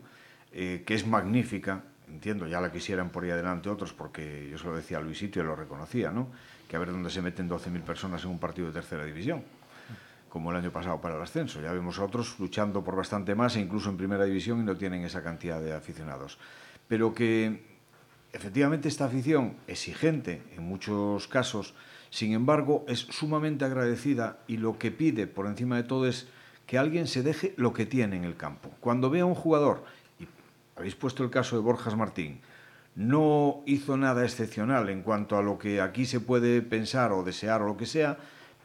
eh, 0.51 0.84
que 0.86 0.96
es 0.96 1.08
magnífica, 1.08 1.84
entiendo, 2.08 2.48
ya 2.48 2.60
la 2.60 2.72
quisieran 2.72 3.10
por 3.10 3.24
ahí 3.24 3.31
adelante 3.31 3.70
otros, 3.70 3.93
porque 3.93 4.50
yo 4.50 4.58
se 4.58 4.65
lo 4.65 4.75
decía 4.75 4.98
a 4.98 5.01
Luisito 5.01 5.39
y 5.39 5.43
lo 5.43 5.55
reconocía, 5.55 6.12
¿no? 6.12 6.27
que 6.72 6.77
a 6.77 6.79
ver 6.79 6.91
dónde 6.91 7.10
se 7.10 7.22
meten 7.22 7.50
12.000 7.50 7.81
personas 7.81 8.24
en 8.24 8.29
un 8.29 8.39
partido 8.39 8.67
de 8.67 8.74
tercera 8.74 9.03
división, 9.03 9.43
como 10.29 10.51
el 10.51 10.58
año 10.58 10.72
pasado 10.72 11.01
para 11.01 11.17
el 11.17 11.22
ascenso. 11.22 11.62
Ya 11.62 11.74
vemos 11.74 12.00
a 12.00 12.05
otros 12.05 12.39
luchando 12.39 12.81
por 12.81 12.96
bastante 12.96 13.36
más, 13.36 13.58
e 13.58 13.60
incluso 13.60 13.89
en 13.89 13.98
primera 13.98 14.24
división, 14.24 14.62
y 14.62 14.63
no 14.63 14.77
tienen 14.77 15.03
esa 15.03 15.22
cantidad 15.22 15.60
de 15.60 15.74
aficionados. 15.74 16.38
Pero 16.88 17.13
que 17.13 17.62
efectivamente 18.31 18.88
esta 18.88 19.03
afición, 19.03 19.58
exigente 19.67 20.43
en 20.55 20.63
muchos 20.63 21.27
casos, 21.27 21.74
sin 22.10 22.31
embargo, 22.31 22.86
es 22.88 23.00
sumamente 23.00 23.65
agradecida 23.65 24.39
y 24.48 24.55
lo 24.55 24.79
que 24.79 24.91
pide 24.91 25.27
por 25.27 25.48
encima 25.48 25.75
de 25.75 25.84
todo 25.84 26.08
es 26.08 26.29
que 26.67 26.77
alguien 26.77 27.08
se 27.08 27.22
deje 27.22 27.53
lo 27.58 27.74
que 27.74 27.86
tiene 27.86 28.15
en 28.15 28.24
el 28.24 28.38
campo. 28.38 28.72
Cuando 28.79 29.10
ve 29.10 29.20
a 29.20 29.25
un 29.25 29.36
jugador 29.36 29.84
habéis 30.81 30.95
puesto 30.95 31.23
el 31.23 31.29
caso 31.29 31.55
de 31.55 31.61
Borjas 31.61 31.95
Martín, 31.95 32.41
no 32.95 33.61
hizo 33.65 33.97
nada 33.97 34.23
excepcional 34.23 34.89
en 34.89 35.01
cuanto 35.01 35.38
a 35.38 35.41
lo 35.41 35.57
que 35.57 35.79
aquí 35.79 36.05
se 36.05 36.19
puede 36.19 36.61
pensar 36.61 37.13
o 37.13 37.23
desear 37.23 37.61
o 37.61 37.67
lo 37.67 37.77
que 37.77 37.85
sea, 37.85 38.17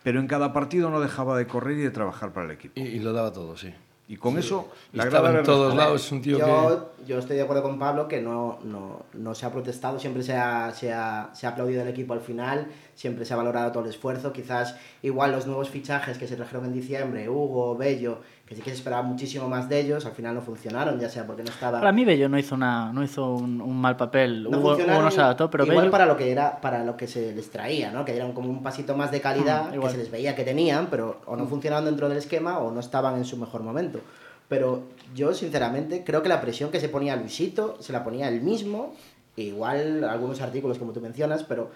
pero 0.03 0.19
en 0.19 0.27
cada 0.27 0.53
partido 0.53 0.91
no 0.91 1.01
dejaba 1.01 1.39
de 1.39 1.47
correr 1.47 1.79
y 1.79 1.83
de 1.83 1.91
trabajar 1.91 2.33
para 2.33 2.47
el 2.47 2.53
equipo. 2.53 2.73
Y, 2.75 2.83
y 2.83 2.99
lo 2.99 3.13
daba 3.13 3.33
todo, 3.33 3.57
sí. 3.57 3.73
Y 4.09 4.17
con 4.17 4.39
eso, 4.39 4.69
la 4.93 5.05
estaba 5.05 5.37
en 5.37 5.43
todos 5.43 5.75
lados, 5.75 6.13
un 6.13 6.23
tío 6.23 6.39
yo, 6.39 6.93
que... 6.97 7.07
Yo 7.07 7.19
estoy 7.19 7.37
de 7.37 7.43
acuerdo 7.43 7.65
con 7.65 7.77
Pablo 7.77 8.07
que 8.07 8.21
no, 8.21 8.61
no, 8.63 9.03
no 9.15 9.35
se 9.35 9.47
ha 9.47 9.51
protestado, 9.51 9.99
siempre 9.99 10.23
se 10.23 10.35
ha, 10.37 10.73
se, 10.73 10.93
ha, 10.93 11.31
se 11.33 11.47
ha, 11.47 11.51
aplaudido 11.51 11.83
el 11.83 11.89
equipo 11.89 12.13
al 12.13 12.21
final, 12.21 12.69
siempre 12.95 13.25
se 13.25 13.35
ha 13.35 13.37
valorado 13.37 13.73
todo 13.73 13.83
el 13.83 13.91
esfuerzo. 13.91 14.33
Quizás 14.33 14.77
igual 15.03 15.33
los 15.33 15.49
nuevos 15.49 15.71
fichajes 15.71 16.19
que 16.19 16.29
se 16.29 16.37
trajeron 16.37 16.67
en 16.67 16.73
diciembre, 16.73 17.29
Hugo, 17.29 17.77
Bello, 17.77 18.21
que 18.47 18.55
sí 18.55 18.63
que 18.63 18.71
se 18.71 18.77
esperaba 18.77 19.03
muchísimo 19.03 19.49
más 19.49 19.69
de 19.69 19.81
ellos, 19.81 20.07
al 20.07 20.13
final 20.13 20.37
no 20.37 20.41
funcionaron, 20.41 21.01
ya 21.01 21.09
sea 21.09 21.27
porque 21.27 21.43
no 21.43 21.51
estaba... 21.51 21.81
Para 21.81 21.91
mí 21.91 22.05
Bello 22.05 22.29
no 22.29 22.39
hizo, 22.39 22.55
una, 22.55 22.93
no 22.93 23.03
hizo 23.03 23.35
un, 23.35 23.77
mal 23.77 23.97
papel, 23.97 24.45
no 24.45 24.59
Hugo, 24.59 24.77
no 24.77 25.11
se 25.11 25.21
adaptó, 25.21 25.51
pero 25.51 25.67
igual 25.67 25.91
para 25.91 26.07
lo 26.07 26.17
que 26.17 26.31
era 26.31 26.61
para 26.61 26.85
lo 26.85 26.97
que 26.97 27.09
se 27.09 27.35
les 27.35 27.51
traía, 27.51 27.91
¿no? 27.91 28.05
que 28.05 28.15
eran 28.15 28.33
como 28.33 28.49
un 28.49 28.63
pasito 28.63 28.97
más 28.97 29.11
de 29.11 29.21
calidad, 29.21 29.75
mm, 29.75 29.81
que 29.81 29.91
se 29.91 29.97
les 29.97 30.13
veía 30.13 30.37
que 30.37 30.45
tenían, 30.45 30.87
pero 30.87 31.21
o 31.27 31.35
no 31.35 31.47
funcionaban 31.47 31.87
dentro 31.87 32.09
del 32.09 32.19
esquema 32.19 32.61
o 32.61 32.71
no 32.71 32.79
estaban 32.79 33.17
en 33.17 33.25
su 33.25 33.37
mejor 33.37 33.63
momento. 33.63 34.01
Pero 34.49 34.85
yo, 35.13 35.35
sinceramente, 35.35 36.05
creo 36.05 36.23
que 36.23 36.29
la 36.29 36.41
presión 36.41 36.71
que 36.71 36.79
se 36.79 36.89
ponía 36.89 37.17
Luisito 37.17 37.77
se 37.81 37.93
la 37.93 38.05
ponía 38.05 38.29
él 38.29 38.43
mismo, 38.43 38.95
igual 39.35 40.05
algunos 40.05 40.41
artículos 40.41 40.79
como 40.79 40.93
tú 40.93 41.01
mencionas, 41.01 41.43
pero 41.43 41.71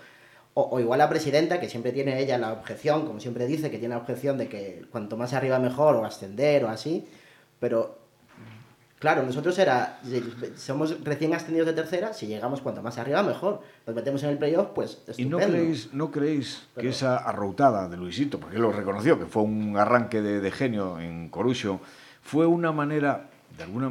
o, 0.54 0.80
igual 0.80 0.98
la 0.98 1.08
presidenta, 1.08 1.60
que 1.60 1.68
siempre 1.68 1.92
tiene 1.92 2.20
ella 2.20 2.36
la 2.38 2.52
objeción, 2.52 3.06
como 3.06 3.20
siempre 3.20 3.46
dice, 3.46 3.70
que 3.70 3.78
tiene 3.78 3.94
la 3.94 4.00
objeción 4.00 4.36
de 4.36 4.48
que 4.48 4.84
cuanto 4.90 5.16
más 5.16 5.32
arriba 5.32 5.58
mejor, 5.58 5.96
o 5.96 6.04
ascender, 6.04 6.64
o 6.64 6.68
así, 6.68 7.06
pero 7.60 7.98
claro, 8.98 9.22
nosotros 9.22 9.58
era, 9.58 10.00
somos 10.56 11.02
recién 11.04 11.34
ascendidos 11.34 11.68
de 11.68 11.72
tercera, 11.72 12.12
si 12.12 12.26
llegamos 12.26 12.60
cuanto 12.60 12.82
más 12.82 12.98
arriba 12.98 13.22
mejor, 13.22 13.62
nos 13.86 13.94
metemos 13.94 14.22
en 14.24 14.30
el 14.30 14.38
playoff, 14.38 14.68
pues 14.74 15.02
estupendo. 15.06 15.38
¿Y 15.38 15.40
no 15.40 15.46
creéis, 15.46 15.94
no 15.94 16.10
creéis 16.10 16.68
que 16.76 16.88
esa 16.88 17.16
arroutada 17.16 17.88
de 17.88 17.96
Luisito, 17.96 18.40
porque 18.40 18.56
él 18.56 18.62
lo 18.62 18.72
reconoció, 18.72 19.18
que 19.18 19.26
fue 19.26 19.42
un 19.42 19.76
arranque 19.76 20.20
de, 20.20 20.40
de 20.40 20.50
genio 20.50 20.98
en 20.98 21.28
Corucho, 21.28 21.80
fue 22.22 22.46
una 22.46 22.72
manera, 22.72 23.30
de 23.56 23.62
alguna 23.62 23.90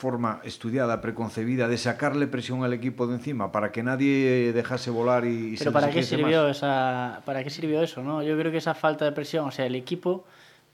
forma 0.00 0.40
estudiada, 0.44 1.02
preconcebida, 1.02 1.68
de 1.68 1.76
sacarle 1.76 2.26
presión 2.26 2.64
al 2.64 2.72
equipo 2.72 3.06
de 3.06 3.16
encima 3.16 3.52
para 3.52 3.70
que 3.70 3.82
nadie 3.82 4.50
dejase 4.54 4.90
volar 4.90 5.26
y, 5.26 5.56
Pero 5.58 5.72
para 5.72 5.90
qué 5.90 6.02
sirvió 6.02 6.48
esa, 6.48 7.20
para 7.26 7.44
qué 7.44 7.50
sirvió 7.50 7.82
eso, 7.82 8.02
¿no? 8.02 8.22
Yo 8.22 8.36
creo 8.38 8.50
que 8.50 8.56
esa 8.56 8.72
falta 8.72 9.04
de 9.04 9.12
presión, 9.12 9.46
o 9.46 9.50
sea, 9.50 9.66
el 9.66 9.74
equipo 9.74 10.24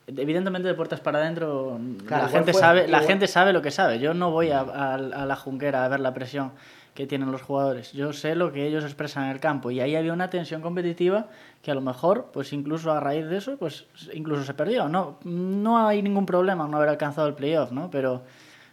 evidentemente 0.07 0.69
de 0.69 0.75
puertas 0.75 1.01
para 1.01 1.19
adentro 1.19 1.81
la 2.09 2.29
gente 2.29 2.53
sabe 2.53 2.87
la 2.87 3.01
gente 3.01 3.27
sabe 3.27 3.53
lo 3.53 3.61
que 3.61 3.73
sabe. 3.73 3.99
Yo 3.99 4.15
no 4.15 4.31
voy 4.31 4.51
a, 4.51 4.61
a, 4.61 4.99
la 4.99 5.35
junquera 5.35 5.85
a 5.85 5.89
ver 5.89 5.99
la 5.99 6.15
presión 6.15 6.53
que 6.95 7.09
tienen 7.09 7.33
los 7.33 7.43
jugadores. 7.43 7.93
Yo 7.93 8.13
sé 8.13 8.37
lo 8.37 8.53
que 8.53 8.65
ellos 8.69 8.85
expresan 8.85 9.25
en 9.25 9.31
el 9.31 9.41
campo 9.41 9.73
y 9.73 9.81
ahí 9.81 9.97
había 9.97 10.13
una 10.13 10.31
tensión 10.31 10.63
competitiva 10.63 11.27
que 11.63 11.73
a 11.73 11.75
lo 11.75 11.81
mejor 11.81 12.31
pues 12.33 12.53
incluso 12.53 12.93
a 12.93 13.01
raíz 13.01 13.27
de 13.27 13.39
eso 13.39 13.57
pues 13.57 13.87
incluso 14.15 14.45
se 14.45 14.55
perdió 14.55 14.89
no 14.89 15.19
no 15.25 15.85
hay 15.85 16.01
ningún 16.01 16.25
problema 16.25 16.69
no 16.69 16.77
haber 16.77 16.91
alcanzado 16.91 17.27
el 17.27 17.35
playoff 17.35 17.73
no 17.73 17.91
pero 17.91 18.23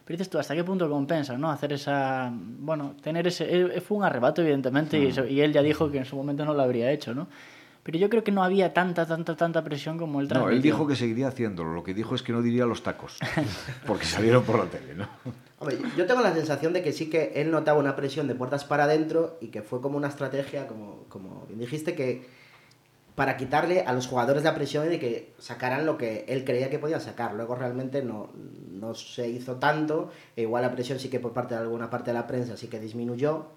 pero 0.05 0.17
dices 0.17 0.29
tú, 0.29 0.38
¿hasta 0.38 0.53
qué 0.53 0.63
punto 0.63 0.89
compensa, 0.89 1.38
no? 1.38 1.50
Hacer 1.50 1.74
esa... 1.74 2.31
Bueno, 2.33 2.95
tener 3.01 3.25
ese... 3.27 3.45
Eh, 3.50 3.81
fue 3.81 3.98
un 3.98 4.03
arrebato, 4.03 4.41
evidentemente, 4.41 5.00
y, 5.00 5.13
y, 5.33 5.41
él 5.41 5.53
ya 5.53 5.62
dijo 5.62 5.89
que 5.89 6.00
en 6.00 6.05
su 6.05 6.15
momento 6.15 6.43
no 6.43 6.53
lo 6.53 6.62
habría 6.62 6.91
hecho, 6.91 7.13
¿no? 7.13 7.27
Pero 7.83 7.98
yo 7.98 8.10
creo 8.10 8.24
que 8.24 8.31
no 8.31 8.43
había 8.43 8.74
tanta, 8.74 9.05
tanta, 9.05 9.36
tanta 9.36 9.63
presión 9.63 9.98
como 9.98 10.22
el 10.22 10.27
transmitió. 10.27 10.51
No, 10.51 10.55
él 10.55 10.62
dijo 10.62 10.88
que 10.88 10.95
seguiría 10.95 11.27
haciéndolo. 11.27 11.74
Lo 11.74 11.83
que 11.83 11.93
dijo 11.93 12.15
es 12.15 12.24
que 12.24 12.31
no 12.31 12.41
diría 12.41 12.65
los 12.65 12.81
tacos, 12.81 13.19
porque 13.86 14.05
salieron 14.05 14.43
por 14.43 14.60
la 14.60 14.65
tele, 14.65 14.95
¿no? 14.95 15.07
Hombre, 15.60 15.77
yo 15.98 16.05
tengo 16.05 16.22
la 16.22 16.33
sensación 16.33 16.72
de 16.74 16.81
que 16.81 16.93
sí 16.93 17.10
que 17.10 17.33
él 17.36 17.51
notaba 17.51 17.79
una 17.79 17.95
presión 17.95 18.27
de 18.27 18.36
puertas 18.36 18.63
para 18.63 18.86
adentro 18.86 19.38
y 19.41 19.48
que 19.48 19.62
fue 19.62 19.81
como 19.81 19.98
una 19.98 20.07
estrategia, 20.07 20.67
como, 20.67 21.05
como 21.10 21.45
bien 21.48 21.60
dijiste, 21.60 21.93
que 21.93 22.25
para 23.15 23.38
quitarle 23.38 23.82
a 23.82 23.93
los 23.93 24.08
jugadores 24.08 24.43
la 24.43 24.55
presión 24.55 24.89
de 24.89 25.00
que 25.00 25.34
sacaran 25.38 25.86
lo 25.86 25.98
que 25.98 26.25
él 26.27 26.43
creía 26.43 26.70
que 26.70 26.79
podían 26.79 27.01
sacar. 27.01 27.34
Luego 27.34 27.55
realmente 27.55 28.01
no, 28.01 28.32
no 28.72 28.96
se 28.96 29.27
hizo 29.29 29.55
tanto, 29.55 30.12
e 30.36 30.43
igual 30.43 30.63
la 30.63 30.72
presión 30.72 31.00
sí 31.00 31.10
que 31.10 31.20
por 31.20 31.34
parte 31.34 31.55
de 31.55 31.62
alguna 31.62 31.89
parte 31.89 32.12
de 32.12 32.15
la 32.15 32.27
prensa 32.27 32.58
sí 32.58 32.67
que 32.67 32.79
disminuyó. 32.79 33.48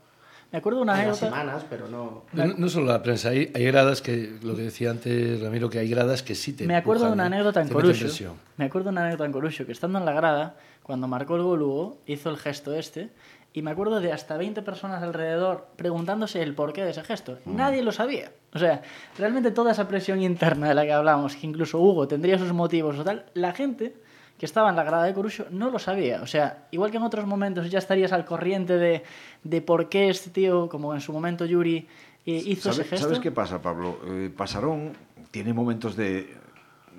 Me 0.53 0.59
acuerdo 0.59 0.79
de 0.79 0.83
una 0.85 0.95
anécdota. 0.95 1.27
semanas, 1.27 1.67
pero 1.69 1.89
no... 1.89 2.23
no... 2.33 2.69
solo 2.69 2.87
la 2.87 3.03
prensa, 3.03 3.31
hay, 3.31 3.51
hay, 3.53 3.65
gradas 3.65 4.01
que, 4.01 4.39
lo 4.43 4.55
que 4.55 4.63
decía 4.63 4.91
antes 4.91 5.41
Ramiro, 5.41 5.69
que 5.69 5.81
hay 5.81 5.89
gradas 5.89 6.23
que 6.23 6.37
sí 6.37 6.53
te. 6.53 6.67
Me 6.67 6.77
acuerdo 6.77 7.07
de 7.07 7.13
una 7.13 7.27
anécdota 7.27 7.61
en 7.61 7.69
Corucho. 7.69 8.37
Me 8.57 8.67
acuerdo 8.67 8.85
de 8.85 8.93
una 8.93 9.03
anécdota 9.03 9.25
en 9.25 9.33
Corucho, 9.33 9.67
que 9.67 9.73
estando 9.73 9.99
en 9.99 10.05
la 10.05 10.13
grada, 10.13 10.57
cuando 10.85 11.09
marcó 11.09 11.35
el 11.35 11.43
gol 11.43 11.63
Hugo, 11.63 11.99
hizo 12.07 12.31
el 12.31 12.37
gesto 12.37 12.75
este, 12.75 13.11
y 13.57 13.63
me 13.63 13.71
acuerdo 13.71 14.01
de 14.01 14.13
hasta 14.13 14.37
20 14.37 14.61
personas 14.61 15.03
alrededor 15.03 15.69
preguntándose 15.77 16.43
el 16.43 16.55
porqué 16.55 16.85
de 16.85 16.91
ese 16.91 17.03
gesto. 17.03 17.39
Mm. 17.47 17.57
Nadie 17.57 17.83
lo 17.83 17.91
sabía. 17.91 18.31
O 18.53 18.59
sea, 18.59 18.83
realmente 19.17 19.51
toda 19.51 19.73
esa 19.73 19.89
presión 19.89 20.21
interna 20.21 20.69
de 20.69 20.75
la 20.75 20.85
que 20.85 20.93
hablamos, 20.93 21.37
que 21.37 21.47
incluso 21.47 21.81
Hugo 21.81 22.07
tendría 22.07 22.39
sus 22.39 22.53
motivos 22.53 22.99
o 22.99 23.03
tal, 23.03 23.25
la 23.33 23.55
gente 23.55 23.97
que 24.39 24.45
estaba 24.45 24.69
en 24.69 24.77
la 24.77 24.85
grada 24.85 25.05
de 25.05 25.15
Corucho 25.15 25.47
no 25.51 25.71
lo 25.71 25.79
sabía. 25.79 26.21
O 26.21 26.27
sea, 26.27 26.67
igual 26.71 26.91
que 26.91 26.99
en 26.99 27.05
otros 27.05 27.25
momentos 27.27 27.71
ya 27.71 27.79
estarías 27.79 28.13
al 28.13 28.27
corriente 28.27 28.77
de, 28.77 29.05
de 29.43 29.63
por 29.63 29.89
qué 29.89 30.11
este 30.11 30.29
tío, 30.29 30.69
como 30.69 30.93
en 30.93 31.01
su 31.01 31.15
momento 31.15 31.47
Yuri, 31.47 31.89
eh, 32.27 32.43
hizo 32.45 32.69
ese 32.69 32.85
gesto. 32.85 33.07
¿Sabes 33.07 33.21
qué 33.21 33.33
pasa, 33.33 33.63
Pablo? 33.63 33.99
Eh, 34.07 34.31
Pasarón 34.37 34.93
tiene 35.31 35.55
momentos 35.55 35.97
de 35.97 36.37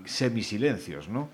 semisilencios, 0.05 1.07
¿no? 1.07 1.29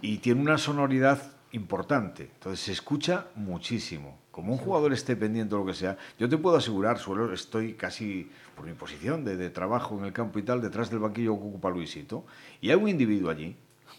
Y 0.00 0.16
tiene 0.18 0.40
una 0.40 0.56
sonoridad 0.56 1.20
importante. 1.52 2.30
Entonces 2.34 2.60
se 2.60 2.72
escucha 2.72 3.26
muchísimo. 3.34 4.18
Como 4.30 4.52
un 4.52 4.58
jugador 4.58 4.92
esté 4.92 5.14
pendiente 5.14 5.54
o 5.54 5.58
lo 5.58 5.66
que 5.66 5.74
sea, 5.74 5.96
yo 6.18 6.28
te 6.28 6.38
puedo 6.38 6.56
asegurar, 6.56 6.98
suelo, 6.98 7.32
estoy 7.32 7.74
casi 7.74 8.30
por 8.56 8.66
mi 8.66 8.72
posición 8.72 9.24
de, 9.24 9.36
de, 9.36 9.50
trabajo 9.50 9.98
en 9.98 10.06
el 10.06 10.12
campo 10.12 10.38
y 10.38 10.42
tal, 10.42 10.62
detrás 10.62 10.90
del 10.90 11.00
banquillo 11.00 11.34
que 11.34 11.40
ocupa 11.40 11.70
Luisito, 11.70 12.24
y 12.60 12.70
hay 12.70 12.76
un 12.76 12.88
individuo 12.88 13.30
allí 13.30 13.56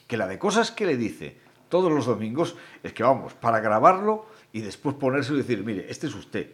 que 0.08 0.18
la 0.18 0.28
de 0.28 0.40
cosas 0.40 0.72
que 0.72 0.86
le 0.86 0.98
dice 0.98 1.38
todos 1.70 1.92
los 1.92 2.06
domingos 2.06 2.56
es 2.84 2.94
que 2.94 3.02
vamos, 3.02 3.34
para 3.34 3.60
grabarlo 3.60 4.28
y 4.52 4.62
después 4.62 4.96
ponerse 4.96 5.34
y 5.34 5.38
decir, 5.38 5.64
mire, 5.64 5.88
este 5.90 6.08
es 6.08 6.16
usted. 6.16 6.52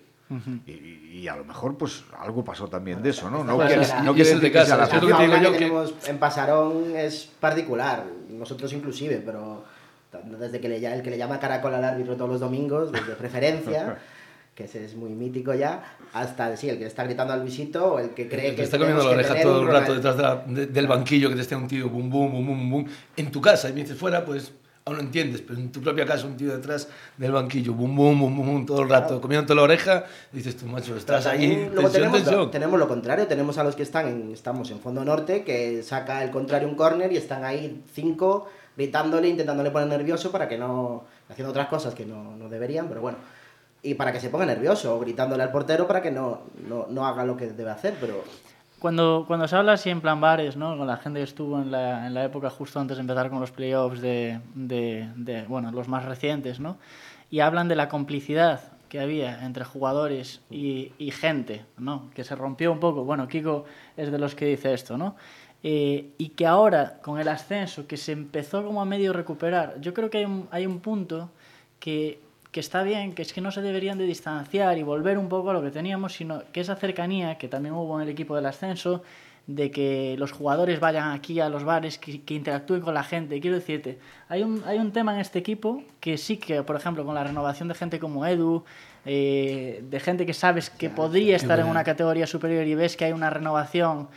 y, 0.66 1.28
a 1.28 1.36
lo 1.36 1.44
mejor 1.44 1.78
pues 1.78 2.04
algo 2.18 2.44
pasó 2.44 2.68
también 2.68 3.02
de 3.02 3.10
eso, 3.10 3.30
¿no? 3.30 3.44
No, 3.44 3.58
quiere, 3.58 3.86
no 4.04 4.14
decir 4.14 4.40
que 4.40 4.66
sea 4.66 4.78
la 4.78 4.88
que 4.88 5.00
tenemos 5.00 5.94
en 6.08 6.18
Pasarón 6.20 6.96
es 6.96 7.30
particular, 7.40 8.06
nosotros 8.30 8.72
inclusive, 8.72 9.22
pero 9.26 9.66
desde 10.40 10.60
que 10.60 10.70
le, 10.70 10.86
el 10.86 11.02
que 11.02 11.10
le 11.10 11.18
llama 11.18 11.40
caracol 11.40 11.74
al 11.76 11.84
árbitro 11.84 12.16
todos 12.16 12.30
los 12.30 12.40
domingos, 12.40 12.92
desde 12.92 13.14
preferencia, 13.14 13.98
que 14.56 14.66
ese 14.66 14.84
es 14.84 14.96
muy 14.96 15.12
mítico 15.12 15.54
ya, 15.54 15.98
hasta 16.14 16.56
sí, 16.58 16.70
el 16.70 16.78
que 16.78 16.86
está 16.86 17.04
gritando 17.04 17.34
al 17.34 17.44
visito 17.44 17.94
o 17.94 18.00
el 18.00 18.10
que 18.10 18.28
cree 18.28 18.56
que... 18.56 18.64
está 18.64 18.78
comiendo 18.78 19.04
la 19.04 19.12
oreja 19.12 19.42
todo 19.42 19.62
el 19.62 19.68
rato 19.68 19.94
detrás 19.96 20.18
del 20.48 20.88
banquillo 20.88 21.30
que 21.30 21.36
te 21.36 21.42
esté 21.42 21.56
un 21.56 21.68
tío 21.68 21.90
bum 21.90 22.10
bum 22.10 22.32
bum 22.32 22.46
bum 22.46 22.70
bum. 22.70 22.86
En 23.16 23.32
tu 23.32 23.40
casa, 23.40 23.70
y 23.70 23.74
me 23.74 23.82
dices 23.82 23.98
fuera, 23.98 24.26
pues 24.26 24.52
aún 24.84 24.98
no 24.98 25.04
entiendes, 25.04 25.42
pero 25.42 25.60
en 25.60 25.72
tu 25.72 25.82
propia 25.82 26.06
casa 26.06 26.26
un 26.26 26.36
tío 26.36 26.54
detrás 26.54 26.90
del 27.18 27.32
banquillo, 27.32 27.74
bum 27.74 27.96
bum 27.96 28.20
bum 28.20 28.36
bum, 28.36 28.66
todo 28.66 28.82
el 28.82 28.90
rato, 28.90 29.22
comiéndote 29.22 29.54
la 29.54 29.62
oreja, 29.62 30.06
dices 30.32 30.58
tú, 30.58 30.66
macho, 30.66 30.98
estás 30.98 31.28
ahí, 31.28 31.70
Luego 31.72 31.90
tenemos, 31.90 32.52
tenemos 32.52 32.80
lo 32.80 32.88
contrario, 32.88 33.28
tenemos 33.28 33.58
a 33.60 33.64
los 33.64 33.76
que 33.76 33.84
están, 33.84 34.08
en, 34.08 34.32
estamos 34.34 34.72
en 34.72 34.80
fondo 34.80 35.06
norte, 35.06 35.44
que 35.44 35.84
saca 35.84 36.24
el 36.24 36.32
contrario 36.32 36.68
un 36.68 36.76
córner 36.76 37.14
y 37.14 37.18
están 37.18 37.46
ahí 37.46 37.82
cinco 37.94 38.50
gritándole, 38.80 39.28
intentándole 39.28 39.72
poner 39.72 39.90
nervioso 39.90 40.32
para 40.32 40.48
que 40.48 40.58
no, 40.58 41.04
haciendo 41.30 41.52
otras 41.52 41.68
cosas 41.68 41.94
que 41.94 42.06
no, 42.06 42.36
no 42.38 42.48
deberían, 42.48 42.88
pero 42.88 43.02
bueno 43.02 43.18
y 43.82 43.94
para 43.94 44.12
que 44.12 44.20
se 44.20 44.30
ponga 44.30 44.46
nervioso, 44.46 44.96
o 44.96 45.00
gritándole 45.00 45.44
al 45.44 45.52
portero 45.52 45.88
para 45.88 46.02
que 46.02 46.12
no, 46.12 46.42
no, 46.68 46.88
no, 46.90 47.06
haga 47.06 47.24
lo 47.24 47.38
que 47.38 47.48
debe 47.48 47.72
hacer, 47.72 47.96
pero... 48.00 48.24
Cuando, 48.80 49.26
cuando 49.28 49.48
se 49.48 49.56
habla 49.56 49.74
así 49.74 49.90
en 49.90 50.02
plan 50.02 50.22
bares, 50.22 50.56
¿no? 50.56 50.78
con 50.78 50.88
la 50.88 50.98
gente 50.98 51.20
que 51.20 51.26
estuvo 51.26 51.62
en 51.62 51.72
la, 51.72 52.08
en 52.08 52.14
la 52.14 52.24
época 52.24 52.50
justo 52.50 52.80
antes 52.80 52.98
de 52.98 53.02
empezar 53.02 53.30
con 53.30 53.42
los 53.42 53.52
playoffs 53.52 54.02
de, 54.02 54.40
de, 54.56 55.10
de, 55.16 55.44
bueno, 55.44 55.72
los 55.72 55.88
más 55.88 56.06
recientes, 56.06 56.60
¿no? 56.60 56.78
y 57.30 57.42
hablan 57.42 57.68
de 57.68 57.76
la 57.76 57.90
complicidad 57.90 58.62
que 58.88 59.00
había 59.00 59.46
entre 59.46 59.66
jugadores 59.66 60.42
y, 60.50 60.94
y, 60.98 61.12
gente, 61.12 61.66
¿no? 61.78 62.10
que 62.16 62.24
se 62.24 62.36
rompió 62.36 62.72
un 62.72 62.80
poco, 62.80 63.04
bueno, 63.04 63.28
Kiko 63.28 63.66
es 63.98 64.12
de 64.12 64.18
los 64.18 64.34
que 64.34 64.46
dice 64.46 64.74
esto, 64.74 64.98
¿no? 64.98 65.16
Eh, 65.64 66.12
y 66.18 66.30
que 66.30 66.46
ahora, 66.46 67.00
con 67.02 67.20
el 67.20 67.28
ascenso, 67.28 67.86
que 67.86 67.98
se 67.98 68.14
empezó 68.14 68.64
como 68.64 68.82
a 68.82 68.86
medio 68.86 69.12
recuperar, 69.14 69.80
yo 69.82 69.94
creo 69.94 70.10
que 70.10 70.20
hay 70.20 70.26
un, 70.26 70.48
hay 70.52 70.66
un 70.66 70.80
punto 70.80 71.30
que 71.80 72.20
que 72.52 72.60
está 72.60 72.84
bien, 72.84 73.14
que 73.14 73.22
es 73.22 73.34
que 73.34 73.42
no 73.42 73.52
se 73.52 73.62
deberían 73.62 73.98
de 73.98 74.06
distanciar 74.06 74.78
y 74.78 74.84
volver 74.84 75.18
un 75.18 75.30
poco 75.30 75.52
a 75.52 75.54
lo 75.54 75.62
que 75.62 75.72
teníamos, 75.72 76.14
sino 76.14 76.44
que 76.52 76.62
esa 76.62 76.76
cercanía 76.76 77.38
que 77.38 77.48
también 77.48 77.76
hubo 77.76 77.98
en 77.98 78.08
el 78.08 78.10
equipo 78.10 78.36
del 78.36 78.46
ascenso, 78.46 79.04
de 79.46 79.72
que 79.72 80.16
los 80.20 80.32
jugadores 80.32 80.80
vayan 80.80 81.12
aquí 81.12 81.40
a 81.40 81.50
los 81.50 81.64
bares, 81.64 81.98
que, 81.98 82.22
interactúen 82.34 82.82
con 82.82 82.94
la 82.94 83.04
gente. 83.04 83.40
Quiero 83.40 83.56
decirte, 83.56 83.98
hay 84.28 84.44
un, 84.44 84.64
hay 84.66 84.78
un 84.78 84.92
tema 84.92 85.14
en 85.14 85.20
este 85.20 85.40
equipo 85.40 85.84
que 86.00 86.18
sí 86.18 86.38
que, 86.38 86.62
por 86.62 86.76
ejemplo, 86.76 87.04
con 87.04 87.16
la 87.16 87.24
renovación 87.24 87.68
de 87.68 87.74
gente 87.74 88.00
como 88.00 88.26
Edu, 88.26 88.64
eh, 89.06 89.84
de 89.90 90.00
gente 90.00 90.26
que 90.26 90.34
sabes 90.34 90.70
que 90.70 90.90
podría 90.90 91.36
estar 91.36 91.60
en 91.60 91.66
una 91.66 91.84
categoría 91.84 92.28
superior 92.28 92.68
y 92.68 92.76
ves 92.76 92.96
que 92.96 93.06
hay 93.06 93.12
una 93.12 93.32
renovación 93.32 94.08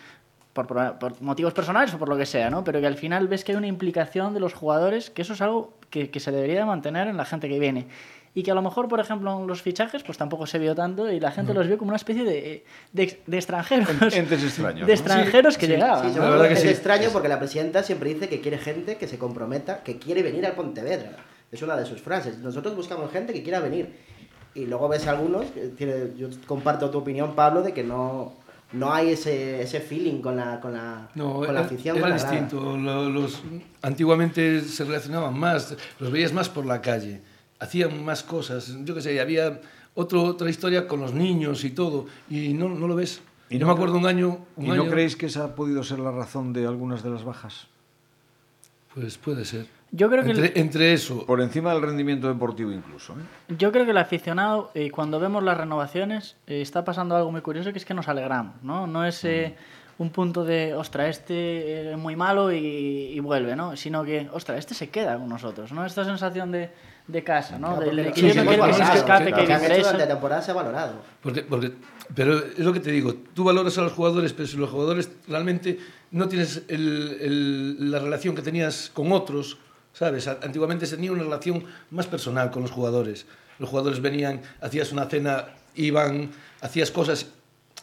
por, 0.53 0.67
por, 0.99 1.21
motivos 1.23 1.53
personales 1.55 1.93
o 1.95 1.99
por 1.99 2.09
lo 2.09 2.17
que 2.17 2.27
sea, 2.27 2.51
¿no? 2.51 2.63
Pero 2.65 2.81
que 2.81 2.87
al 2.87 2.97
final 2.97 3.29
ves 3.29 3.45
que 3.45 3.53
hay 3.53 3.59
una 3.59 3.67
implicación 3.67 4.35
de 4.35 4.41
los 4.41 4.53
jugadores, 4.55 5.11
que 5.11 5.23
eso 5.23 5.33
es 5.33 5.41
algo 5.41 5.73
que, 5.91 6.11
que 6.11 6.21
se 6.21 6.31
debería 6.33 6.61
de 6.61 6.65
mantener 6.67 7.09
en 7.09 7.17
la 7.17 7.25
gente 7.25 7.49
que 7.49 7.59
viene. 7.59 7.87
y 8.35 8.43
que 8.43 8.51
a 8.51 8.55
lo 8.55 8.63
mejor, 8.63 8.89
por 8.89 8.99
ejemplo, 8.99 9.41
en 9.41 9.47
los 9.47 9.61
fichajes, 9.61 10.03
pues 10.03 10.17
tampoco 10.17 10.47
se 10.47 10.59
vio 10.59 10.75
tanto 10.75 11.11
y 11.13 11.21
la 11.21 11.31
gente 11.33 11.53
los 11.53 11.67
vio 11.67 11.77
como 11.77 11.91
una 11.91 11.97
especie 11.97 12.25
de, 12.25 12.65
de, 12.93 13.21
de 13.27 13.37
extranjeros. 13.37 13.89
Entes 14.15 14.43
extraños. 14.51 14.87
De 14.87 14.87
¿no? 14.87 14.93
extranjeros 14.93 15.59
que 15.59 15.67
Sí, 15.67 15.73
llegaban. 15.73 15.99
sobre 15.99 16.15
La 16.15 16.21
todo 16.21 16.31
verdad 16.33 16.47
que 16.49 16.55
es 16.55 16.61
sí. 16.61 16.69
extraño 16.69 17.11
porque 17.13 17.29
la 17.29 17.39
presidenta 17.39 17.83
siempre 17.83 18.15
dice 18.15 18.29
que 18.31 18.41
quiere 18.41 18.57
gente 18.59 18.97
que 18.97 19.07
se 19.07 19.19
comprometa, 19.19 19.83
que 19.83 19.99
quiere 19.99 20.23
venir 20.23 20.47
al 20.47 20.53
Pontevedra. 20.53 21.13
Es 21.51 21.61
una 21.61 21.77
de 21.77 21.85
sus 21.85 22.01
frases. 22.01 22.39
Nosotros 22.39 22.75
buscamos 22.75 23.11
gente 23.13 23.35
que 23.35 23.43
quiera 23.43 23.61
venir. 23.61 23.95
Y 24.55 24.65
luego 24.67 24.89
ves 24.89 25.07
algunos, 25.07 25.47
que 25.51 25.69
tiene- 25.69 26.15
yo 26.17 26.29
comparto 26.47 26.89
tu 26.91 26.99
opinión, 26.99 27.35
Pablo, 27.35 27.61
de 27.63 27.75
que 27.75 27.83
no, 27.85 28.33
no 28.73 28.93
hay 28.93 29.11
ese, 29.11 29.63
ese 29.63 29.81
feeling 29.81 30.21
con 30.21 30.37
la, 30.37 30.61
con 30.61 30.73
la, 30.73 31.09
No, 31.15 31.35
con 31.35 31.45
era, 31.45 31.53
la 31.53 31.61
afición. 31.61 31.97
era 31.97 32.03
con 32.07 32.11
la 32.11 32.17
grada. 32.19 32.31
distinto. 32.31 32.77
Lo- 32.77 33.11
Los, 33.11 33.43
antiguamente 33.83 34.61
se 34.63 34.85
relacionaban 34.85 35.39
más, 35.39 35.77
los 35.99 36.11
veías 36.11 36.33
más 36.33 36.49
por 36.49 36.65
la 36.67 36.81
calle, 36.81 37.21
hacían 37.59 38.05
más 38.05 38.23
cosas. 38.23 38.75
Yo 38.85 38.95
qué 38.95 39.03
sé, 39.03 39.21
había 39.21 39.61
otro, 39.95 40.23
otra 40.25 40.49
historia 40.51 40.89
con 40.89 41.01
los 41.01 41.13
niños 41.13 41.65
y 41.65 41.71
todo, 41.71 42.07
y 42.31 42.55
no, 42.55 42.69
no 42.69 42.87
lo 42.89 42.95
ves. 42.97 43.21
¿Y 43.51 43.59
no 43.59 43.67
no 43.67 43.67
me 43.67 43.73
acuerdo 43.75 43.99
un 43.99 44.07
año. 44.07 44.39
Un 44.57 44.65
¿Y 44.65 44.69
no 44.69 44.75
año- 44.75 44.91
creéis 44.91 45.15
que 45.17 45.27
esa 45.27 45.45
ha 45.45 45.55
podido 45.55 45.83
ser 45.85 45.99
la 45.99 46.11
razón 46.11 46.53
de 46.55 46.67
algunas 46.67 47.03
de 47.03 47.11
las 47.11 47.23
bajas? 47.25 47.67
Pues 48.95 49.19
puede 49.19 49.45
ser. 49.45 49.67
Yo 49.95 50.09
creo 50.11 50.25
que 50.25 50.31
el- 50.31 50.39
entre, 50.45 50.61
entre 50.61 50.93
eso. 50.95 51.27
Por 51.27 51.41
encima 51.43 51.73
del 51.75 51.83
rendimiento 51.83 52.27
deportivo 52.29 52.73
incluso. 52.73 53.13
¿eh? 53.13 53.55
Yo 53.59 53.71
creo 53.73 53.85
que 53.85 53.91
el 53.91 53.99
aficionado, 53.99 54.71
eh, 54.75 54.91
cuando 54.91 55.21
vemos 55.21 55.43
las 55.45 55.57
renovaciones, 55.59 56.37
eh, 56.47 56.63
está 56.63 56.83
pasando 56.85 57.15
algo 57.15 57.31
muy 57.31 57.43
curioso 57.43 57.73
que 57.73 57.79
es 57.79 57.85
que 57.85 57.93
nos 57.95 58.09
alegramos, 58.09 58.55
¿no? 58.63 58.87
No 58.87 59.05
es 59.05 59.23
eh, 59.25 59.55
un 59.99 60.09
punto 60.11 60.45
de, 60.45 60.73
ostra, 60.75 61.09
este 61.09 61.93
es 61.93 61.99
muy 61.99 62.17
malo 62.17 62.51
y, 62.53 62.57
y 62.59 63.21
vuelve, 63.21 63.55
¿no? 63.55 63.77
Sino 63.77 64.03
que, 64.03 64.29
ostra, 64.33 64.57
este 64.57 64.73
se 64.75 64.89
queda 64.89 65.19
con 65.19 65.29
nosotros, 65.29 65.71
¿no? 65.73 65.85
Esta 65.85 66.05
sensación 66.07 66.51
de, 66.53 66.71
de 67.07 67.23
casa, 67.23 67.59
¿no? 67.59 67.69
Claro, 67.77 67.81
Del 67.85 67.97
del 67.97 68.05
lo- 68.07 68.11
equilibrio 68.13 68.43
sí, 68.45 68.49
que 68.49 68.57
que 68.57 68.73
se 68.73 68.83
escape, 68.99 69.31
lo 69.31 69.37
que 69.37 69.45
que 69.47 69.53
interesa. 69.53 69.93
la 69.99 70.09
temporada 70.09 70.41
se 70.41 70.51
ha 70.53 70.55
valorado. 70.55 71.03
Porque, 71.23 71.43
porque, 71.43 71.73
pero 72.15 72.39
es 72.39 72.59
lo 72.61 72.73
que 72.73 72.81
te 72.81 72.91
digo, 72.91 73.15
tú 73.35 73.45
valoras 73.45 73.77
a 73.77 73.83
los 73.83 73.93
jugadores, 73.93 74.33
pero 74.33 74.49
si 74.49 74.57
los 74.57 74.71
jugadores 74.71 75.13
realmente 75.29 75.79
no 76.13 76.29
tienes 76.29 76.63
el- 76.69 77.19
el- 77.21 77.91
la 77.91 77.99
relación 77.99 78.35
que 78.35 78.41
tenías 78.43 78.91
con 78.95 79.13
otros, 79.13 79.59
¿sabes? 79.93 80.27
Antiguamente 80.29 80.87
se 80.87 80.97
tenía 80.97 81.13
una 81.13 81.23
relación 81.23 81.65
más 81.91 82.07
personal 82.07 82.51
con 82.51 82.63
los 82.63 82.71
jugadores. 82.71 83.27
Los 83.59 83.69
jugadores 83.69 84.01
venían, 84.01 84.43
hacías 84.61 84.93
una 84.93 85.07
cena, 85.07 85.49
iban, 85.75 86.31
hacías 86.61 86.91
cosas, 86.91 87.27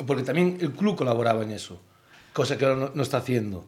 porque 0.06 0.24
también 0.24 0.58
el 0.62 0.72
club 0.72 0.96
colaboraba 0.96 1.44
en 1.44 1.52
eso, 1.52 1.80
cosa 2.34 2.58
que 2.58 2.66
ahora 2.66 2.78
no, 2.78 2.92
no 2.94 3.04
está 3.04 3.18
haciendo 3.18 3.66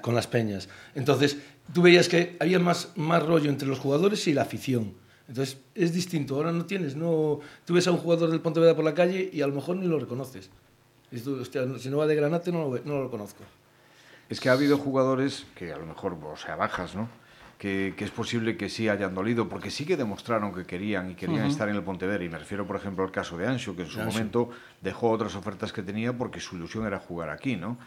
con 0.00 0.14
las 0.14 0.26
peñas. 0.26 0.68
Entonces, 0.94 1.38
tú 1.72 1.82
veías 1.82 2.08
que 2.08 2.36
había 2.40 2.58
más, 2.58 2.90
más 2.96 3.22
rollo 3.22 3.50
entre 3.50 3.68
los 3.68 3.78
jugadores 3.78 4.26
y 4.28 4.34
la 4.34 4.42
afición. 4.42 4.94
Entonces, 5.28 5.58
es 5.74 5.92
distinto. 5.92 6.36
Ahora 6.36 6.52
no 6.52 6.66
tienes, 6.66 6.96
no... 6.96 7.40
Tú 7.64 7.74
ves 7.74 7.86
a 7.86 7.90
un 7.90 7.98
jugador 7.98 8.30
del 8.30 8.40
Pontevedra 8.40 8.74
por 8.74 8.84
la 8.84 8.94
calle 8.94 9.30
y 9.32 9.40
a 9.40 9.46
lo 9.46 9.54
mejor 9.54 9.76
ni 9.76 9.86
lo 9.86 9.98
reconoces. 9.98 10.50
Y 11.10 11.20
tú, 11.20 11.40
hostia, 11.40 11.62
si 11.78 11.88
no 11.90 11.98
va 11.98 12.06
de 12.06 12.14
granate 12.14 12.52
no 12.52 12.68
lo, 12.68 12.80
no 12.84 13.02
lo 13.02 13.10
conozco. 13.10 13.44
Es 14.28 14.40
que 14.40 14.48
ha 14.48 14.52
habido 14.52 14.78
jugadores 14.78 15.46
que 15.54 15.72
a 15.72 15.76
lo 15.76 15.86
mejor, 15.86 16.16
o 16.22 16.36
sea, 16.36 16.56
bajas, 16.56 16.94
¿no? 16.94 17.08
Que, 17.62 17.94
que 17.96 18.04
es 18.04 18.10
posible 18.10 18.56
que 18.56 18.68
sí 18.68 18.88
hayan 18.88 19.14
dolido, 19.14 19.48
porque 19.48 19.70
sí 19.70 19.86
que 19.86 19.96
demostraron 19.96 20.52
que 20.52 20.64
querían 20.64 21.12
y 21.12 21.14
querían 21.14 21.46
estar 21.46 21.68
en 21.68 21.76
el 21.76 21.84
Pontevedra. 21.84 22.24
Y 22.24 22.28
me 22.28 22.36
refiero, 22.36 22.66
por 22.66 22.74
ejemplo, 22.74 23.04
al 23.04 23.12
caso 23.12 23.38
de 23.38 23.46
Ancho, 23.46 23.76
que 23.76 23.82
en 23.82 23.88
su 23.88 24.00
momento 24.00 24.50
dejó 24.80 25.10
otras 25.10 25.36
ofertas 25.36 25.72
que 25.72 25.80
tenía 25.80 26.12
porque 26.12 26.40
su 26.40 26.56
ilusión 26.56 26.88
era 26.88 26.98
jugar 26.98 27.30
aquí, 27.30 27.54
¿no? 27.54 27.78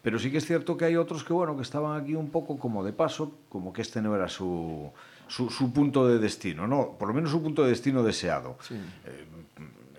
Pero 0.00 0.20
sí 0.20 0.30
que 0.30 0.38
es 0.38 0.46
cierto 0.46 0.76
que 0.76 0.84
hay 0.84 0.94
otros 0.94 1.24
que, 1.24 1.32
bueno, 1.32 1.56
que 1.56 1.62
estaban 1.62 2.00
aquí 2.00 2.14
un 2.14 2.30
poco 2.30 2.56
como 2.56 2.84
de 2.84 2.92
paso, 2.92 3.36
como 3.48 3.72
que 3.72 3.82
este 3.82 4.00
no 4.00 4.14
era 4.14 4.28
su, 4.28 4.92
su, 5.26 5.50
su 5.50 5.72
punto 5.72 6.06
de 6.06 6.20
destino, 6.20 6.68
¿no? 6.68 6.92
Por 6.96 7.08
lo 7.08 7.14
menos 7.14 7.32
su 7.32 7.42
punto 7.42 7.64
de 7.64 7.70
destino 7.70 8.04
deseado. 8.04 8.58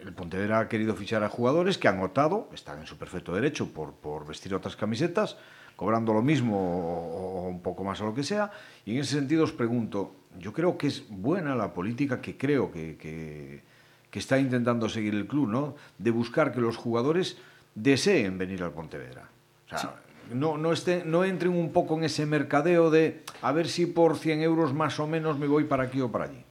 El 0.01 0.13
Pontevedra 0.13 0.59
ha 0.59 0.69
querido 0.69 0.95
fichar 0.95 1.21
a 1.23 1.27
jugadores 1.27 1.77
que 1.77 1.89
han 1.89 2.01
optado, 2.01 2.49
están 2.53 2.79
en 2.79 2.85
su 2.85 2.97
perfecto 2.97 3.35
derecho, 3.35 3.73
por, 3.73 3.91
por 3.91 4.25
vestir 4.25 4.55
otras 4.55 4.77
camisetas, 4.77 5.35
cobrando 5.77 6.11
lo 6.11 6.21
mismo 6.21 6.57
o, 6.57 7.45
o 7.45 7.47
un 7.47 7.61
poco 7.61 7.85
más 7.85 8.01
o 8.01 8.05
lo 8.05 8.13
que 8.13 8.23
sea. 8.23 8.51
Y 8.83 8.95
en 8.95 8.97
ese 8.99 9.15
sentido 9.15 9.45
os 9.45 9.53
pregunto, 9.53 10.11
yo 10.37 10.51
creo 10.51 10.77
que 10.77 10.87
es 10.87 11.05
buena 11.07 11.55
la 11.55 11.73
política 11.73 12.19
que 12.19 12.35
creo 12.35 12.71
que, 12.71 12.97
que, 12.97 13.61
que 14.09 14.19
está 14.19 14.37
intentando 14.39 14.89
seguir 14.89 15.13
el 15.13 15.27
club, 15.27 15.47
¿no? 15.47 15.75
De 15.97 16.11
buscar 16.11 16.51
que 16.51 16.59
los 16.59 16.75
jugadores 16.75 17.37
deseen 17.75 18.37
venir 18.37 18.63
al 18.63 18.71
Pontevedra. 18.71 19.29
O 19.71 19.77
sea, 19.77 19.95
no, 20.33 20.57
no, 20.57 20.73
estén, 20.73 21.09
no 21.09 21.23
entren 21.23 21.53
un 21.53 21.71
poco 21.71 21.95
en 21.97 22.03
ese 22.03 22.25
mercadeo 22.25 22.89
de 22.89 23.23
a 23.41 23.51
ver 23.51 23.67
si 23.67 23.85
por 23.85 24.17
100 24.17 24.41
euros 24.41 24.73
más 24.73 24.99
o 24.99 25.07
menos 25.07 25.37
me 25.37 25.47
voy 25.47 25.65
para 25.65 25.83
aquí 25.83 26.01
o 26.01 26.11
para 26.11 26.25
allí. 26.25 26.43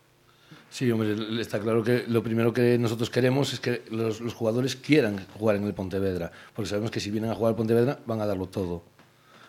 Sí, 0.71 0.91
hombre, 0.91 1.17
está 1.41 1.59
claro 1.59 1.83
que 1.83 2.05
lo 2.07 2.23
primero 2.23 2.53
que 2.53 2.77
nosotros 2.79 3.09
queremos 3.09 3.53
es 3.53 3.61
que 3.61 3.83
los, 3.91 4.21
los 4.21 4.35
jugadores 4.35 4.77
quieran 4.77 5.25
jugar 5.39 5.57
en 5.57 5.65
el 5.65 5.75
Pontevedra, 5.75 6.31
porque 6.55 6.69
sabemos 6.69 6.91
que 6.91 7.01
si 7.01 7.11
vienen 7.11 7.31
a 7.31 7.35
jugar 7.35 7.51
al 7.51 7.57
Pontevedra 7.57 7.99
van 8.07 8.21
a 8.21 8.27
darlo 8.27 8.47
todo. 8.47 8.96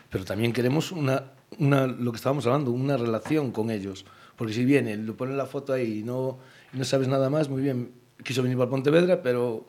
Pero 0.10 0.26
también 0.26 0.54
queremos 0.54 0.92
una, 0.92 1.32
una, 1.60 1.88
lo 1.88 2.12
que 2.12 2.18
estábamos 2.18 2.46
hablando, 2.46 2.72
una 2.72 2.98
relación 2.98 3.52
con 3.52 3.72
ellos. 3.72 4.06
Porque 4.36 4.54
si 4.54 4.66
vienen, 4.66 5.06
lo 5.06 5.16
ponen 5.16 5.38
la 5.38 5.46
foto 5.46 5.74
ahí 5.74 6.00
y 6.00 6.04
no, 6.04 6.38
no 6.74 6.84
sabes 6.84 7.08
nada 7.08 7.30
más, 7.30 7.50
muy 7.50 7.62
bien, 7.62 7.92
quiso 8.24 8.44
venir 8.44 8.58
para 8.58 8.70
Pontevedra, 8.70 9.22
pero 9.22 9.66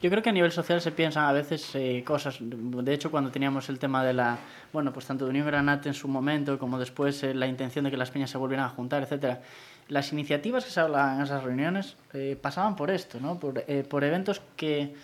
Yo 0.00 0.08
creo 0.10 0.22
que 0.22 0.30
a 0.30 0.32
nivel 0.32 0.50
social 0.50 0.80
se 0.80 0.92
piensan 0.92 1.24
a 1.24 1.32
veces 1.32 1.74
eh, 1.74 2.02
cosas. 2.06 2.38
De 2.40 2.94
hecho, 2.94 3.10
cuando 3.10 3.30
teníamos 3.30 3.68
el 3.68 3.78
tema 3.78 4.04
de 4.04 4.14
la. 4.14 4.38
Bueno, 4.72 4.92
pues 4.92 5.06
tanto 5.06 5.24
de 5.24 5.30
Unión 5.30 5.46
Granate 5.46 5.88
en 5.88 5.94
su 5.94 6.08
momento, 6.08 6.58
como 6.58 6.78
después 6.78 7.22
eh, 7.22 7.34
la 7.34 7.46
intención 7.46 7.84
de 7.84 7.90
que 7.90 7.96
las 7.96 8.10
peñas 8.10 8.30
se 8.30 8.38
volvieran 8.38 8.66
a 8.66 8.70
juntar, 8.70 9.02
etcétera. 9.02 9.42
Las 9.88 10.12
iniciativas 10.12 10.64
que 10.64 10.70
se 10.70 10.80
hablaban 10.80 11.16
en 11.16 11.24
esas 11.24 11.42
reuniones 11.42 11.96
eh, 12.12 12.38
pasaban 12.40 12.76
por 12.76 12.90
esto, 12.90 13.20
¿no? 13.20 13.38
Por, 13.38 13.64
eh, 13.66 13.84
por 13.88 14.04
eventos 14.04 14.42
que, 14.56 14.94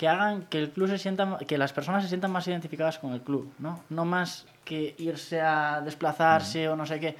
que 0.00 0.08
hagan 0.08 0.46
que 0.48 0.58
el 0.58 0.70
club 0.70 0.88
se 0.88 0.96
sienta, 0.96 1.36
que 1.46 1.58
las 1.58 1.74
personas 1.74 2.02
se 2.02 2.08
sientan 2.08 2.30
más 2.32 2.48
identificadas 2.48 2.98
con 2.98 3.12
el 3.12 3.20
club, 3.20 3.52
¿no? 3.58 3.82
No 3.90 4.06
más 4.06 4.46
que 4.64 4.94
irse 4.96 5.42
a 5.42 5.82
desplazarse 5.84 6.70
o 6.70 6.74
no 6.74 6.86
sé 6.86 6.98
qué. 6.98 7.16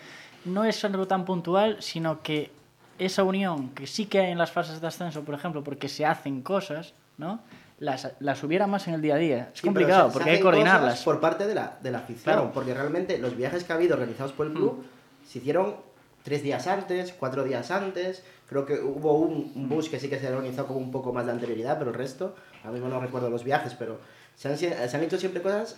No 0.47 0.65
es 0.65 0.83
algo 0.83 1.07
tan 1.07 1.27
puntual, 1.27 1.77
sino 1.81 2.23
que 2.23 2.51
esa 2.99 3.23
unión 3.23 3.69
que 3.75 3.87
sí 3.87 4.07
que 4.07 4.21
hay 4.21 4.33
en 4.33 4.39
las 4.39 4.51
fases 4.51 4.81
de 4.81 4.87
ascenso, 4.87 5.21
por 5.25 5.35
ejemplo, 5.35 5.63
porque 5.63 5.91
se 5.91 6.07
hacen 6.07 6.41
cosas, 6.41 6.95
¿no? 7.19 7.41
Las, 7.81 8.13
las 8.19 8.43
hubiera 8.45 8.67
más 8.67 8.89
en 8.89 8.95
el 8.95 9.03
día 9.03 9.17
a 9.17 9.19
día. 9.19 9.51
Es 9.53 9.61
Sí, 9.61 9.67
complicado 9.67 10.07
se- 10.07 10.13
se 10.13 10.13
porque 10.15 10.31
hay 10.31 10.37
que 10.39 10.43
coordinarlas. 10.43 11.03
Por 11.03 11.21
parte 11.21 11.47
de 11.47 11.55
la, 11.55 11.77
de 11.83 11.91
la 11.91 11.99
afición, 11.99 12.23
Claro. 12.35 12.51
porque 12.55 12.73
realmente 12.73 13.19
los 13.19 13.37
viajes 13.37 13.63
que 13.63 13.75
ha 13.75 13.77
habido 13.77 13.95
realizados 13.97 14.33
por 14.33 14.47
el 14.47 14.55
club 14.55 14.79
Mm. 14.83 15.27
se 15.31 15.39
hicieron 15.39 15.77
tres 16.23 16.43
días 16.43 16.67
antes, 16.67 17.13
cuatro 17.13 17.45
días 17.45 17.71
antes. 17.71 18.23
Creo 18.49 18.67
que 18.67 18.81
hubo 18.81 19.15
un, 19.15 19.69
bus 19.69 19.89
que 19.89 20.01
sí 20.01 20.09
que 20.09 20.19
se 20.19 20.29
organizó 20.29 20.67
con 20.67 20.77
un 20.77 20.91
poco 20.91 21.13
más 21.13 21.27
de 21.27 21.33
anterioridad, 21.33 21.79
pero 21.79 21.91
el 21.91 21.97
resto, 21.97 22.35
ahora 22.61 22.73
mismo 22.73 22.89
no 22.89 23.01
recuerdo 23.01 23.31
los 23.31 23.45
viajes, 23.45 23.75
pero 23.79 23.99
se 24.35 24.49
han, 24.49 24.59
se 24.59 24.75
han 24.97 25.03
hecho 25.03 25.19
siempre 25.19 25.43
cosas 25.43 25.77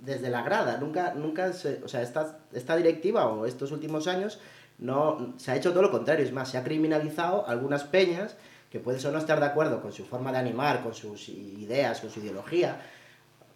desde 0.00 0.30
la 0.30 0.42
grada. 0.42 0.78
Nunca, 0.78 1.14
nunca 1.14 1.52
se- 1.52 1.82
o 1.84 1.88
sea, 1.88 2.02
esta, 2.02 2.38
esta 2.52 2.76
directiva 2.76 3.26
o 3.26 3.46
estos 3.46 3.72
últimos 3.72 4.06
años 4.06 4.38
no 4.78 5.34
se 5.36 5.50
ha 5.50 5.56
hecho 5.56 5.70
todo 5.70 5.82
lo 5.82 5.90
contrario. 5.90 6.24
Es 6.24 6.32
más, 6.32 6.48
se 6.50 6.58
ha 6.58 6.64
criminalizado 6.64 7.46
algunas 7.46 7.84
peñas 7.84 8.36
que 8.70 8.80
pueden 8.80 9.06
o 9.06 9.12
no 9.12 9.18
estar 9.18 9.38
de 9.38 9.46
acuerdo 9.46 9.80
con 9.80 9.92
su 9.92 10.04
forma 10.04 10.32
de 10.32 10.38
animar, 10.38 10.82
con 10.82 10.94
sus 10.94 11.28
ideas, 11.28 12.00
con 12.00 12.10
su 12.10 12.20
ideología. 12.20 12.80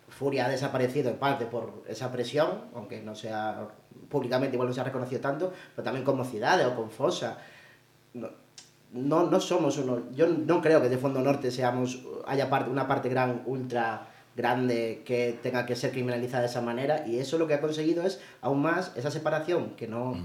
Furia 0.09 0.47
ha 0.47 0.49
desaparecido 0.49 1.11
en 1.11 1.17
parte 1.17 1.45
por 1.45 1.83
esa 1.89 2.11
presión, 2.13 2.67
aunque 2.75 3.03
no 3.03 3.15
sea 3.15 3.69
públicamente 4.09 4.57
igual 4.57 4.69
no 4.69 4.75
se 4.75 4.81
ha 4.81 4.85
reconocido 4.85 5.21
tanto, 5.21 5.53
pero 5.75 5.85
también 5.85 6.05
con 6.05 6.17
Mocidades 6.17 6.67
o 6.67 6.75
con 6.75 6.91
Fosa. 6.91 7.39
No, 8.15 8.29
no, 8.93 9.31
no 9.31 9.41
somos 9.41 9.77
uno. 9.79 10.03
Yo 10.15 10.27
no 10.29 10.61
creo 10.63 10.81
que 10.81 10.89
de 10.89 10.99
Fondo 10.99 11.21
Norte 11.21 11.51
seamos 11.51 12.01
haya 12.27 12.49
parte, 12.49 12.71
una 12.71 12.87
parte 12.89 13.09
gran, 13.09 13.43
ultra 13.47 14.09
grande 14.37 15.03
que 15.05 15.39
tenga 15.43 15.67
que 15.67 15.75
ser 15.77 15.91
criminalizada 15.91 16.43
de 16.43 16.49
esa 16.49 16.61
manera 16.61 17.05
y 17.07 17.19
eso 17.19 17.39
lo 17.39 17.47
que 17.49 17.55
ha 17.55 17.61
conseguido 17.61 18.05
es 18.05 18.21
aún 18.41 18.63
más 18.63 18.93
esa 18.97 19.11
separación 19.11 19.71
que 19.71 19.89
no, 19.89 20.17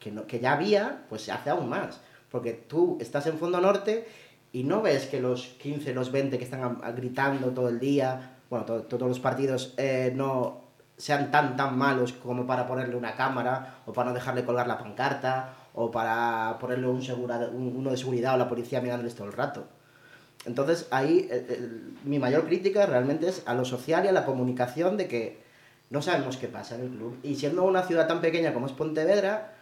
que, 0.00 0.10
no, 0.10 0.26
que 0.26 0.40
ya 0.40 0.54
había, 0.54 1.04
pues 1.08 1.22
se 1.22 1.32
hace 1.32 1.50
aún 1.50 1.68
más. 1.68 2.00
Porque 2.30 2.52
tú 2.52 2.98
estás 3.00 3.26
en 3.26 3.38
Fondo 3.38 3.60
Norte 3.60 4.06
y 4.52 4.64
no 4.64 4.82
ves 4.82 5.06
que 5.06 5.20
los 5.20 5.46
15, 5.62 5.94
los 5.94 6.10
20 6.10 6.38
que 6.38 6.44
están 6.44 6.80
gritando 6.96 7.50
todo 7.50 7.68
el 7.68 7.78
día, 7.78 8.36
bueno, 8.50 8.64
to- 8.66 8.82
todos 8.82 9.08
los 9.08 9.20
partidos 9.20 9.74
eh, 9.76 10.12
no 10.14 10.61
sean 11.02 11.32
tan 11.32 11.56
tan 11.56 11.76
malos 11.76 12.12
como 12.12 12.46
para 12.46 12.64
ponerle 12.70 12.94
una 12.94 13.16
cámara 13.16 13.54
o 13.86 13.92
para 13.92 14.10
no 14.10 14.14
dejarle 14.14 14.44
colgar 14.44 14.68
la 14.68 14.78
pancarta 14.78 15.48
o 15.74 15.90
para 15.90 16.56
ponerle 16.60 16.86
un 16.86 17.02
segura- 17.02 17.48
un- 17.52 17.74
uno 17.76 17.90
de 17.90 17.96
seguridad 17.96 18.34
o 18.34 18.38
la 18.38 18.48
policía 18.48 18.80
mirándoles 18.80 19.16
todo 19.16 19.26
el 19.26 19.32
rato. 19.32 19.64
Entonces 20.44 20.86
ahí 20.92 21.26
eh, 21.30 21.46
eh, 21.48 21.70
mi 22.04 22.18
mayor 22.20 22.44
crítica 22.46 22.86
realmente 22.86 23.28
es 23.28 23.42
a 23.46 23.54
lo 23.54 23.64
social 23.64 24.04
y 24.04 24.08
a 24.08 24.12
la 24.12 24.24
comunicación 24.24 24.96
de 24.96 25.08
que 25.08 25.42
no 25.90 26.02
sabemos 26.02 26.36
qué 26.36 26.46
pasa 26.46 26.76
en 26.76 26.82
el 26.82 26.90
club. 26.90 27.18
Y 27.24 27.34
siendo 27.34 27.64
una 27.64 27.82
ciudad 27.82 28.06
tan 28.06 28.20
pequeña 28.20 28.54
como 28.54 28.66
es 28.66 28.72
Pontevedra, 28.72 29.54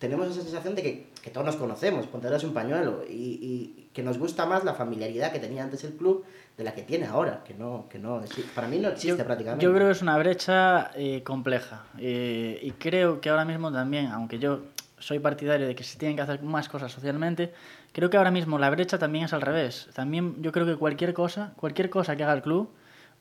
tenemos 0.00 0.28
esa 0.28 0.40
sensación 0.40 0.74
de 0.74 0.82
que, 0.82 1.06
que 1.22 1.30
todos 1.30 1.46
nos 1.46 1.56
conocemos, 1.56 2.06
Pontevedra 2.06 2.38
es 2.38 2.44
un 2.44 2.54
pañuelo, 2.54 3.04
y, 3.08 3.12
y 3.12 3.88
que 3.92 4.02
nos 4.02 4.18
gusta 4.18 4.46
más 4.46 4.64
la 4.64 4.72
familiaridad 4.72 5.30
que 5.30 5.38
tenía 5.38 5.62
antes 5.62 5.84
el 5.84 5.92
club 5.92 6.24
de 6.56 6.64
la 6.64 6.74
que 6.74 6.82
tiene 6.82 7.06
ahora, 7.06 7.44
que 7.44 7.52
no, 7.52 7.86
que 7.90 7.98
no, 7.98 8.22
para 8.54 8.66
mí 8.66 8.78
no 8.78 8.88
existe 8.88 9.18
yo, 9.18 9.24
prácticamente. 9.24 9.62
yo 9.64 9.72
creo 9.74 9.86
que 9.86 9.92
es 9.92 10.02
una 10.02 10.16
brecha 10.16 10.90
eh, 10.94 11.22
compleja. 11.22 11.84
Eh, 11.98 12.58
y 12.62 12.70
creo 12.72 13.20
que 13.20 13.28
ahora 13.28 13.44
mismo 13.44 13.70
también, 13.70 14.06
aunque 14.06 14.38
yo 14.38 14.62
soy 14.98 15.18
partidario 15.18 15.66
de 15.66 15.74
que 15.74 15.84
se 15.84 15.98
tienen 15.98 16.16
que 16.16 16.22
hacer 16.22 16.42
más 16.42 16.70
cosas 16.70 16.90
socialmente, 16.90 17.52
creo 17.92 18.08
que 18.08 18.16
ahora 18.16 18.30
mismo 18.30 18.58
la 18.58 18.70
brecha 18.70 18.98
también 18.98 19.26
es 19.26 19.34
al 19.34 19.42
revés. 19.42 19.90
También 19.94 20.42
yo 20.42 20.50
creo 20.50 20.64
que 20.64 20.76
cualquier 20.76 21.12
cosa, 21.12 21.52
cualquier 21.56 21.90
cosa 21.90 22.16
que 22.16 22.24
haga 22.24 22.32
el 22.32 22.42
club, 22.42 22.70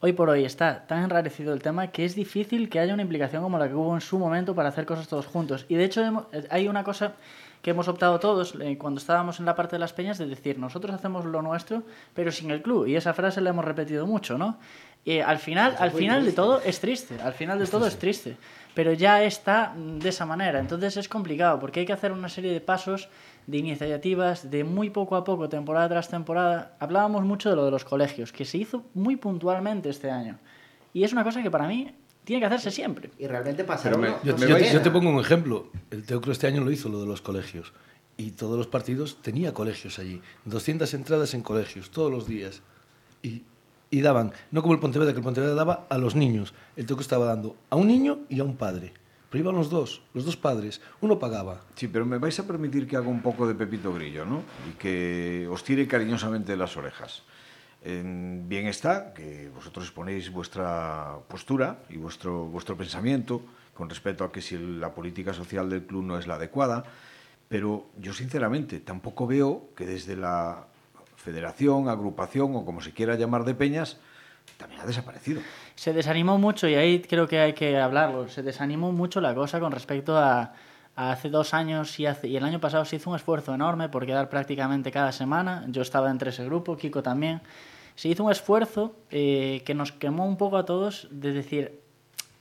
hoy 0.02 0.14
por 0.14 0.30
hoy 0.30 0.46
está 0.46 0.86
tan 0.88 1.04
enrarecido 1.04 1.54
el 1.54 1.62
tema 1.62 1.88
que 1.88 2.06
es 2.06 2.16
difícil 2.16 2.70
que 2.70 2.80
haya 2.80 2.94
una 2.94 3.04
implicación 3.04 3.44
como 3.44 3.58
la 3.58 3.68
que 3.68 3.76
hubo 3.76 3.94
en 3.94 4.02
su 4.02 4.18
momento 4.18 4.56
para 4.56 4.70
hacer 4.70 4.86
cosas 4.86 5.08
todos 5.08 5.26
juntos. 5.26 5.66
Y 5.68 5.76
de 5.76 5.86
hecho 5.86 6.28
hay 6.50 6.68
una 6.68 6.84
cosa 6.84 7.14
que 7.62 7.72
hemos 7.72 7.88
optado 7.90 8.20
todos 8.20 8.56
eh, 8.62 8.78
cuando 8.78 9.00
estábamos 9.00 9.40
en 9.40 9.46
la 9.46 9.56
parte 9.56 9.76
de 9.76 9.80
las 9.80 9.92
peñas 9.92 10.18
de 10.18 10.28
decir, 10.28 10.58
nosotros 10.58 10.96
hacemos 10.96 11.26
lo 11.26 11.42
nuestro, 11.42 11.84
pero 12.14 12.32
sin 12.32 12.52
el 12.52 12.62
club. 12.62 12.88
Y 12.88 12.96
esa 12.96 13.14
frase 13.14 13.42
la 13.42 13.50
hemos 13.50 13.66
repetido 13.66 14.08
mucho, 14.08 14.38
¿no? 14.38 14.58
Y 15.04 15.20
al 15.20 15.40
final, 15.40 15.76
al 15.80 15.92
final 15.92 16.26
de 16.26 16.32
todo 16.32 16.62
es 16.62 16.80
triste, 16.80 17.20
al 17.22 17.34
final 17.34 17.58
de 17.58 17.68
todo 17.68 17.88
es 17.88 17.98
triste, 17.98 18.38
pero 18.74 18.94
ya 18.94 19.24
está 19.24 19.74
de 19.76 20.10
esa 20.10 20.26
manera. 20.26 20.60
Entonces 20.60 20.98
es 20.98 21.10
complicado 21.10 21.60
porque 21.60 21.82
hay 21.82 21.86
que 21.86 21.94
hacer 21.94 22.12
una 22.12 22.30
serie 22.30 22.52
de 22.52 22.62
pasos, 22.62 23.10
de 23.50 23.58
iniciativas, 23.58 24.52
de 24.52 24.64
muy 24.64 24.92
poco 24.92 25.16
a 25.16 25.24
poco, 25.24 25.50
temporada 25.50 25.90
tras 25.90 26.08
temporada. 26.08 26.78
Hablábamos 26.80 27.24
mucho 27.24 27.50
de 27.50 27.56
lo 27.56 27.66
de 27.66 27.72
los 27.72 27.84
colegios, 27.84 28.32
que 28.32 28.46
se 28.46 28.60
hizo 28.60 28.84
muy 28.94 29.16
puntualmente 29.16 29.90
este 29.90 30.12
año. 30.12 30.38
Y 30.94 31.04
es 31.04 31.14
una 31.14 31.24
cosa 31.24 31.42
que 31.42 31.50
para 31.50 31.68
mí 31.68 31.92
tiene 32.24 32.42
que 32.42 32.46
hacerse 32.46 32.70
siempre. 32.70 33.10
Y 33.18 33.26
realmente 33.26 33.64
pasa. 33.64 33.92
yo, 34.24 34.38
yo, 34.38 34.82
te 34.82 34.92
pongo 34.92 35.10
un 35.10 35.20
ejemplo. 35.20 35.72
El 35.90 36.04
Teocro 36.06 36.32
este 36.32 36.46
año 36.46 36.64
lo 36.64 36.70
hizo, 36.70 36.90
lo 36.90 37.02
de 37.02 37.08
los 37.08 37.22
colegios. 37.22 37.74
Y 38.18 38.32
todos 38.32 38.56
los 38.56 38.68
partidos 38.68 39.18
tenía 39.24 39.52
colegios 39.52 39.98
allí. 39.98 40.22
200 40.46 40.94
entradas 40.94 41.34
en 41.34 41.42
colegios, 41.42 41.90
todos 41.90 42.12
los 42.12 42.28
días. 42.28 42.62
Y, 43.24 43.42
y 43.90 44.02
daban, 44.02 44.32
no 44.52 44.62
como 44.62 44.76
el 44.76 44.80
Pontevedra, 44.80 45.12
que 45.14 45.20
el 45.20 45.24
Pontevedra 45.24 45.56
daba 45.56 45.88
a 45.90 45.98
los 45.98 46.14
niños. 46.14 46.54
El 46.76 46.86
Teocro 46.86 47.02
estaba 47.02 47.26
dando 47.26 47.56
a 47.72 47.78
un 47.78 47.88
niño 47.88 48.20
y 48.30 48.42
a 48.42 48.44
un 48.44 48.56
padre. 48.56 48.94
Pero 49.30 49.44
iban 49.44 49.56
los 49.56 49.70
dos, 49.70 50.02
los 50.14 50.26
dos 50.26 50.38
padres. 50.38 50.82
Uno 51.02 51.20
pagaba. 51.20 51.62
Sí, 51.76 51.88
pero 51.88 52.06
me 52.06 52.18
vais 52.18 52.40
a 52.40 52.48
permitir 52.48 52.88
que 52.88 52.98
haga 52.98 53.08
un 53.08 53.22
poco 53.22 53.48
de 53.48 53.56
Pepito 53.56 53.94
Grillo, 53.94 54.26
¿no? 54.26 54.44
Y 54.70 54.74
que 54.78 55.48
os 55.50 55.64
tire 55.64 55.88
cariñosamente 55.88 56.56
las 56.58 56.76
orejas 56.78 57.24
bien 57.84 58.68
está 58.68 59.14
que 59.14 59.50
vosotros 59.56 59.86
exponéis 59.86 60.32
vuestra 60.32 61.18
postura 61.28 61.80
y 61.90 61.98
vuestro, 61.98 62.46
vuestro 62.46 62.76
pensamiento 62.76 63.42
con 63.74 63.90
respecto 63.90 64.26
a 64.26 64.32
que 64.32 64.42
si 64.42 64.58
la 64.58 64.94
política 64.94 65.34
social 65.34 65.70
del 65.70 65.84
club 65.84 66.04
no 66.04 66.20
es 66.20 66.28
la 66.28 66.36
adecuada, 66.36 66.84
pero 67.48 67.88
yo 67.98 68.14
sinceramente 68.14 68.82
tampoco 68.82 69.26
veo 69.26 69.70
que 69.76 69.86
desde 69.86 70.18
la 70.18 70.68
federación, 71.16 71.88
agrupación 71.88 72.56
o 72.56 72.66
como 72.66 72.82
se 72.82 72.92
quiera 72.92 73.16
llamar 73.16 73.46
de 73.46 73.56
peñas, 73.56 73.98
también 74.58 74.82
ha 74.82 74.86
desaparecido. 74.86 75.42
Se 75.76 75.94
desanimó 75.94 76.38
mucho 76.38 76.68
y 76.68 76.76
ahí 76.76 77.02
creo 77.02 77.28
que 77.28 77.40
hay 77.40 77.54
que 77.54 77.78
hablarlo. 77.78 78.28
Se 78.28 78.44
desanimó 78.44 78.92
mucho 78.92 79.22
la 79.22 79.34
cosa 79.34 79.60
con 79.60 79.72
respecto 79.72 80.18
a, 80.18 80.54
hace 80.96 81.30
dos 81.30 81.54
años 81.54 82.00
y, 82.00 82.06
hace, 82.06 82.28
y 82.28 82.38
el 82.38 82.44
año 82.44 82.60
pasado 82.60 82.84
se 82.86 82.98
hizo 82.98 83.10
un 83.10 83.16
esfuerzo 83.16 83.54
enorme 83.54 83.90
por 83.90 84.06
quedar 84.06 84.30
prácticamente 84.30 84.92
cada 84.92 85.12
semana. 85.12 85.66
Yo 85.68 85.82
estaba 85.82 86.12
entre 86.12 86.32
ese 86.32 86.46
grupo, 86.46 86.76
Kiko 86.76 87.02
también 87.02 87.42
se 88.00 88.08
hizo 88.08 88.24
un 88.24 88.32
esfuerzo 88.32 88.96
eh, 89.12 89.62
que 89.66 89.74
nos 89.74 89.92
quemó 89.92 90.26
un 90.26 90.38
poco 90.38 90.56
a 90.56 90.64
todos 90.64 91.10
de 91.12 91.34
decir, 91.34 91.82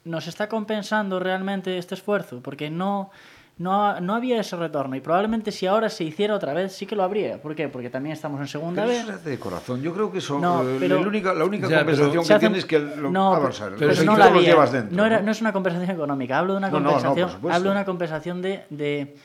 ¿nos 0.04 0.28
está 0.28 0.48
compensando 0.48 1.18
realmente 1.18 1.78
este 1.78 1.96
esfuerzo? 1.96 2.40
Porque 2.40 2.70
no, 2.70 3.10
no, 3.58 4.00
no 4.00 4.14
había 4.14 4.40
ese 4.40 4.56
retorno 4.56 4.94
y 4.94 5.00
probablemente 5.00 5.50
si 5.50 5.66
ahora 5.66 5.88
se 5.88 6.04
hiciera 6.04 6.34
otra 6.34 6.54
vez 6.54 6.72
sí 6.72 6.86
que 6.86 6.94
lo 6.94 7.02
habría. 7.02 7.42
¿Por 7.42 7.56
qué? 7.56 7.68
Porque 7.68 7.90
también 7.90 8.12
estamos 8.12 8.40
en 8.40 8.46
segunda 8.46 8.82
pero 8.82 8.94
vez. 8.94 9.08
Eso 9.08 9.18
se 9.18 9.30
de 9.30 9.38
corazón. 9.38 9.82
Yo 9.82 9.92
creo 9.92 10.12
que 10.12 10.18
eso, 10.18 10.38
no, 10.38 10.62
eh, 10.62 10.88
la 10.88 10.96
única, 10.96 11.34
la 11.34 11.44
única 11.44 11.68
compensación 11.68 12.24
que 12.24 12.38
tienes 12.38 12.58
es 12.58 12.64
que 12.66 12.78
lo, 12.78 13.10
no, 13.10 13.34
ah, 13.34 13.50
pero, 13.76 14.04
no, 14.04 14.16
la 14.16 14.30
llevas 14.30 14.70
dentro, 14.70 14.96
no, 14.96 15.04
era, 15.04 15.20
no 15.20 15.32
es 15.32 15.40
una 15.40 15.52
compensación 15.52 15.90
económica. 15.90 16.38
Hablo 16.38 16.52
de 16.52 16.58
una 16.58 16.70
compensación, 16.70 17.30
hablo 17.50 17.70
de 17.70 17.70
una 17.70 17.84
compensación 17.84 18.42
de, 18.42 18.64
de, 18.70 19.16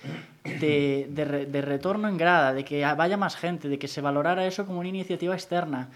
de, 0.43 1.07
de, 1.09 1.45
de 1.45 1.61
retorno 1.61 2.07
en 2.07 2.17
grada, 2.17 2.53
de 2.53 2.65
que 2.65 2.83
vaya 2.95 3.17
más 3.17 3.35
gente, 3.35 3.69
de 3.69 3.77
que 3.77 3.87
se 3.87 4.01
valorara 4.01 4.45
eso 4.47 4.65
como 4.65 4.79
una 4.79 4.89
iniciativa 4.89 5.35
externa. 5.35 5.89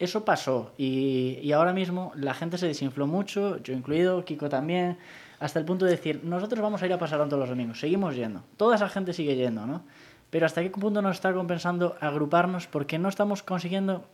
Eso 0.00 0.24
pasó 0.24 0.72
y, 0.76 1.38
y, 1.40 1.52
ahora 1.52 1.72
mismo 1.72 2.10
la 2.16 2.34
gente 2.34 2.58
se 2.58 2.66
desinfló 2.66 3.06
mucho, 3.06 3.62
yo 3.62 3.72
incluido, 3.72 4.24
Kiko 4.24 4.48
también, 4.48 4.98
hasta 5.44 5.58
el 5.58 5.66
punto 5.66 5.84
de 5.84 5.90
decir, 5.90 6.22
nosotros 6.24 6.62
vamos 6.62 6.82
a 6.82 6.86
ir 6.86 6.92
a 6.94 6.98
pasar 6.98 7.18
todos 7.28 7.38
los 7.38 7.50
domingos, 7.50 7.78
seguimos 7.78 8.16
yendo, 8.16 8.42
toda 8.56 8.76
esa 8.76 8.88
gente 8.88 9.12
sigue 9.12 9.36
yendo, 9.36 9.66
¿no? 9.66 9.84
Pero 10.30 10.46
hasta 10.46 10.62
qué 10.62 10.70
punto 10.70 11.02
nos 11.02 11.16
está 11.16 11.34
compensando 11.34 11.98
agruparnos 12.00 12.66
porque 12.66 12.98
no 12.98 13.10
estamos 13.10 13.42
consiguiendo 13.42 14.06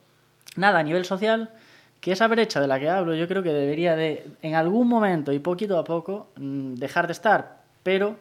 nada 0.56 0.80
a 0.80 0.82
nivel 0.82 1.04
social, 1.04 1.50
que 2.00 2.10
esa 2.10 2.26
brecha 2.26 2.60
de 2.60 2.66
la 2.66 2.80
que 2.80 2.90
hablo 2.90 3.14
yo 3.14 3.28
creo 3.28 3.44
que 3.44 3.52
debería 3.52 3.94
de, 3.94 4.28
en 4.42 4.56
algún 4.56 4.88
momento 4.88 5.32
y 5.32 5.38
poquito 5.38 5.78
a 5.78 5.84
poco, 5.84 6.32
mm, 6.34 6.74
dejar 6.74 7.06
de 7.06 7.12
estar, 7.12 7.62
pero 7.84 8.16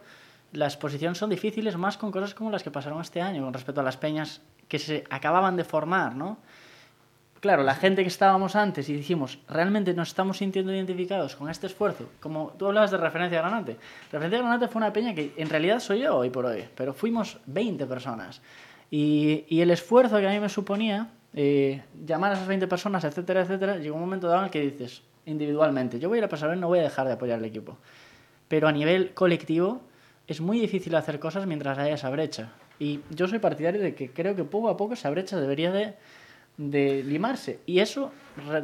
las 0.51 0.77
posiciones 0.77 1.17
son 1.17 1.31
difíciles 1.31 1.77
más 1.77 1.97
con 1.97 2.11
cosas 2.11 2.35
como 2.35 2.51
las 2.51 2.61
que 2.61 2.69
pasaron 2.69 3.01
este 3.01 3.23
año 3.23 3.43
con 3.43 3.53
respecto 3.55 3.81
a 3.81 3.83
las 3.83 3.97
peñas 3.97 4.41
que 4.67 4.77
se 4.77 5.03
acababan 5.09 5.55
de 5.55 5.63
formar, 5.63 6.15
¿no? 6.15 6.37
Claro, 7.39 7.63
la 7.63 7.75
gente 7.75 8.01
que 8.01 8.07
estábamos 8.07 8.55
antes 8.55 8.89
y 8.89 8.93
dijimos, 8.93 9.39
realmente 9.47 9.93
nos 9.93 10.09
estamos 10.09 10.37
sintiendo 10.37 10.73
identificados 10.73 11.35
con 11.35 11.49
este 11.49 11.67
esfuerzo, 11.67 12.09
como 12.19 12.53
tú 12.57 12.67
hablabas 12.67 12.91
de 12.91 12.97
Referencia 12.97 13.39
Granate. 13.39 13.77
Referencia 14.11 14.39
Granate 14.39 14.67
fue 14.67 14.81
una 14.81 14.93
peña 14.93 15.13
que 15.13 15.33
en 15.37 15.49
realidad 15.49 15.79
soy 15.79 16.01
yo 16.01 16.17
hoy 16.17 16.29
por 16.29 16.45
hoy, 16.45 16.65
pero 16.75 16.93
fuimos 16.93 17.37
20 17.45 17.85
personas. 17.85 18.41
Y, 18.91 19.45
el 19.61 19.71
esfuerzo 19.71 20.19
que 20.19 20.27
a 20.27 20.31
mí 20.31 20.39
me 20.39 20.49
suponía 20.49 21.09
eh, 21.33 21.83
llamar 22.05 22.31
a 22.31 22.35
esas 22.35 22.47
20 22.47 22.67
personas, 22.67 23.03
etcétera, 23.03 23.41
etcétera, 23.41 23.77
llegó 23.77 23.95
un 23.95 24.01
momento 24.01 24.27
dado 24.27 24.39
en 24.39 24.45
el 24.45 24.51
que 24.51 24.61
dices, 24.61 25.03
individualmente, 25.25 25.99
yo 25.99 26.09
voy 26.09 26.17
a 26.17 26.19
ir 26.19 26.25
a 26.25 26.29
pasar 26.29 26.55
no 26.57 26.67
voy 26.67 26.79
a 26.79 26.83
dejar 26.83 27.07
de 27.07 27.13
apoyar 27.13 27.37
al 27.37 27.45
equipo. 27.45 27.77
Pero 28.47 28.67
a 28.67 28.71
nivel 28.71 29.13
colectivo 29.13 29.81
es 30.27 30.41
muy 30.41 30.59
difícil 30.59 30.95
hacer 30.95 31.19
cosas 31.19 31.45
mientras 31.45 31.77
haya 31.77 31.93
esa 31.93 32.09
brecha. 32.09 32.51
Y 32.79 33.01
yo 33.09 33.27
soy 33.27 33.39
partidario 33.39 33.81
de 33.81 33.93
que 33.93 34.11
creo 34.11 34.35
que 34.35 34.43
poco 34.43 34.69
a 34.69 34.77
poco 34.77 34.93
esa 34.93 35.09
brecha 35.09 35.39
debería 35.39 35.71
de 35.71 35.95
de 36.59 37.01
limarse. 37.03 37.61
Y 37.65 37.79
eso, 37.79 38.11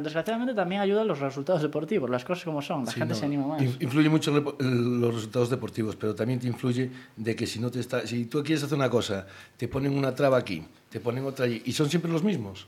desgraciadamente, 0.02 0.52
también 0.52 0.82
ayuda 0.82 1.00
a 1.00 1.04
los 1.04 1.18
resultados 1.18 1.62
deportivos, 1.62 2.10
las 2.10 2.24
cosas 2.24 2.44
como 2.44 2.60
son, 2.60 2.84
la 2.84 2.92
gente 2.92 3.14
se 3.14 3.24
anima 3.24 3.46
más. 3.46 3.62
Influye 3.62 4.10
mucho 4.10 4.30
los 4.30 5.14
resultados 5.14 5.48
deportivos, 5.48 5.96
pero 5.96 6.14
también 6.14 6.38
te 6.38 6.46
influye 6.46 6.90
de 7.16 7.34
que 7.34 7.46
si, 7.46 7.58
no 7.58 7.70
te 7.70 7.80
está, 7.80 8.06
si 8.06 8.26
tú 8.26 8.42
quieres 8.44 8.62
hacer 8.62 8.76
una 8.76 8.90
cosa, 8.90 9.26
te 9.56 9.66
ponen 9.66 9.96
una 9.96 10.14
traba 10.14 10.36
aquí, 10.36 10.62
te 10.90 11.00
ponen 11.00 11.24
otra 11.24 11.46
allí, 11.46 11.62
y 11.64 11.72
son 11.72 11.88
siempre 11.88 12.12
los 12.12 12.22
mismos. 12.22 12.66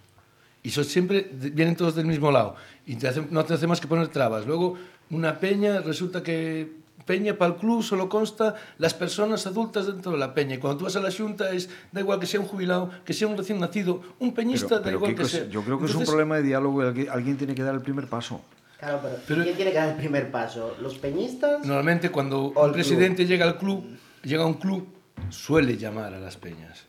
Y 0.62 0.70
son 0.70 0.84
siempre, 0.84 1.28
vienen 1.30 1.76
todos 1.76 1.94
del 1.94 2.06
mismo 2.06 2.32
lado. 2.32 2.56
Y 2.86 2.96
no 3.30 3.44
te 3.44 3.54
hace 3.54 3.66
más 3.66 3.80
que 3.80 3.86
poner 3.86 4.08
trabas. 4.08 4.46
Luego, 4.46 4.76
una 5.10 5.38
peña, 5.38 5.80
resulta 5.82 6.22
que 6.22 6.72
peña 7.08 7.32
para 7.38 7.54
el 7.54 7.56
club 7.58 7.82
solo 7.82 8.06
consta 8.10 8.54
las 8.76 8.92
personas 8.92 9.46
adultas 9.46 9.86
dentro 9.86 10.12
de 10.12 10.18
la 10.18 10.34
peña. 10.34 10.56
Y 10.56 10.58
cuando 10.58 10.78
tú 10.78 10.84
vas 10.84 10.96
a 10.96 11.00
la 11.00 11.10
xunta 11.10 11.50
es, 11.56 11.70
da 11.90 12.00
igual 12.04 12.20
que 12.20 12.26
sea 12.26 12.38
un 12.38 12.46
jubilado, 12.46 12.90
que 13.06 13.14
sea 13.14 13.26
un 13.26 13.36
recién 13.36 13.58
nacido, 13.58 14.02
un 14.20 14.34
peñista, 14.34 14.78
da 14.78 14.92
igual 14.92 15.14
que 15.14 15.24
sea. 15.24 15.48
Yo 15.48 15.62
creo 15.64 15.78
que 15.78 15.86
es 15.86 15.94
un 15.94 16.04
problema 16.04 16.36
de 16.36 16.42
diálogo, 16.42 16.82
alguien 16.82 17.38
tiene 17.38 17.54
que 17.54 17.62
dar 17.62 17.74
el 17.74 17.80
primer 17.80 18.06
paso. 18.06 18.42
Claro, 18.78 19.00
pero, 19.26 19.42
¿quién 19.42 19.56
tiene 19.56 19.72
que 19.72 19.78
dar 19.78 19.88
el 19.88 19.96
primer 19.96 20.30
paso? 20.30 20.76
¿Los 20.80 20.98
peñistas? 20.98 21.66
Normalmente 21.66 22.10
cuando 22.10 22.50
un 22.50 22.72
presidente 22.72 23.24
llega 23.24 23.46
al 23.46 23.56
club, 23.56 23.82
llega 24.22 24.44
a 24.44 24.46
un 24.46 24.54
club, 24.54 24.86
suele 25.30 25.78
llamar 25.78 26.12
a 26.12 26.20
las 26.20 26.36
peñas. 26.36 26.84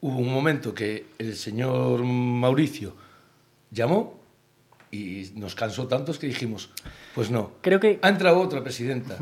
Hubo 0.00 0.18
un 0.18 0.34
momento 0.34 0.74
que 0.74 1.06
el 1.18 1.36
señor 1.36 2.02
Mauricio 2.02 2.94
llamó 3.70 4.21
y 4.92 5.32
nos 5.36 5.54
cansó 5.54 5.88
tantos 5.88 6.18
que 6.18 6.26
dijimos, 6.26 6.70
pues 7.14 7.30
no. 7.30 7.52
Creo 7.62 7.80
que... 7.80 7.98
Ha 8.02 8.10
entrado 8.10 8.40
otra 8.40 8.62
presidenta. 8.62 9.16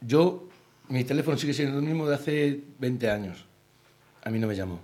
Yo, 0.00 0.48
mi 0.88 1.04
teléfono 1.04 1.38
sigue 1.38 1.54
siendo 1.54 1.78
el 1.78 1.84
mismo 1.84 2.08
de 2.08 2.16
hace 2.16 2.60
20 2.80 3.08
años. 3.08 3.46
A 4.24 4.30
mí 4.30 4.40
no 4.40 4.48
me 4.48 4.56
llamó. 4.56 4.80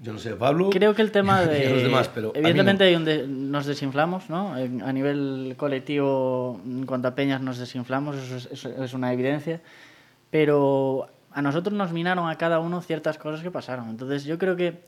Yo 0.00 0.12
no 0.12 0.18
sé, 0.18 0.34
Pablo. 0.34 0.68
Creo 0.70 0.94
que 0.94 1.00
el 1.00 1.10
tema 1.10 1.40
de. 1.46 1.70
los 1.70 1.82
demás, 1.82 2.08
pero 2.14 2.32
evidentemente, 2.34 2.84
hay 2.84 2.92
donde 2.92 3.26
nos 3.26 3.64
desinflamos, 3.64 4.28
¿no? 4.28 4.54
A 4.54 4.92
nivel 4.92 5.54
colectivo, 5.56 6.60
en 6.64 6.84
cuanto 6.84 7.08
a 7.08 7.14
peñas, 7.14 7.40
nos 7.40 7.58
desinflamos, 7.58 8.14
eso 8.16 8.36
es, 8.36 8.48
eso 8.52 8.84
es, 8.84 8.92
una 8.92 9.12
evidencia. 9.12 9.60
Pero 10.30 11.08
a 11.32 11.42
nosotros 11.42 11.74
nos 11.74 11.92
minaron 11.92 12.28
a 12.28 12.36
cada 12.36 12.60
uno 12.60 12.82
ciertas 12.82 13.16
cosas 13.16 13.42
que 13.42 13.50
pasaron. 13.50 13.88
Entonces, 13.88 14.24
yo 14.24 14.38
creo 14.38 14.54
que 14.54 14.82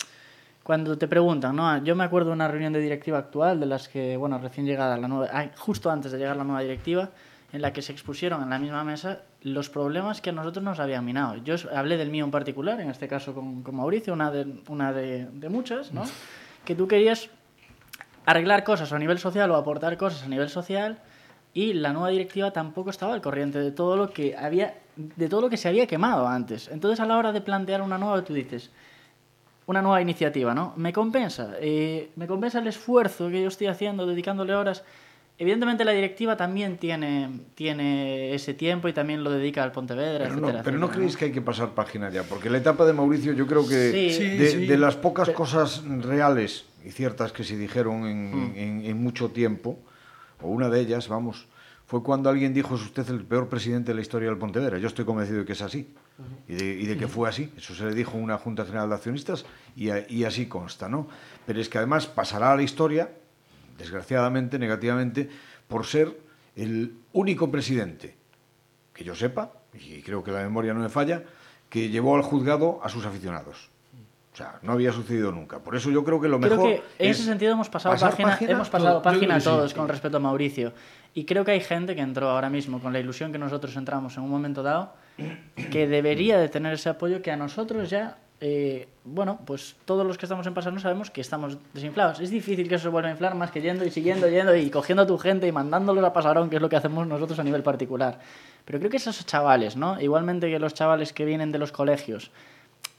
cuando 0.71 0.97
te 0.97 1.09
preguntan, 1.09 1.57
¿no? 1.57 1.83
Yo 1.83 1.97
me 1.97 2.05
acuerdo 2.05 2.29
de 2.29 2.35
una 2.35 2.47
reunión 2.47 2.73
de 2.73 2.79
directiva 2.79 3.19
actual, 3.19 3.59
de 3.59 3.67
las 3.67 3.89
que, 3.89 4.17
bueno, 4.17 4.39
recién 4.39 4.67
llegada 4.67 4.97
la 4.97 5.09
nueva, 5.09 5.51
justo 5.59 5.91
antes 5.91 6.13
de 6.13 6.19
llegar 6.19 6.37
la 6.37 6.45
nueva 6.45 6.61
directiva, 6.61 7.11
en 7.53 7.61
la 7.61 7.73
que 7.73 7.83
se 7.83 7.91
expusieron 7.91 8.41
en 8.41 8.51
la 8.51 8.61
misma 8.61 8.85
mesa 8.85 9.23
los 9.43 9.69
problemas 9.69 10.21
que 10.21 10.31
a 10.31 10.33
nosotros 10.33 10.65
nos 10.65 10.79
habían 10.79 11.05
minado. 11.05 11.39
Yo 11.39 11.57
hablé 11.75 11.97
del 11.97 12.09
mío 12.09 12.25
en 12.25 12.31
particular, 12.31 12.81
en 12.81 12.89
este 12.89 13.09
caso 13.09 13.35
con, 13.35 13.65
con 13.65 13.75
Mauricio, 13.75 14.13
una, 14.13 14.31
de, 14.31 14.47
una 14.69 14.93
de, 14.93 15.27
de 15.33 15.49
muchas, 15.49 15.93
¿no? 15.93 16.05
Que 16.65 16.77
tú 16.77 16.87
querías 16.87 17.31
arreglar 18.25 18.63
cosas 18.63 18.93
a 18.93 18.99
nivel 19.01 19.19
social 19.19 19.51
o 19.51 19.57
aportar 19.57 19.97
cosas 19.97 20.23
a 20.23 20.29
nivel 20.29 20.51
social 20.51 21.01
y 21.53 21.73
la 21.73 21.93
nueva 21.93 22.11
directiva 22.11 22.53
tampoco 22.53 22.91
estaba 22.91 23.13
al 23.13 23.21
corriente 23.21 23.59
de 23.59 23.73
todo 23.73 23.97
lo 23.97 24.11
que 24.13 24.37
había 24.37 24.77
de 24.95 25.29
todo 25.29 25.41
lo 25.41 25.51
que 25.51 25.57
se 25.57 25.67
había 25.67 25.89
quemado 25.89 26.29
antes. 26.29 26.69
Entonces 26.69 27.01
a 27.01 27.07
la 27.07 27.17
hora 27.17 27.33
de 27.33 27.41
plantear 27.41 27.83
una 27.83 27.99
nueva 27.99 28.23
tú 28.23 28.35
dices, 28.35 28.71
una 29.67 29.83
nueva 29.83 30.01
iniciativa, 30.03 30.55
¿no? 30.55 30.73
Me 30.77 30.93
compensa, 30.93 31.55
eh, 31.61 32.11
me 32.17 32.27
compensa 32.27 32.59
el 32.59 32.67
esfuerzo 32.67 33.29
que 33.31 33.41
yo 33.43 33.49
estoy 33.49 33.67
haciendo, 33.69 34.07
dedicándole 34.07 34.55
horas 34.55 34.83
Evidentemente 35.43 35.87
la 35.87 35.93
directiva 35.93 36.37
también 36.37 36.77
tiene, 36.77 37.31
tiene 37.55 38.35
ese 38.35 38.53
tiempo 38.53 38.89
y 38.89 38.93
también 38.93 39.25
lo 39.25 39.31
dedica 39.31 39.63
al 39.63 39.73
Pontevedra, 39.73 40.25
Pero, 40.25 40.35
etcétera, 40.35 40.59
no, 40.59 40.65
pero 40.65 40.77
no 40.79 40.85
etcétera, 40.85 40.93
creéis 40.99 41.17
que 41.17 41.25
hay 41.25 41.33
que 41.33 41.41
pasar 41.41 41.71
página 41.71 42.11
ya, 42.11 42.25
porque 42.25 42.51
la 42.51 42.59
etapa 42.59 42.85
de 42.85 42.93
Mauricio 42.93 43.33
yo 43.33 43.47
creo 43.47 43.67
que 43.67 43.91
Sí. 43.91 44.11
Sí, 44.19 44.37
de, 44.37 44.47
sí. 44.49 44.67
de 44.67 44.77
las 44.77 44.97
pocas 44.97 45.29
Pero- 45.29 45.39
cosas 45.39 45.83
reales 46.03 46.67
y 46.85 46.91
ciertas 46.91 47.33
que 47.33 47.43
se 47.45 47.57
dijeron 47.57 48.05
en, 48.07 48.31
Mm. 48.35 48.53
en- 48.55 48.85
en 48.85 49.03
mucho 49.03 49.31
tiempo, 49.31 49.79
o 50.43 50.49
una 50.49 50.69
de 50.69 50.81
ellas, 50.81 51.09
vamos, 51.09 51.47
fue 51.91 52.05
cuando 52.05 52.31
alguien 52.31 52.55
dijo 52.55 52.77
es 52.77 52.83
usted 52.83 53.09
el 53.11 53.25
peor 53.25 53.49
presidente 53.49 53.91
de 53.91 53.97
la 53.97 54.01
historia 54.03 54.29
del 54.29 54.39
Pontevedra. 54.39 54.79
Yo 54.79 54.87
estoy 54.87 55.05
convencido 55.05 55.41
de 55.41 55.45
que 55.45 55.55
es 55.55 55.61
así 55.63 55.93
y 56.47 56.55
de, 56.55 56.65
y 56.83 56.87
de 56.87 56.97
que 56.97 57.09
fue 57.09 57.29
así. 57.29 57.53
Eso 57.57 57.75
se 57.75 57.85
le 57.85 57.95
dijo 57.95 58.17
en 58.17 58.23
una 58.23 58.39
Junta 58.39 58.65
General 58.65 58.89
de 58.89 58.95
Accionistas 58.95 59.45
y, 59.75 59.91
a- 59.91 60.09
y 60.09 60.23
así 60.23 60.47
consta, 60.47 60.89
¿no? 60.89 61.09
Pero 61.47 61.61
es 61.61 61.69
que 61.69 61.79
además 61.79 62.07
pasará 62.07 62.53
a 62.53 62.57
la 62.57 62.63
historia, 62.63 63.11
desgraciadamente, 63.77 64.57
negativamente, 64.57 65.29
por 65.67 65.85
ser 65.85 66.17
el 66.55 66.95
único 67.13 67.51
presidente 67.51 68.15
que 68.95 69.03
yo 69.03 69.17
sepa, 69.17 69.51
y 69.75 70.01
creo 70.03 70.23
que 70.23 70.31
la 70.31 70.43
memoria 70.43 70.73
no 70.73 70.79
me 70.81 70.91
falla, 70.91 71.25
que 71.69 71.89
llevó 71.89 72.15
al 72.15 72.23
juzgado 72.23 72.79
a 72.85 72.89
sus 72.89 73.05
aficionados. 73.05 73.69
Sea, 74.41 74.59
no 74.63 74.73
había 74.73 74.93
sucedido 74.93 75.31
nunca. 75.33 75.59
Por 75.59 75.77
eso 75.77 75.91
yo 75.91 76.03
creo 76.05 76.21
que 76.21 76.29
lo 76.29 76.39
Creo 76.41 76.51
mejor. 76.57 76.67
que 76.71 76.75
en 76.99 77.11
es 77.11 77.19
ese 77.19 77.27
sentido 77.29 77.53
hemos 77.53 77.69
pasado 77.69 77.95
pasar 77.95 78.11
página, 78.11 78.39
hemos 78.53 78.69
pasado 78.71 78.91
Yo- 78.91 78.99
yo 78.99 79.03
creo 79.03 79.13
página 79.15 79.39
sí. 79.41 79.45
todos 79.45 79.75
con 79.75 79.89
respecto 79.89 80.17
a 80.17 80.21
Mauricio. 80.21 80.73
Y 81.15 81.25
creo 81.25 81.45
que 81.45 81.51
hay 81.53 81.61
gente 81.61 81.95
que 81.95 82.01
entró 82.03 82.31
ahora 82.31 82.49
mismo 82.51 82.81
con 82.81 82.93
la 82.93 83.01
ilusión 83.01 83.33
que 83.33 83.39
nosotros 83.39 83.75
entramos 83.77 84.17
en 84.17 84.23
un 84.23 84.31
momento 84.31 84.63
dado, 84.63 84.93
que 85.71 85.87
debería 85.87 86.39
de 86.39 86.49
tener 86.49 86.73
ese 86.75 86.89
apoyo 86.89 87.21
que 87.21 87.31
a 87.31 87.37
nosotros 87.37 87.91
ya, 87.91 88.17
eh, 88.41 88.89
bueno, 89.05 89.41
pues 89.45 89.77
todos 89.85 90.07
los 90.07 90.17
que 90.17 90.25
estamos 90.27 90.47
en 90.47 90.55
pasar 90.55 90.73
no 90.73 90.81
sabemos 90.81 91.11
que 91.11 91.21
estamos 91.21 91.59
desinflados. 91.75 92.21
Es 92.21 92.31
difícil 92.31 92.69
que 92.69 92.77
eso 92.77 92.85
se 92.85 92.89
vuelva 92.89 93.09
a 93.09 93.13
inflar 93.13 93.35
más 93.35 93.51
que 93.51 93.61
yendo 93.61 93.85
y 93.85 93.91
siguiendo, 93.91 94.29
yendo 94.29 94.55
y 94.57 94.71
cogiendo 94.71 95.03
a 95.03 95.07
tu 95.07 95.19
gente 95.19 95.47
y 95.47 95.53
mandándolos 95.53 96.05
a 96.05 96.13
pasarón, 96.13 96.49
que 96.49 96.57
es 96.57 96.63
lo 96.63 96.69
que 96.69 96.77
hacemos 96.77 97.07
nosotros 97.07 97.39
a 97.39 97.43
nivel 97.45 97.63
particular. 97.63 98.21
Pero 98.65 98.79
creo 98.79 98.91
que 98.91 98.97
esos 98.99 99.27
chavales, 99.27 99.77
¿no? 99.77 100.01
Igualmente 100.01 100.49
que 100.49 100.59
los 100.59 100.73
chavales 100.75 101.13
que 101.13 101.25
vienen 101.25 101.51
de 101.53 101.59
los 101.59 101.73
colegios, 101.73 102.31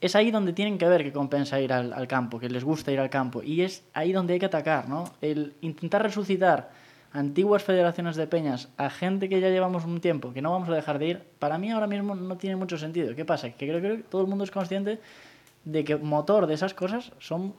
es 0.02 0.16
ahí 0.16 0.32
donde 0.32 0.52
tienen 0.54 0.78
que 0.78 0.88
ver 0.88 1.04
que 1.04 1.14
compensa 1.14 1.62
ir 1.62 1.72
al, 1.72 1.94
al 1.94 2.08
campo, 2.08 2.40
que 2.40 2.50
les 2.50 2.64
gusta 2.64 2.92
ir 2.92 3.00
al 3.00 3.10
campo. 3.10 3.42
Y 3.44 3.62
es 3.62 3.84
ahí 3.94 4.12
donde 4.12 4.34
hay 4.34 4.40
que 4.40 4.48
atacar, 4.48 4.90
¿no? 4.90 5.06
El 5.22 5.54
intentar 5.62 6.02
resucitar 6.02 6.72
antiguas 7.14 7.62
federaciones 7.64 8.16
de 8.16 8.26
peñas 8.26 8.70
a 8.78 8.90
gente 8.90 9.30
que 9.30 9.40
ya 9.40 9.50
llevamos 9.50 9.86
un 9.86 10.00
tiempo, 10.02 10.34
que 10.34 10.42
no 10.42 10.52
vamos 10.52 10.70
a 10.70 10.74
dejar 10.76 10.98
de 10.98 11.08
ir, 11.08 11.24
para 11.40 11.58
mí 11.58 11.70
ahora 11.70 11.86
mismo 11.88 12.16
no 12.16 12.38
tiene 12.38 12.56
mucho 12.56 12.78
sentido. 12.78 13.16
¿Qué 13.16 13.26
pasa? 13.26 13.52
Que 13.52 13.68
creo, 13.68 13.80
creo 13.80 13.98
que 13.98 14.04
todo 14.04 14.22
el 14.22 14.28
mundo 14.28 14.44
es 14.44 14.52
consciente 14.52 15.00
de 15.66 15.84
que 15.84 15.96
motor 15.98 16.48
de 16.48 16.54
esas 16.56 16.74
cosas 16.74 17.12
son 17.20 17.54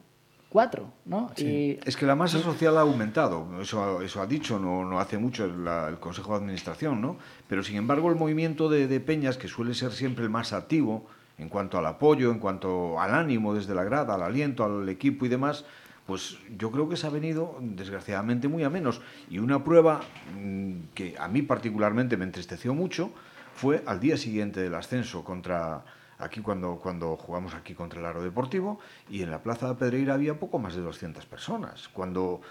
cuatro, 0.49 0.91
¿no? 1.05 1.31
Y 1.37 1.79
Es 1.85 1.95
que 1.97 2.05
la 2.05 2.15
masa 2.15 2.39
social 2.39 2.77
ha 2.77 2.81
aumentado, 2.81 3.47
eso, 3.61 4.01
eso 4.01 4.21
ha 4.21 4.27
dicho 4.27 4.59
no, 4.59 4.83
no 4.85 4.99
hace 4.99 5.17
mucho 5.17 5.47
la- 5.47 5.87
el 5.87 5.97
Consejo 5.99 6.33
de 6.33 6.39
Administración, 6.39 7.01
¿no? 7.01 7.17
Pero 7.47 7.63
sin 7.63 7.77
embargo 7.77 8.09
el 8.09 8.15
movimiento 8.17 8.69
de, 8.69 8.87
de 8.87 8.99
peñas, 8.99 9.37
que 9.37 9.47
suele 9.47 9.73
ser 9.73 9.91
siempre 9.93 10.23
el 10.25 10.29
más 10.29 10.51
activo 10.53 11.05
en 11.37 11.49
cuanto 11.49 11.77
al 11.77 11.85
apoyo, 11.85 12.31
en 12.31 12.39
cuanto 12.39 12.99
al 12.99 13.13
ánimo 13.13 13.53
desde 13.53 13.73
la 13.73 13.83
grada, 13.83 14.15
al 14.15 14.23
aliento, 14.23 14.63
al 14.63 14.87
equipo 14.89 15.25
y 15.25 15.29
demás, 15.29 15.65
pues 16.05 16.37
yo 16.57 16.71
creo 16.71 16.89
que 16.89 16.97
se 16.97 17.07
ha 17.07 17.09
venido 17.09 17.57
desgraciadamente 17.61 18.47
muy 18.47 18.63
a 18.63 18.69
menos. 18.69 19.01
Y 19.29 19.39
una 19.39 19.63
prueba 19.63 20.01
mm, 20.37 20.73
que 20.93 21.15
a 21.17 21.27
mí 21.27 21.41
particularmente 21.41 22.17
me 22.17 22.25
entristeció 22.25 22.73
mucho 22.73 23.11
fue 23.55 23.83
al 23.85 23.99
día 23.99 24.17
siguiente 24.17 24.61
del 24.61 24.75
ascenso 24.75 25.23
contra 25.23 25.83
aquí 26.19 26.41
cuando, 26.41 26.77
cuando 26.77 27.17
jugamos 27.17 27.53
aquí 27.53 27.73
contra 27.73 27.99
el 27.99 28.05
Aro 28.05 28.23
Deportivo 28.23 28.79
y 29.09 29.23
en 29.23 29.31
la 29.31 29.41
Plaza 29.41 29.67
de 29.67 29.75
Pedreira 29.75 30.13
había 30.13 30.39
poco 30.39 30.59
más 30.59 30.75
de 30.75 30.81
200 30.81 31.25
personas. 31.25 31.89
Cuando 31.89 32.41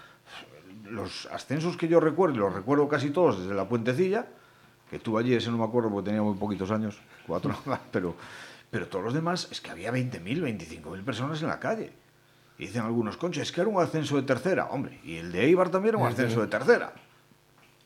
los 0.89 1.27
ascensos 1.27 1.77
que 1.77 1.87
yo 1.87 1.99
recuerdo, 1.99 2.35
y 2.35 2.39
los 2.39 2.53
recuerdo 2.53 2.87
casi 2.87 3.09
todos 3.09 3.39
desde 3.39 3.53
la 3.53 3.67
Puentecilla, 3.67 4.27
que 4.89 4.97
estuve 4.97 5.21
allí, 5.21 5.33
ese 5.33 5.49
no 5.49 5.57
me 5.57 5.63
acuerdo 5.63 5.89
porque 5.89 6.07
tenía 6.07 6.21
muy 6.21 6.35
poquitos 6.35 6.71
años, 6.71 6.99
cuatro, 7.25 7.55
pero, 7.91 8.15
pero 8.73 8.87
todos 8.87 9.05
los 9.05 9.13
demás 9.13 9.47
es 9.51 9.61
que 9.61 9.69
había 9.69 9.91
20.000, 9.91 10.41
25.000 10.41 11.05
personas 11.05 11.41
en 11.43 11.47
la 11.47 11.59
calle. 11.59 11.91
Y 12.57 12.65
dicen 12.67 12.81
algunos, 12.81 13.17
concha, 13.17 13.41
es 13.43 13.51
que 13.51 13.61
era 13.61 13.69
un 13.69 13.79
ascenso 13.81 14.15
de 14.15 14.23
tercera, 14.23 14.65
hombre, 14.71 14.99
y 15.03 15.17
el 15.17 15.31
de 15.31 15.45
Eibar 15.45 15.69
también 15.69 15.95
era 15.95 16.03
un 16.03 16.09
ascenso 16.09 16.41
de 16.41 16.47
tercera. 16.47 16.91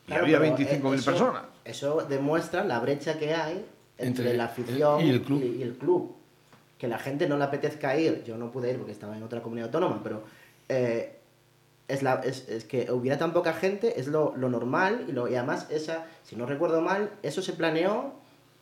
Y 0.06 0.08
Claro, 0.08 0.24
había 0.24 0.40
pero, 0.40 0.56
25.000 0.58 1.00
eh, 1.00 1.04
personas. 1.04 1.44
Eso 1.66 2.06
demuestra 2.08 2.64
la 2.64 2.80
brecha 2.80 3.20
que 3.20 3.34
hay 3.36 3.66
entre, 3.98 4.24
Entre 4.26 4.34
la 4.38 4.46
afición 4.46 5.02
el- 5.02 5.08
y 5.08 5.10
el 5.10 5.22
club. 5.22 5.44
y 5.44 5.62
el 5.62 5.74
club. 5.78 6.16
Que 6.78 6.88
la 6.88 7.00
gente 7.00 7.28
no 7.28 7.38
le 7.38 7.44
apetezca 7.44 7.98
ir. 7.98 8.24
Yo 8.24 8.38
no 8.38 8.50
pude 8.52 8.72
ir 8.72 8.78
porque 8.78 8.92
estaba 8.94 9.18
en 9.18 9.24
otra 9.24 9.42
comunidad 9.42 9.68
autónoma, 9.68 10.02
pero 10.04 10.24
eh, 10.70 11.18
es, 11.90 12.04
la, 12.04 12.22
es, 12.24 12.48
es 12.48 12.64
que 12.64 12.90
hubiera 12.92 13.18
tan 13.18 13.34
poca 13.34 13.54
gente, 13.54 14.00
es 14.00 14.08
lo, 14.08 14.34
lo 14.38 14.48
normal. 14.50 15.06
Y, 15.10 15.12
lo, 15.12 15.28
y 15.28 15.36
además, 15.36 15.68
esa, 15.72 16.06
si 16.24 16.36
no 16.38 16.46
recuerdo 16.46 16.80
mal, 16.82 17.12
eso 17.24 17.42
se 17.42 17.52
planeó 17.54 18.14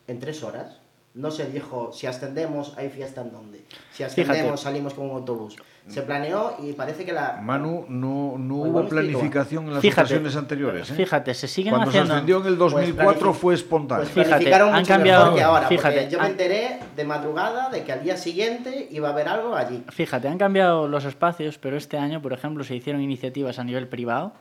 en 0.08 0.18
tres 0.18 0.42
horas. 0.42 0.80
No 1.16 1.30
se 1.30 1.46
dijo, 1.50 1.92
si 1.94 2.06
ascendemos, 2.06 2.74
hay 2.76 2.90
fiesta 2.90 3.22
en 3.22 3.32
dónde. 3.32 3.64
Si 3.90 4.02
ascendemos, 4.04 4.38
Fíjate. 4.42 4.58
salimos 4.62 4.92
con 4.92 5.06
un 5.08 5.16
autobús. 5.16 5.56
Se 5.88 6.02
planeó 6.02 6.56
y 6.62 6.72
parece 6.74 7.06
que 7.06 7.12
la... 7.12 7.38
Manu, 7.42 7.86
no, 7.88 8.34
no 8.36 8.54
hubo 8.56 8.86
planificación 8.86 9.66
en 9.68 9.72
las 9.74 9.80
Fíjate, 9.80 10.02
ocasiones 10.02 10.36
anteriores. 10.36 10.90
¿eh? 10.90 10.94
fíjate, 10.94 11.32
se 11.32 11.48
siguen 11.48 11.72
Cuando 11.72 11.90
se 11.90 11.98
haciendo... 11.98 12.14
ascendió 12.14 12.40
en 12.40 12.46
el 12.48 12.58
2004 12.58 13.30
planific- 13.30 13.34
fue 13.34 13.54
espontáneo. 13.54 14.02
Pues 14.02 14.12
Fíjate, 14.12 14.28
planificaron 14.28 14.68
han 14.74 14.80
mucho 14.80 14.88
cambiado- 14.92 15.24
mejor 15.24 15.38
que 15.38 15.42
ahora. 15.44 15.68
fíjate, 15.68 16.10
yo 16.10 16.18
me 16.18 16.24
han- 16.26 16.30
enteré 16.32 16.80
de 16.94 17.04
madrugada 17.04 17.70
de 17.70 17.82
que 17.82 17.92
al 17.92 18.02
día 18.02 18.16
siguiente 18.18 18.86
iba 18.90 19.08
a 19.08 19.12
haber 19.12 19.28
algo 19.28 19.54
allí. 19.56 19.84
Fíjate, 19.88 20.28
han 20.28 20.36
cambiado 20.38 20.86
los 20.86 21.06
espacios, 21.06 21.56
pero 21.56 21.78
este 21.78 21.96
año, 21.96 22.20
por 22.20 22.34
ejemplo, 22.34 22.62
se 22.62 22.74
hicieron 22.76 23.00
iniciativas 23.00 23.58
a 23.58 23.64
nivel 23.64 23.88
privado, 23.88 24.34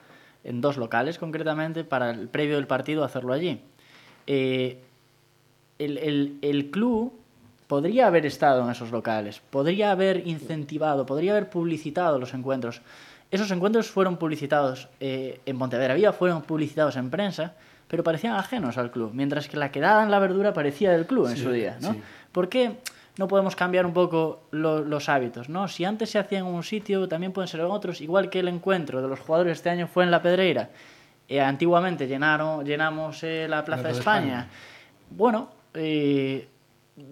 en 0.43 0.59
dos 0.59 0.75
locales 0.75 1.19
concretamente, 1.19 1.85
para 1.85 2.09
el 2.09 2.27
previo 2.27 2.55
del 2.57 2.67
partido 2.67 3.05
hacerlo 3.05 3.31
allí. 3.31 3.61
Eh, 4.27 4.81
el, 5.79 5.97
el- 5.97 6.37
el 6.41 6.71
club 6.71 7.13
podría 7.67 8.07
haber 8.07 8.25
estado 8.25 8.63
en 8.63 8.69
esos 8.69 8.91
locales, 8.91 9.41
podría 9.49 9.91
haber 9.91 10.27
incentivado, 10.27 11.05
podría 11.05 11.31
haber 11.31 11.49
publicitado 11.49 12.19
los 12.19 12.33
encuentros. 12.33 12.81
Esos 13.31 13.49
encuentros 13.51 13.89
fueron 13.89 14.17
publicitados 14.17 14.87
eh, 14.99 15.39
en 15.45 15.57
Pontevedra 15.57 15.95
Vía, 15.95 16.13
fueron 16.13 16.43
publicitados 16.43 16.95
en 16.95 17.09
prensa, 17.09 17.53
pero 17.87 18.03
parecían 18.03 18.35
ajenos 18.35 18.77
al 18.77 18.91
club, 18.91 19.11
mientras 19.13 19.47
que 19.47 19.57
la 19.57 19.71
quedada 19.71 20.03
en 20.03 20.11
la 20.11 20.19
verdura 20.19 20.53
parecía 20.53 20.91
del 20.91 21.05
club 21.07 21.27
en 21.27 21.37
su 21.37 21.51
día. 21.51 21.77
¿no? 21.81 21.93
sí. 21.93 22.01
¿Por 22.31 22.49
qué 22.49 22.77
no 23.17 23.27
podemos 23.27 23.55
cambiar 23.55 23.85
un 23.85 23.93
poco 23.93 24.41
lo- 24.51 24.81
los 24.83 25.09
hábitos? 25.09 25.49
¿no? 25.49 25.67
Si 25.67 25.85
antes 25.85 26.11
se 26.11 26.19
hacía 26.19 26.39
en 26.39 26.45
un 26.45 26.63
sitio, 26.63 27.07
también 27.07 27.31
pueden 27.31 27.47
ser 27.47 27.61
en 27.61 27.65
otros, 27.67 27.99
igual 28.01 28.29
que 28.29 28.39
el 28.41 28.47
encuentro 28.47 29.01
de 29.01 29.07
los 29.07 29.19
jugadores 29.19 29.57
este 29.57 29.69
año 29.71 29.87
fue 29.87 30.03
en 30.03 30.11
la 30.11 30.21
Pedreira. 30.21 30.69
Eh, 31.27 31.41
antiguamente 31.41 32.07
llenaron, 32.07 32.63
llenamos 32.63 33.23
eh, 33.23 33.47
la 33.49 33.65
Plaza 33.65 33.81
La 33.81 33.87
de 33.89 33.93
Plaza 33.95 34.11
de 34.13 34.19
España. 34.21 34.39
España. 34.41 34.49
Bueno, 35.09 35.49
eh, 35.75 36.47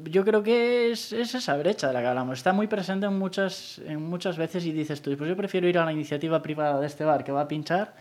yo 0.05 0.23
creo 0.23 0.41
que 0.43 0.91
es, 0.91 1.11
es 1.11 1.35
esa 1.35 1.57
brecha 1.57 1.87
de 1.87 1.93
la 1.93 2.01
que 2.01 2.07
hablamos. 2.07 2.37
Está 2.37 2.53
muy 2.53 2.67
presente 2.67 3.05
en 3.05 3.17
muchas, 3.19 3.79
en 3.85 4.01
muchas 4.01 4.37
veces 4.37 4.65
y 4.65 4.71
dices 4.71 5.01
tú, 5.01 5.15
pues 5.17 5.29
yo 5.29 5.35
prefiero 5.35 5.67
ir 5.67 5.77
a 5.77 5.85
la 5.85 5.91
iniciativa 5.91 6.41
privada 6.41 6.79
de 6.79 6.87
este 6.87 7.03
bar 7.03 7.23
que 7.23 7.31
va 7.31 7.41
a 7.41 7.47
pinchar 7.47 7.93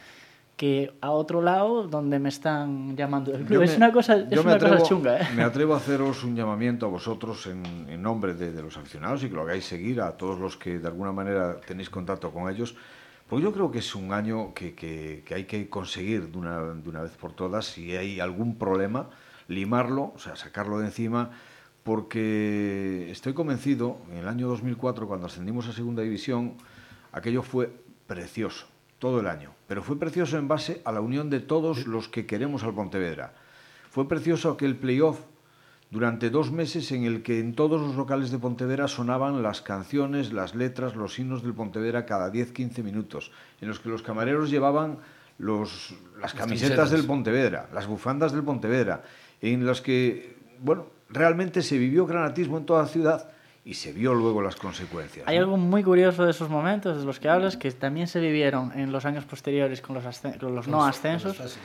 que 0.57 0.92
a 1.01 1.11
otro 1.11 1.40
lado 1.42 1.88
donde 1.88 2.18
me 2.20 2.29
están 2.29 2.94
llamando 2.96 3.33
del 3.33 3.44
club. 3.44 3.59
Yo 3.61 3.62
es 3.64 3.70
me- 3.72 3.77
una 3.79 3.92
cosa, 3.92 4.14
es 4.16 4.29
me 4.31 4.38
una 4.40 4.59
cosa 4.59 4.75
atrevo- 4.77 4.87
chunga, 4.88 5.18
¿eh? 5.20 5.29
Me 5.35 5.42
atrevo 5.42 5.75
a 5.75 5.77
haceros 5.79 6.22
un 6.22 6.37
llamamiento 6.37 6.87
a 6.87 6.88
vosotros 6.90 7.46
en, 7.48 7.64
en 7.88 8.01
nombre 8.01 8.35
de, 8.35 8.53
de 8.53 8.62
los 8.62 8.77
aficionados 8.77 9.25
y 9.25 9.29
que 9.29 9.35
lo 9.35 9.42
hagáis 9.42 9.64
seguir 9.64 10.01
a 10.03 10.12
todos 10.12 10.38
los 10.38 10.57
que 10.57 10.79
de 10.79 10.87
alguna 10.87 11.11
manera 11.11 11.57
tenéis 11.66 11.90
contacto 11.90 12.31
con 12.31 12.48
ellos, 12.48 12.77
porque 13.29 13.42
yo 13.42 13.53
creo 13.53 13.72
que 13.72 13.79
es 13.79 13.94
un 13.96 14.12
año 14.12 14.53
que, 14.55 14.75
que- 14.75 15.25
que 15.27 15.35
hay 15.35 15.44
que 15.44 15.68
conseguir 15.68 16.29
de 16.31 16.38
una, 16.38 16.61
de 16.61 16.88
una 16.88 17.01
vez 17.03 17.12
por 17.12 17.33
todas, 17.33 17.64
si 17.64 17.96
hay 17.96 18.20
algún 18.20 18.57
problema, 18.57 19.09
limarlo, 19.48 20.12
o 20.14 20.18
sea, 20.18 20.37
sacarlo 20.37 20.78
de 20.78 20.87
encima, 20.87 21.31
porque 21.83 23.11
estoy 23.11 23.35
convencido, 23.35 23.98
en 24.11 24.18
el 24.18 24.28
año 24.28 24.48
2004, 24.48 25.09
cuando 25.09 25.26
ascendimos 25.26 25.68
a 25.68 25.72
Segunda 25.72 26.02
División, 26.02 26.55
aquello 27.12 27.42
fue 27.42 27.72
precioso, 28.07 28.66
todo 28.98 29.20
el 29.20 29.26
año, 29.26 29.50
pero 29.66 29.83
fue 29.83 29.98
precioso 29.98 30.38
en 30.38 30.48
base 30.48 30.81
a 30.85 30.92
la 30.92 31.00
unión 31.00 31.28
de 31.31 31.40
todos 31.40 31.87
los 31.87 32.09
que 32.09 32.26
queremos 32.26 32.62
al 32.62 32.74
Pontevedra. 32.74 33.35
Fue 33.90 34.09
precioso 34.09 34.50
aquel 34.50 34.76
playoff 34.76 35.18
durante 35.90 36.31
dos 36.31 36.50
meses 36.50 36.90
en 36.92 37.05
el 37.05 37.22
que 37.22 37.38
en 37.38 37.55
todos 37.55 37.81
los 37.81 37.96
locales 37.96 38.31
de 38.31 38.38
Pontevedra 38.38 38.88
sonaban 38.88 39.42
las 39.42 39.61
canciones, 39.61 40.33
las 40.33 40.55
letras, 40.55 40.96
los 40.96 41.18
himnos 41.18 41.42
del 41.42 41.52
Pontevedra 41.52 42.07
cada 42.07 42.33
10-15 42.33 42.83
minutos, 42.83 43.31
en 43.61 43.68
los 43.68 43.78
que 43.78 43.90
los 43.90 44.02
camareros 44.02 44.50
llevaban 44.50 44.98
los, 45.37 45.94
las 46.18 46.33
camisetas 46.33 46.68
camisetas. 46.68 46.90
del 46.92 47.05
Pontevedra, 47.05 47.68
las 47.74 47.87
bufandas 47.87 48.33
del 48.33 48.42
Pontevedra, 48.42 49.02
en 49.42 49.66
los 49.66 49.83
que, 49.83 50.37
bueno, 50.61 50.87
realmente 51.11 51.62
se 51.62 51.76
vivió 51.76 52.07
granatismo 52.07 52.59
en 52.59 52.64
toda 52.64 52.83
la 52.83 52.88
ciudad 52.88 53.28
y 53.64 53.74
se 53.74 53.92
vio 53.92 54.14
luego 54.14 54.40
las 54.42 54.57
consecuencias. 54.57 55.26
Hay 55.28 55.37
¿no? 55.37 55.42
algo 55.44 55.57
muy 55.57 55.83
curioso 55.85 56.24
de 56.24 56.31
esos 56.31 56.48
momentos 56.48 56.98
de 56.98 57.05
los 57.05 57.20
que 57.20 57.28
hablas 57.28 57.57
que 57.57 57.70
también 57.72 58.07
se 58.07 58.18
vivieron 58.20 58.72
en 58.78 58.90
los 58.90 59.05
años 59.05 59.24
posteriores 59.24 59.81
con 59.81 59.94
los, 59.94 60.05
ascen- 60.05 60.38
con 60.38 60.55
los 60.55 60.66
no 60.66 60.85
ascensos 60.85 61.38
las 61.38 61.59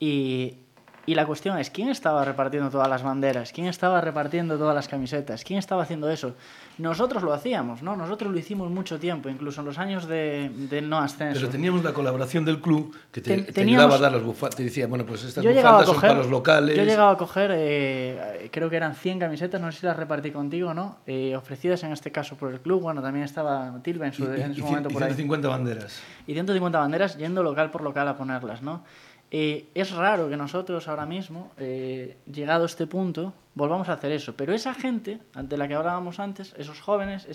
y 0.00 0.58
Y 1.06 1.14
la 1.14 1.26
cuestión 1.26 1.58
es, 1.58 1.68
¿quién 1.70 1.88
estaba 1.90 2.24
repartiendo 2.24 2.70
todas 2.70 2.88
las 2.88 3.02
banderas? 3.02 3.52
¿Quién 3.52 3.66
estaba 3.66 4.00
repartiendo 4.00 4.56
todas 4.56 4.74
las 4.74 4.88
camisetas? 4.88 5.44
¿Quién 5.44 5.58
estaba 5.58 5.82
haciendo 5.82 6.08
eso? 6.08 6.34
Nosotros 6.78 7.22
lo 7.22 7.32
hacíamos, 7.32 7.82
¿no? 7.82 7.94
Nosotros 7.94 8.32
lo 8.32 8.38
hicimos 8.38 8.70
mucho 8.70 8.98
tiempo, 8.98 9.28
incluso 9.28 9.60
en 9.60 9.66
los 9.66 9.78
años 9.78 10.08
de, 10.08 10.50
de 10.54 10.80
no 10.80 10.98
ascenso. 10.98 11.38
Pero 11.38 11.50
teníamos 11.52 11.84
la 11.84 11.92
colaboración 11.92 12.44
del 12.44 12.60
club 12.60 12.96
que 13.12 13.20
te, 13.20 13.30
Ten- 13.36 13.46
te 13.46 13.52
teníamos- 13.52 13.84
ayudaba 13.84 13.96
a 13.96 14.02
dar 14.02 14.12
las 14.12 14.22
bufandas. 14.22 14.56
Te 14.56 14.64
decía, 14.64 14.86
bueno, 14.86 15.04
pues 15.04 15.22
estas 15.24 15.44
bufandas 15.44 15.84
son 15.86 15.94
coger, 15.94 16.08
para 16.10 16.20
los 16.22 16.30
locales. 16.30 16.76
Yo 16.76 16.84
llegaba 16.84 17.10
a 17.12 17.16
coger, 17.18 17.50
eh, 17.54 18.48
creo 18.50 18.70
que 18.70 18.76
eran 18.76 18.94
100 18.94 19.18
camisetas, 19.20 19.60
no 19.60 19.70
sé 19.72 19.80
si 19.80 19.86
las 19.86 19.96
repartí 19.96 20.30
contigo 20.30 20.70
o 20.70 20.74
no, 20.74 20.96
eh, 21.06 21.36
ofrecidas 21.36 21.82
en 21.84 21.92
este 21.92 22.10
caso 22.10 22.36
por 22.36 22.50
el 22.50 22.60
club. 22.60 22.80
Bueno, 22.82 23.02
también 23.02 23.24
estaba 23.24 23.72
Tilbe 23.82 24.06
en 24.06 24.12
y, 24.12 24.16
su, 24.16 24.24
en 24.32 24.50
y- 24.52 24.54
su 24.54 24.60
y 24.60 24.62
momento 24.64 24.88
por 24.88 25.02
ahí. 25.02 25.08
150 25.10 25.48
banderas. 25.48 26.00
y 26.26 26.32
150 26.32 26.78
banderas 26.78 27.16
yendo 27.18 27.42
local 27.42 27.70
por 27.70 27.82
local 27.82 28.08
a 28.08 28.16
ponerlas, 28.16 28.62
¿no? 28.62 28.82
Eh, 29.36 29.66
es 29.74 29.90
raro 29.90 30.28
que 30.28 30.36
nosotros 30.36 30.86
ahora 30.86 31.06
mismo, 31.06 31.50
eh, 31.58 32.18
llegado 32.32 32.62
a 32.62 32.66
este 32.66 32.86
punto, 32.86 33.32
volvamos 33.56 33.88
a 33.88 33.94
hacer 33.94 34.12
eso. 34.12 34.34
Pero 34.36 34.52
esa 34.52 34.74
gente, 34.74 35.18
ante 35.34 35.56
la 35.56 35.66
que 35.66 35.74
hablábamos 35.74 36.20
antes, 36.20 36.54
esos 36.56 36.80
jóvenes, 36.80 37.26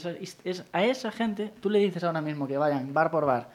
a 0.71 0.85
esa 0.85 1.11
gente 1.11 1.51
tú 1.59 1.69
le 1.69 1.79
dices 1.79 2.05
ahora 2.05 2.21
mismo 2.21 2.47
que 2.47 2.57
vayan 2.57 2.93
bar 2.93 3.11
por 3.11 3.25
bar 3.25 3.49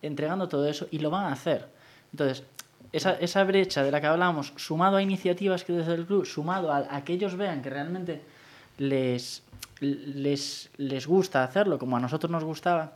entregando 0.00 0.48
todo 0.48 0.66
eso 0.66 0.88
y 0.90 1.00
lo 1.00 1.10
van 1.10 1.26
a 1.26 1.32
hacer. 1.32 1.68
Entonces, 2.12 2.44
esa, 2.94 3.12
esa 3.12 3.44
brecha 3.44 3.82
de 3.82 3.90
la 3.90 4.00
que 4.00 4.06
hablábamos, 4.06 4.54
sumado 4.56 4.96
a 4.96 5.02
iniciativas 5.02 5.62
que 5.62 5.74
desde 5.74 5.96
el 5.96 6.06
club, 6.06 6.24
sumado 6.24 6.72
a, 6.72 6.86
a 6.88 7.04
que 7.04 7.12
ellos 7.12 7.36
vean 7.36 7.60
que 7.60 7.68
realmente 7.68 8.22
les, 8.78 9.42
les, 9.80 10.70
les 10.78 11.06
gusta 11.06 11.44
hacerlo 11.44 11.78
como 11.78 11.98
a 11.98 12.00
nosotros 12.00 12.32
nos 12.32 12.42
gustaba, 12.42 12.92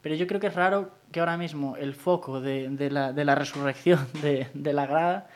pero 0.00 0.14
yo 0.14 0.26
creo 0.26 0.40
que 0.40 0.46
es 0.46 0.54
raro 0.54 0.90
que 1.12 1.20
ahora 1.20 1.36
mismo 1.36 1.76
el 1.76 1.94
foco 1.94 2.40
de, 2.40 2.68
de 2.70 2.90
la, 2.90 3.12
de 3.12 3.24
la 3.24 3.34
resurrección 3.34 4.06
de, 4.22 4.48
de 4.54 4.72
la 4.72 4.86
grada 4.86 5.28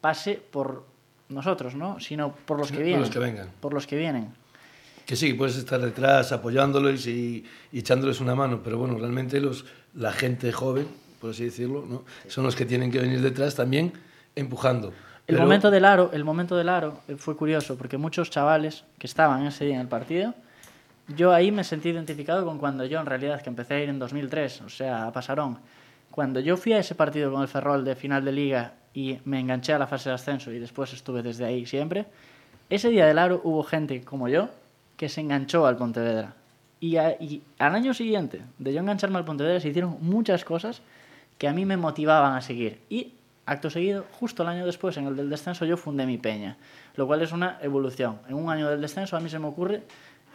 pase 0.00 0.40
por 0.50 0.84
nosotros, 1.28 1.74
¿no? 1.74 1.98
Sino 2.00 2.32
por 2.32 2.58
los 2.58 2.68
que 2.70 2.76
por 2.76 2.84
vienen. 2.84 3.00
los 3.00 3.10
que 3.10 3.18
vengan. 3.18 3.48
Por 3.60 3.74
los 3.74 3.86
que 3.86 3.96
vienen. 3.96 4.28
Que 5.06 5.16
sí, 5.16 5.34
puedes 5.34 5.56
estar 5.56 5.80
detrás 5.80 6.32
apoyándolos 6.32 7.06
y, 7.06 7.44
y 7.72 7.78
echándoles 7.80 8.20
una 8.20 8.34
mano, 8.34 8.60
pero 8.64 8.78
bueno, 8.78 8.96
realmente 8.96 9.38
los, 9.40 9.66
la 9.94 10.12
gente 10.12 10.50
joven, 10.52 10.86
por 11.20 11.30
así 11.30 11.44
decirlo, 11.44 11.84
¿no? 11.86 12.04
son 12.28 12.44
los 12.44 12.56
que 12.56 12.64
tienen 12.64 12.90
que 12.90 13.00
venir 13.00 13.20
detrás 13.20 13.54
también 13.54 13.92
empujando. 14.34 14.88
El 15.26 15.36
Pero- 15.36 15.42
momento 15.42 15.70
del 15.70 15.84
aro, 15.86 16.10
el 16.12 16.24
momento 16.24 16.56
del 16.56 16.68
aro 16.68 17.00
fue 17.18 17.36
curioso 17.36 17.76
porque 17.76 17.96
muchos 17.98 18.30
chavales 18.30 18.84
que 18.98 19.06
estaban 19.06 19.46
ese 19.46 19.64
día 19.66 19.74
en 19.74 19.80
el 19.82 19.88
partido, 19.88 20.34
yo 21.08 21.32
ahí 21.32 21.52
me 21.52 21.64
sentí 21.64 21.90
identificado 21.90 22.44
con 22.44 22.58
cuando 22.58 22.84
yo 22.86 23.00
en 23.00 23.06
realidad 23.06 23.42
que 23.42 23.50
empecé 23.50 23.74
a 23.74 23.80
ir 23.80 23.88
en 23.88 23.98
2003, 23.98 24.62
o 24.62 24.68
sea, 24.68 25.06
a 25.06 25.12
Pasarón. 25.12 25.58
Cuando 26.10 26.40
yo 26.40 26.56
fui 26.56 26.72
a 26.72 26.78
ese 26.78 26.94
partido 26.94 27.32
con 27.32 27.42
el 27.42 27.48
Ferrol 27.48 27.84
de 27.84 27.96
final 27.96 28.24
de 28.24 28.32
liga 28.32 28.74
y 28.94 29.18
me 29.24 29.40
enganché 29.40 29.72
a 29.72 29.78
la 29.78 29.86
fase 29.86 30.08
de 30.08 30.14
ascenso 30.14 30.52
y 30.52 30.58
después 30.58 30.92
estuve 30.92 31.22
desde 31.22 31.44
ahí 31.44 31.66
siempre, 31.66 32.06
ese 32.70 32.88
día 32.88 33.06
del 33.06 33.18
aro 33.18 33.40
hubo 33.44 33.62
gente 33.64 34.02
como 34.02 34.28
yo 34.28 34.48
que 34.96 35.08
se 35.08 35.20
enganchó 35.20 35.66
al 35.66 35.76
Pontevedra. 35.76 36.34
Y, 36.80 36.96
y 36.98 37.42
al 37.58 37.74
año 37.74 37.94
siguiente 37.94 38.42
de 38.58 38.72
yo 38.72 38.80
engancharme 38.80 39.18
al 39.18 39.24
Pontevedra 39.24 39.60
se 39.60 39.68
hicieron 39.68 39.98
muchas 40.00 40.44
cosas 40.44 40.82
que 41.38 41.48
a 41.48 41.52
mí 41.52 41.64
me 41.64 41.76
motivaban 41.76 42.36
a 42.36 42.40
seguir. 42.40 42.80
Y 42.88 43.14
acto 43.46 43.70
seguido, 43.70 44.06
justo 44.12 44.42
el 44.42 44.48
año 44.48 44.66
después, 44.66 44.96
en 44.96 45.06
el 45.06 45.16
del 45.16 45.28
descenso, 45.28 45.64
yo 45.64 45.76
fundé 45.76 46.06
mi 46.06 46.18
peña, 46.18 46.56
lo 46.94 47.06
cual 47.06 47.22
es 47.22 47.32
una 47.32 47.58
evolución. 47.60 48.20
En 48.28 48.34
un 48.34 48.50
año 48.50 48.68
del 48.70 48.80
descenso 48.80 49.16
a 49.16 49.20
mí 49.20 49.28
se 49.28 49.38
me 49.38 49.46
ocurre 49.46 49.82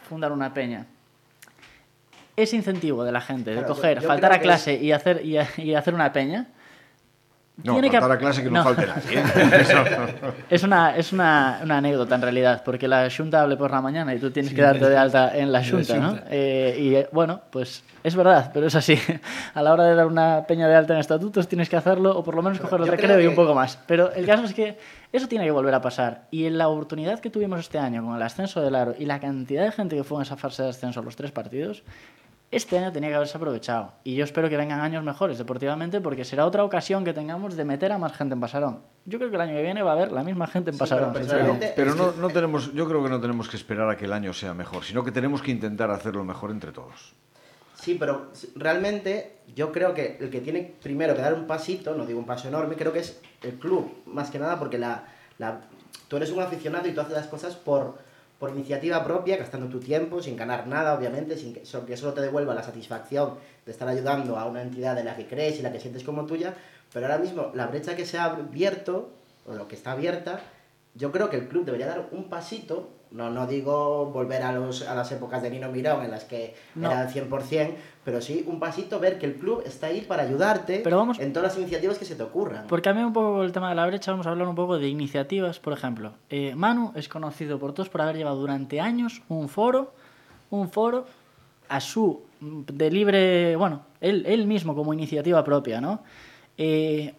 fundar 0.07 0.31
una 0.31 0.53
peña. 0.53 0.85
Ese 2.35 2.55
incentivo 2.55 3.03
de 3.03 3.11
la 3.11 3.19
gente, 3.21 3.49
de 3.51 3.57
Claro, 3.57 3.67
yo- 3.69 3.75
coger, 3.75 4.01
yo 4.01 4.07
faltar 4.07 4.29
creo 4.29 4.37
a 4.37 4.39
que 4.39 4.43
clase 4.43 4.73
y, 4.75 4.91
hacer, 4.93 5.25
y, 5.25 5.37
a- 5.37 5.47
y 5.57 5.73
hacer 5.73 5.93
una 5.93 6.13
peña, 6.13 6.47
No, 7.63 7.73
tiene 7.73 7.89
faltar 7.91 8.09
que- 8.09 8.15
a 8.15 8.17
clase 8.17 8.43
que 8.43 8.49
no, 8.49 8.59
no. 8.59 8.63
falte 8.63 8.87
nadie. 8.87 9.23
Es 10.49 10.63
una, 10.63 10.95
es 10.95 11.11
una, 11.11 11.59
una 11.63 11.77
anécdota 11.79 12.15
en 12.15 12.21
realidad, 12.21 12.63
porque 12.63 12.87
la 12.87 13.09
Junta 13.15 13.41
hable 13.41 13.57
por 13.57 13.71
la 13.71 13.81
mañana 13.81 14.15
y 14.15 14.19
tú 14.19 14.31
tienes 14.31 14.51
Sí, 14.51 14.55
que 14.55 14.61
darte 14.61 14.87
de 14.89 14.95
alta 14.97 15.37
en 15.37 15.51
la 15.51 15.61
Junta, 15.65 15.97
¿no? 15.97 16.17
Eh, 16.29 16.77
y 16.79 16.95
eh, 16.95 17.09
bueno, 17.11 17.41
pues 17.51 17.83
es 18.01 18.15
verdad, 18.15 18.51
pero 18.53 18.67
es 18.67 18.75
así. 18.75 18.97
A 19.53 19.61
la 19.61 19.73
hora 19.73 19.83
de 19.83 19.95
dar 19.95 20.05
una 20.07 20.45
peña 20.47 20.69
de 20.69 20.75
alta 20.75 20.93
en 20.93 20.99
estatutos 21.01 21.49
tienes 21.49 21.67
que 21.67 21.75
hacerlo 21.75 22.17
o 22.17 22.23
por 22.23 22.35
lo 22.35 22.41
menos 22.41 22.61
coger 22.61 22.79
el 22.79 22.85
yo 22.85 22.91
recreo 22.91 23.09
creo 23.15 23.21
y 23.21 23.25
un 23.27 23.31
que- 23.33 23.35
poco 23.41 23.53
más. 23.53 23.77
Pero 23.85 24.13
el 24.13 24.25
caso 24.25 24.45
es 24.45 24.53
que 24.53 24.77
eso 25.11 25.27
tiene 25.27 25.45
que 25.45 25.51
volver 25.51 25.73
a 25.73 25.81
pasar. 25.81 26.27
Y 26.31 26.45
en 26.45 26.57
la 26.57 26.67
oportunidad 26.67 27.19
que 27.19 27.29
tuvimos 27.29 27.59
este 27.59 27.79
año 27.79 28.05
con 28.05 28.15
el 28.15 28.21
ascenso 28.21 28.61
del 28.61 28.75
Aro 28.75 28.93
y 28.97 29.05
la 29.05 29.19
cantidad 29.19 29.63
de 29.63 29.71
gente 29.71 29.95
que 29.95 30.03
fue 30.03 30.17
en 30.17 30.21
esa 30.23 30.37
fase 30.37 30.63
de 30.63 30.69
ascenso 30.69 30.99
a 30.99 31.03
los 31.03 31.15
tres 31.15 31.31
partidos, 31.31 31.83
este 32.51 32.79
año 32.79 32.91
tenía 32.91 33.09
que 33.09 33.15
haberse 33.15 33.37
aprovechado. 33.37 33.93
Y 34.03 34.15
yo 34.15 34.23
espero 34.23 34.49
que 34.49 34.57
vengan 34.57 34.79
años 34.79 35.03
mejores 35.03 35.37
deportivamente 35.37 36.01
porque 36.01 36.25
será 36.25 36.45
otra 36.45 36.63
ocasión 36.63 37.05
que 37.05 37.13
tengamos 37.13 37.55
de 37.55 37.63
meter 37.65 37.91
a 37.91 37.97
más 37.99 38.13
gente 38.13 38.33
en 38.33 38.39
Pasarón. 38.39 38.79
Yo 39.05 39.19
creo 39.19 39.29
que 39.29 39.35
el 39.35 39.41
año 39.41 39.53
que 39.55 39.61
viene 39.61 39.83
va 39.83 39.91
a 39.91 39.93
haber 39.93 40.11
la 40.11 40.23
misma 40.23 40.47
gente 40.47 40.71
en 40.71 40.73
Sí, 40.75 40.79
Pasarón. 40.79 41.13
pero 41.75 41.93
no 41.95 42.27
tenemos, 42.29 42.73
yo 42.73 42.87
creo 42.87 43.03
que 43.03 43.09
no 43.09 43.19
tenemos 43.21 43.47
que 43.49 43.57
esperar 43.57 43.89
a 43.89 43.97
que 43.97 44.05
el 44.05 44.13
año 44.13 44.33
sea 44.33 44.53
mejor, 44.53 44.83
sino 44.83 45.03
que 45.03 45.11
tenemos 45.11 45.41
que 45.43 45.51
intentar 45.51 45.91
hacerlo 45.91 46.23
mejor 46.23 46.49
entre 46.51 46.71
todos. 46.71 47.13
Sí, 47.81 47.95
pero 47.99 48.27
realmente 48.55 49.37
yo 49.55 49.71
creo 49.71 49.93
que 49.93 50.17
el 50.19 50.29
que 50.29 50.41
tiene 50.41 50.73
primero 50.83 51.15
que 51.15 51.21
dar 51.21 51.33
un 51.33 51.47
pasito, 51.47 51.95
no 51.95 52.05
digo 52.05 52.19
un 52.19 52.25
paso 52.25 52.47
enorme, 52.47 52.75
creo 52.75 52.91
que 52.91 52.99
es 52.99 53.19
el 53.41 53.53
club, 53.53 53.89
más 54.05 54.29
que 54.29 54.39
nada 54.39 54.59
porque 54.59 54.77
la, 54.77 55.05
la- 55.37 55.61
tú 56.07 56.17
eres 56.17 56.31
un 56.31 56.41
aficionado 56.41 56.87
y 56.87 56.91
tú 56.91 57.01
haces 57.01 57.13
las 57.13 57.27
cosas 57.27 57.55
por, 57.55 57.97
por 58.37 58.49
iniciativa 58.49 59.03
propia, 59.03 59.37
gastando 59.37 59.67
tu 59.67 59.79
tiempo, 59.79 60.21
sin 60.21 60.35
ganar 60.35 60.67
nada, 60.67 60.93
obviamente, 60.93 61.37
sin 61.37 61.53
que, 61.53 61.65
so- 61.65 61.85
que 61.85 61.95
solo 61.95 62.13
te 62.13 62.21
devuelva 62.21 62.53
la 62.53 62.63
satisfacción 62.63 63.35
de 63.65 63.71
estar 63.71 63.87
ayudando 63.87 64.37
a 64.37 64.45
una 64.45 64.61
entidad 64.61 64.97
en 64.99 65.05
la 65.05 65.15
que 65.15 65.25
crees 65.27 65.59
y 65.59 65.61
la 65.61 65.71
que 65.71 65.79
sientes 65.79 66.03
como 66.03 66.25
tuya, 66.25 66.53
pero 66.93 67.05
ahora 67.05 67.17
mismo 67.17 67.51
la 67.53 67.67
brecha 67.67 67.95
que 67.95 68.05
se 68.05 68.17
ha 68.17 68.25
abierto, 68.25 69.09
o 69.47 69.53
lo 69.53 69.67
que 69.67 69.75
está 69.75 69.93
abierta, 69.93 70.41
yo 70.95 71.11
creo 71.13 71.29
que 71.29 71.37
el 71.37 71.47
club 71.47 71.63
debería 71.65 71.87
dar 71.87 72.09
un 72.11 72.25
pasito, 72.29 72.89
no, 73.11 73.29
no 73.29 73.47
digo 73.47 74.05
volver 74.07 74.43
a, 74.43 74.51
los, 74.51 74.87
a 74.87 74.93
las 74.95 75.11
épocas 75.11 75.41
de 75.41 75.49
Nino 75.49 75.71
Mirón 75.71 76.03
en 76.05 76.11
las 76.11 76.25
que 76.25 76.53
No. 76.75 76.87
era 76.91 77.01
al 77.01 77.09
100%, 77.09 77.73
pero 78.05 78.21
sí 78.21 78.43
un 78.47 78.59
pasito 78.59 78.99
ver 78.99 79.17
que 79.17 79.25
el 79.25 79.35
club 79.35 79.63
está 79.65 79.87
ahí 79.87 80.01
para 80.01 80.23
ayudarte 80.23 80.81
Pero 80.83 80.97
vamos- 80.97 81.19
en 81.19 81.33
todas 81.33 81.49
las 81.53 81.57
iniciativas 81.57 81.97
que 81.97 82.05
se 82.05 82.15
te 82.15 82.23
ocurran. 82.23 82.67
Porque 82.67 82.89
a 82.89 82.93
mí 82.93 83.01
un 83.01 83.13
poco 83.13 83.43
el 83.43 83.51
tema 83.51 83.69
de 83.69 83.75
la 83.75 83.87
brecha, 83.87 84.11
vamos 84.11 84.27
a 84.27 84.29
hablar 84.31 84.47
un 84.47 84.55
poco 84.55 84.77
de 84.77 84.87
iniciativas, 84.87 85.59
por 85.59 85.73
ejemplo. 85.73 86.13
eh, 86.29 86.53
Manu 86.55 86.91
es 86.95 87.09
conocido 87.09 87.57
por 87.59 87.73
todos 87.73 87.89
por 87.89 88.01
haber 88.01 88.17
llevado 88.17 88.37
durante 88.37 88.79
años 88.79 89.21
un 89.27 89.49
foro, 89.49 89.91
un 90.51 90.69
foro 90.69 91.05
a 91.67 91.79
su 91.81 92.21
mm, 92.39 92.61
de 92.73 92.91
libre, 92.91 93.55
bueno, 93.55 93.81
él, 94.01 94.23
él 94.27 94.45
mismo 94.47 94.75
como 94.75 94.93
iniciativa 94.93 95.43
propia, 95.43 95.81
¿no? 95.81 96.01
Eh, 96.57 97.13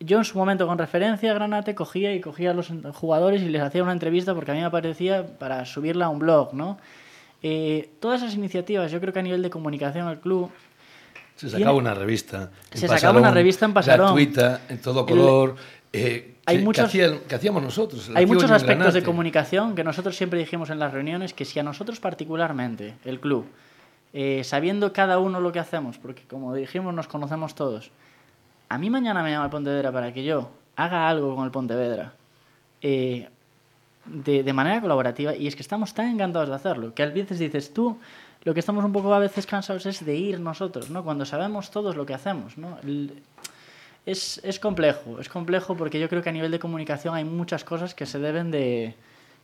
yo 0.00 0.18
en 0.18 0.24
su 0.24 0.38
momento 0.38 0.66
con 0.66 0.78
referencia 0.78 1.30
a 1.30 1.34
Granate 1.34 1.74
cogía 1.74 2.14
y 2.14 2.20
cogía 2.20 2.52
a 2.52 2.54
los 2.54 2.70
jugadores 2.94 3.42
y 3.42 3.48
les 3.48 3.62
hacía 3.62 3.82
una 3.82 3.92
entrevista 3.92 4.34
porque 4.34 4.52
a 4.52 4.54
mí 4.54 4.60
me 4.60 4.70
parecía 4.70 5.26
para 5.38 5.64
subirla 5.64 6.06
a 6.06 6.08
un 6.08 6.18
blog, 6.20 6.54
¿no? 6.54 6.78
Eh, 7.42 7.90
todas 8.00 8.22
esas 8.22 8.34
iniciativas, 8.34 8.90
yo 8.90 9.00
creo 9.00 9.12
que 9.12 9.18
a 9.20 9.22
nivel 9.22 9.42
de 9.42 9.50
comunicación 9.50 10.08
el 10.08 10.18
club 10.18 10.50
Se 11.36 11.46
Tiene- 11.46 11.60
sacaba 11.60 11.78
una 11.78 11.94
revista. 11.94 12.50
en 12.72 12.78
Se 12.78 12.88
sacaba 12.88 13.18
una 13.20 13.30
revista 13.30 13.64
en 13.64 13.72
Pasarón. 13.74 14.06
Gratuita, 14.08 14.60
en 14.68 14.80
todo 14.80 15.06
color. 15.06 15.54
eh, 15.92 16.34
Hay 16.46 16.58
que, 16.58 16.64
muchos- 16.64 16.90
que, 16.90 17.02
hacían- 17.04 17.20
que 17.28 17.34
hacíamos 17.36 17.62
nosotros. 17.62 18.10
Hay 18.14 18.26
muchos 18.26 18.50
aspectos 18.50 18.92
de 18.94 19.02
comunicación 19.04 19.74
que 19.76 19.84
nosotros 19.84 20.16
siempre 20.16 20.38
dijimos 20.40 20.68
en 20.70 20.78
las 20.80 20.92
reuniones 20.92 21.32
que 21.34 21.44
si 21.44 21.58
a 21.60 21.62
nosotros 21.62 22.00
particularmente, 22.00 22.94
el 23.04 23.20
club, 23.20 23.46
eh, 24.12 24.42
sabiendo 24.44 24.92
cada 24.92 25.18
uno 25.18 25.40
lo 25.40 25.52
que 25.52 25.58
hacemos, 25.60 25.96
porque 25.98 26.22
como 26.28 26.54
dijimos 26.54 26.92
nos 26.94 27.06
conocemos 27.06 27.54
todos, 27.54 27.90
a 28.68 28.78
mí 28.78 28.90
mañana 28.90 29.22
me 29.22 29.30
llama 29.30 29.46
el 29.46 29.50
Pontevedra 29.50 29.92
para 29.92 30.12
que 30.12 30.24
yo 30.24 30.50
haga 30.76 31.08
algo 31.08 31.34
con 31.34 31.44
el 31.44 31.50
Pontevedra 31.50 32.12
eh, 32.82 33.28
de, 34.04 34.52
manera 34.52 34.80
colaborativa 34.80 35.34
y 35.34 35.46
es 35.46 35.56
que 35.56 35.62
estamos 35.62 35.94
tan 35.94 36.10
encantados 36.10 36.48
de 36.48 36.54
hacerlo 36.54 36.94
que 36.94 37.02
a 37.02 37.06
veces 37.06 37.38
dices 37.38 37.72
tú 37.72 37.98
lo 38.44 38.54
que 38.54 38.60
estamos 38.60 38.84
un 38.84 38.92
poco 38.92 39.12
a 39.12 39.18
veces 39.18 39.46
cansados 39.46 39.84
es 39.86 40.04
de 40.04 40.14
ir 40.14 40.40
nosotros, 40.40 40.90
¿no? 40.90 41.02
Cuando 41.04 41.26
sabemos 41.26 41.70
todos 41.70 41.96
lo 41.96 42.06
que 42.06 42.14
hacemos, 42.14 42.56
¿no? 42.56 42.78
Es, 44.06 44.40
es 44.44 44.60
complejo, 44.60 45.20
es 45.20 45.28
complejo 45.28 45.76
porque 45.76 45.98
yo 45.98 46.08
creo 46.08 46.22
que 46.22 46.30
a 46.30 46.32
nivel 46.32 46.50
de 46.50 46.58
comunicación 46.58 47.14
hay 47.14 47.24
muchas 47.24 47.64
cosas 47.64 47.94
que 47.94 48.06
se 48.06 48.18
deben 48.18 48.50
de... 48.50 48.94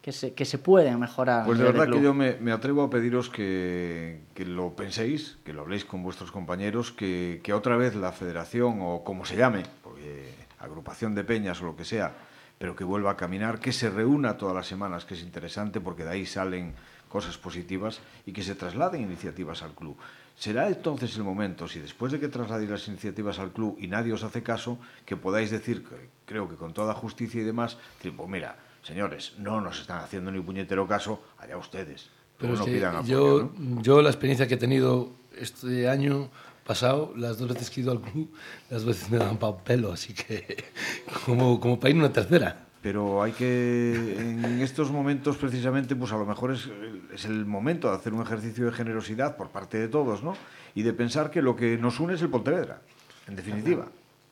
que 0.05 0.13
se, 0.13 0.35
que 0.35 0.45
se 0.45 0.59
pueden 0.59 1.01
mejorar. 1.01 1.47
Pues 1.47 1.57
de 1.57 1.65
verdad 1.65 1.89
que 1.89 2.03
yo 2.03 2.13
me, 2.13 2.37
me 2.37 2.53
atrevo 2.53 2.83
a 2.83 2.91
pediros 2.91 3.31
que, 3.31 4.21
que 4.35 4.45
lo 4.45 4.77
penséis, 4.77 5.39
que 5.47 5.55
lo 5.55 5.63
habléis 5.63 5.87
con 5.87 6.03
vuestros 6.03 6.31
compañeros, 6.31 6.93
que, 6.93 7.41
que 7.43 7.55
otra 7.55 7.79
vez 7.79 7.95
la 7.95 8.13
federación 8.13 8.81
o 8.83 9.03
como 9.03 9.25
se 9.25 9.35
llame, 9.35 9.63
porque 9.83 10.29
agrupación 10.59 11.15
de 11.15 11.25
peñas 11.25 11.63
o 11.63 11.65
lo 11.65 11.75
que 11.75 11.87
sea, 11.87 12.13
pero 12.59 12.77
que 12.77 12.85
vuelva 12.85 13.13
a 13.13 13.17
caminar, 13.17 13.61
que 13.61 13.73
se 13.73 13.89
reúna 13.89 14.37
todas 14.37 14.55
las 14.55 14.67
semanas, 14.67 15.07
que 15.07 15.15
es 15.15 15.23
interesante 15.23 15.81
porque 15.81 16.05
de 16.05 16.11
ahí 16.11 16.27
salen 16.27 16.75
cosas 17.09 17.39
positivas 17.39 18.01
y 18.27 18.33
que 18.35 18.43
se 18.43 18.55
trasladen 18.55 19.01
iniciativas 19.01 19.63
al 19.63 19.73
club. 19.73 19.97
Será 20.37 20.69
entonces 20.69 21.17
el 21.17 21.25
momento, 21.25 21.67
si 21.67 21.81
después 21.81 22.13
de 22.13 22.21
que 22.21 22.29
trasladéis 22.29 22.69
las 22.69 22.89
iniciativas 22.89 23.39
al 23.39 23.53
club 23.53 23.79
y 23.81 23.87
nadie 23.87 24.13
os 24.13 24.23
hace 24.23 24.43
caso, 24.43 24.77
que 25.07 25.17
podáis 25.17 25.51
decir, 25.51 25.83
creo 26.27 26.47
que 26.47 26.57
con 26.57 26.75
toda 26.75 26.93
justicia 26.93 27.41
y 27.41 27.45
demás, 27.45 27.79
decir, 27.97 28.15
pues 28.15 28.29
mira, 28.29 28.59
señores, 28.85 29.33
no 29.39 29.61
nos 29.61 29.81
están 29.81 29.99
haciendo 29.99 30.31
ni 30.31 30.41
puñetero 30.41 30.87
caso, 30.87 31.23
allá 31.39 31.57
ustedes. 31.57 32.11
Pero 32.39 32.53
no 32.53 32.59
es 32.61 32.65
que 32.65 32.73
pidan 32.73 32.97
apoyo, 32.97 33.09
yo, 33.09 33.53
¿no? 33.59 33.83
yo 33.83 34.03
la 34.03 34.11
experiencia 34.11 34.47
que 34.47 34.55
he 34.55 34.59
tenido 34.59 35.11
este 35.37 35.89
año 35.89 36.31
pasado, 36.65 37.13
las 37.17 37.39
dos 37.39 37.49
veces 37.49 37.71
que 37.71 37.81
he 37.81 37.83
ido 37.85 37.93
al 37.93 38.01
club, 38.01 38.31
las 38.71 38.85
veces 38.85 39.11
me 39.11 39.19
dan 39.19 39.39
pa 39.39 39.57
pelo, 39.57 39.93
así 39.93 40.15
que 40.15 40.65
como, 41.27 41.59
como 41.59 41.81
para 41.81 41.91
ir 41.91 41.97
una 41.97 42.13
tercera. 42.13 42.61
Pero 42.83 43.23
hay 43.23 43.33
que, 43.33 44.17
en 44.19 44.61
estos 44.61 44.91
momentos 44.91 45.39
precisamente, 45.39 45.97
pues 45.97 46.13
a 46.13 46.19
lo 46.19 46.27
mejor 46.27 46.53
es, 46.53 46.69
es 47.15 47.25
el 47.25 47.47
momento 47.47 47.89
de 47.89 47.97
hacer 47.97 48.13
un 48.13 48.21
ejercicio 48.21 48.67
de 48.67 48.73
generosidad 48.73 49.39
por 49.39 49.49
parte 49.49 49.79
de 49.79 49.89
todos, 49.89 50.23
¿no? 50.23 50.37
Y 50.75 50.83
de 50.83 50.93
pensar 50.93 51.31
que 51.31 51.41
lo 51.41 51.57
que 51.57 51.79
nos 51.79 51.99
une 51.99 52.15
es 52.15 52.21
el 52.21 52.29
Pontevedra, 52.29 52.83
en 53.27 53.37
definitiva. 53.37 53.89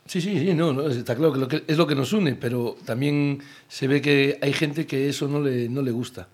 Sí, 0.06 0.20
sí, 0.20 0.38
sí, 0.38 0.52
no, 0.54 0.72
no, 0.72 0.88
está 0.88 1.14
claro 1.14 1.32
que, 1.32 1.38
lo 1.38 1.48
que 1.48 1.62
es 1.66 1.76
lo 1.78 1.86
que 1.86 1.94
nos 1.94 2.12
une, 2.12 2.34
pero 2.34 2.76
también 2.84 3.40
se 3.68 3.86
ve 3.86 4.00
que 4.02 4.38
hay 4.42 4.52
gente 4.52 4.84
que 4.86 5.08
eso 5.08 5.28
no 5.28 5.40
le, 5.40 5.68
no 5.68 5.80
le 5.80 5.90
gusta. 5.92 6.28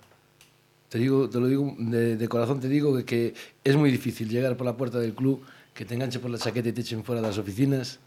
Te, 0.89 0.99
digo, 0.99 1.29
te 1.29 1.39
lo 1.39 1.47
digo 1.47 1.75
de, 1.79 2.17
de 2.17 2.29
corazón, 2.29 2.61
te 2.61 2.69
digo 2.69 2.97
que, 2.97 3.05
que 3.05 3.35
es 3.63 3.77
muy 3.77 3.91
difícil 3.91 4.29
llegar 4.29 4.57
por 4.57 4.65
la 4.67 4.77
puerta 4.77 4.99
del 4.99 5.13
club, 5.15 5.45
que 5.75 5.85
te 5.85 5.95
enganche 5.95 6.19
por 6.19 6.31
la 6.31 6.39
chaqueta 6.39 6.71
y 6.71 6.73
te 6.73 6.81
echen 6.81 7.05
fuera 7.05 7.21
de 7.21 7.29
las 7.29 7.37
oficinas, 7.37 7.99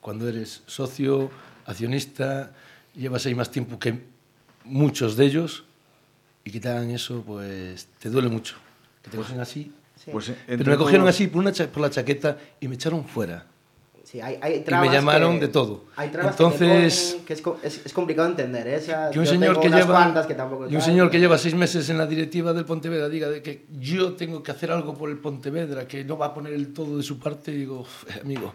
cuando 0.00 0.28
eres 0.28 0.62
socio, 0.66 1.30
accionista, 1.64 2.52
llevas 2.96 3.24
ahí 3.26 3.34
más 3.36 3.50
tiempo 3.52 3.78
que 3.78 4.00
muchos 4.64 5.16
de 5.16 5.26
ellos 5.26 5.64
y 6.44 6.50
que 6.50 6.58
te 6.60 6.68
hagan 6.68 6.90
eso, 6.90 7.22
pues 7.24 7.86
te 8.00 8.10
duele 8.10 8.28
mucho. 8.28 8.56
Que 9.02 9.10
te 9.10 9.16
cogen 9.16 9.38
así. 9.40 9.70
Sí. 10.04 10.10
Pues, 10.10 10.28
eh, 10.30 10.36
Pero 10.48 10.72
me 10.72 10.76
cogieron 10.76 11.06
así 11.06 11.28
por, 11.28 11.40
una 11.40 11.52
cha- 11.52 11.68
por 11.70 11.82
la 11.82 11.88
chaqueta 11.90 12.36
y 12.60 12.66
me 12.68 12.74
echaron 12.74 13.04
fuera. 13.06 13.46
Sí, 14.14 14.20
hay, 14.20 14.38
hay 14.40 14.64
Y 14.64 14.70
me 14.74 14.88
llamaron 14.92 15.40
que- 15.40 15.46
de 15.46 15.48
todo. 15.52 15.86
Hay 15.96 16.08
trabas 16.10 16.36
que 16.36 16.42
Entonces, 16.44 17.08
ponen 17.14 17.26
que 17.26 17.32
es, 17.32 17.42
co- 17.42 17.58
es, 17.64 17.84
es 17.84 17.92
complicado 17.92 18.28
entender. 18.28 18.64
¿eh? 18.68 18.76
O 18.76 18.80
sea, 18.80 19.10
que 19.10 19.18
un 19.18 19.24
yo 19.24 19.30
señor 19.32 19.58
que 19.58 19.68
lleva 19.68 20.24
que 20.24 20.34
tampoco 20.34 20.70
y 20.70 20.76
un 20.76 20.82
señor 20.82 21.10
que 21.10 21.18
lleva 21.18 21.36
seis 21.36 21.56
meses 21.56 21.90
en 21.90 21.98
la 21.98 22.06
directiva 22.06 22.52
del 22.52 22.64
Pontevedra 22.64 23.08
diga 23.08 23.28
de 23.28 23.42
que 23.42 23.66
yo 23.80 24.12
tengo 24.12 24.40
que 24.40 24.52
hacer 24.52 24.70
algo 24.70 24.94
por 24.94 25.10
el 25.10 25.18
Pontevedra, 25.18 25.88
que 25.88 26.04
no 26.04 26.16
va 26.16 26.26
a 26.26 26.34
poner 26.34 26.52
el 26.52 26.72
todo 26.72 26.96
de 26.96 27.02
su 27.02 27.18
parte, 27.18 27.50
y 27.50 27.56
digo, 27.56 27.80
"Uf, 27.80 28.04
eh, 28.08 28.20
amigo, 28.22 28.54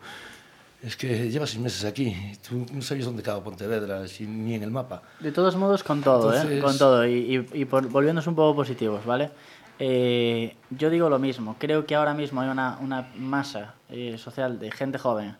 es 0.81 0.95
que 0.95 1.29
llevas 1.29 1.49
seis 1.49 1.61
meses 1.61 1.83
aquí, 1.83 2.15
tú 2.47 2.65
no 2.71 2.81
sabías 2.81 3.07
dónde 3.07 3.21
quedaba 3.21 3.43
Pontevedra, 3.43 4.07
si- 4.07 4.25
ni 4.27 4.53
en 4.55 4.63
el 4.63 4.71
mapa. 4.71 5.01
De 5.19 5.33
todos 5.33 5.57
modos, 5.57 5.83
con 5.83 6.01
todo, 6.01 6.33
¿eh? 6.33 6.61
Con 6.61 6.77
todo. 6.77 7.05
Y, 7.05 7.35
y, 7.53 7.61
y 7.63 7.65
por- 7.65 7.89
volviéndose 7.89 8.29
un 8.29 8.35
poco 8.35 8.55
positivos, 8.55 9.05
¿vale? 9.05 9.29
Eh, 9.77 10.55
yo 10.71 10.89
digo 10.89 11.09
lo 11.09 11.19
mismo. 11.19 11.57
Creo 11.59 11.85
que 11.85 11.95
ahora 11.95 12.13
mismo 12.13 12.39
hay 12.41 12.49
una, 12.49 12.77
una 12.81 13.09
masa 13.17 13.75
eh, 13.89 14.17
social 14.17 14.57
de 14.59 14.71
gente 14.71 14.97
joven 14.97 15.35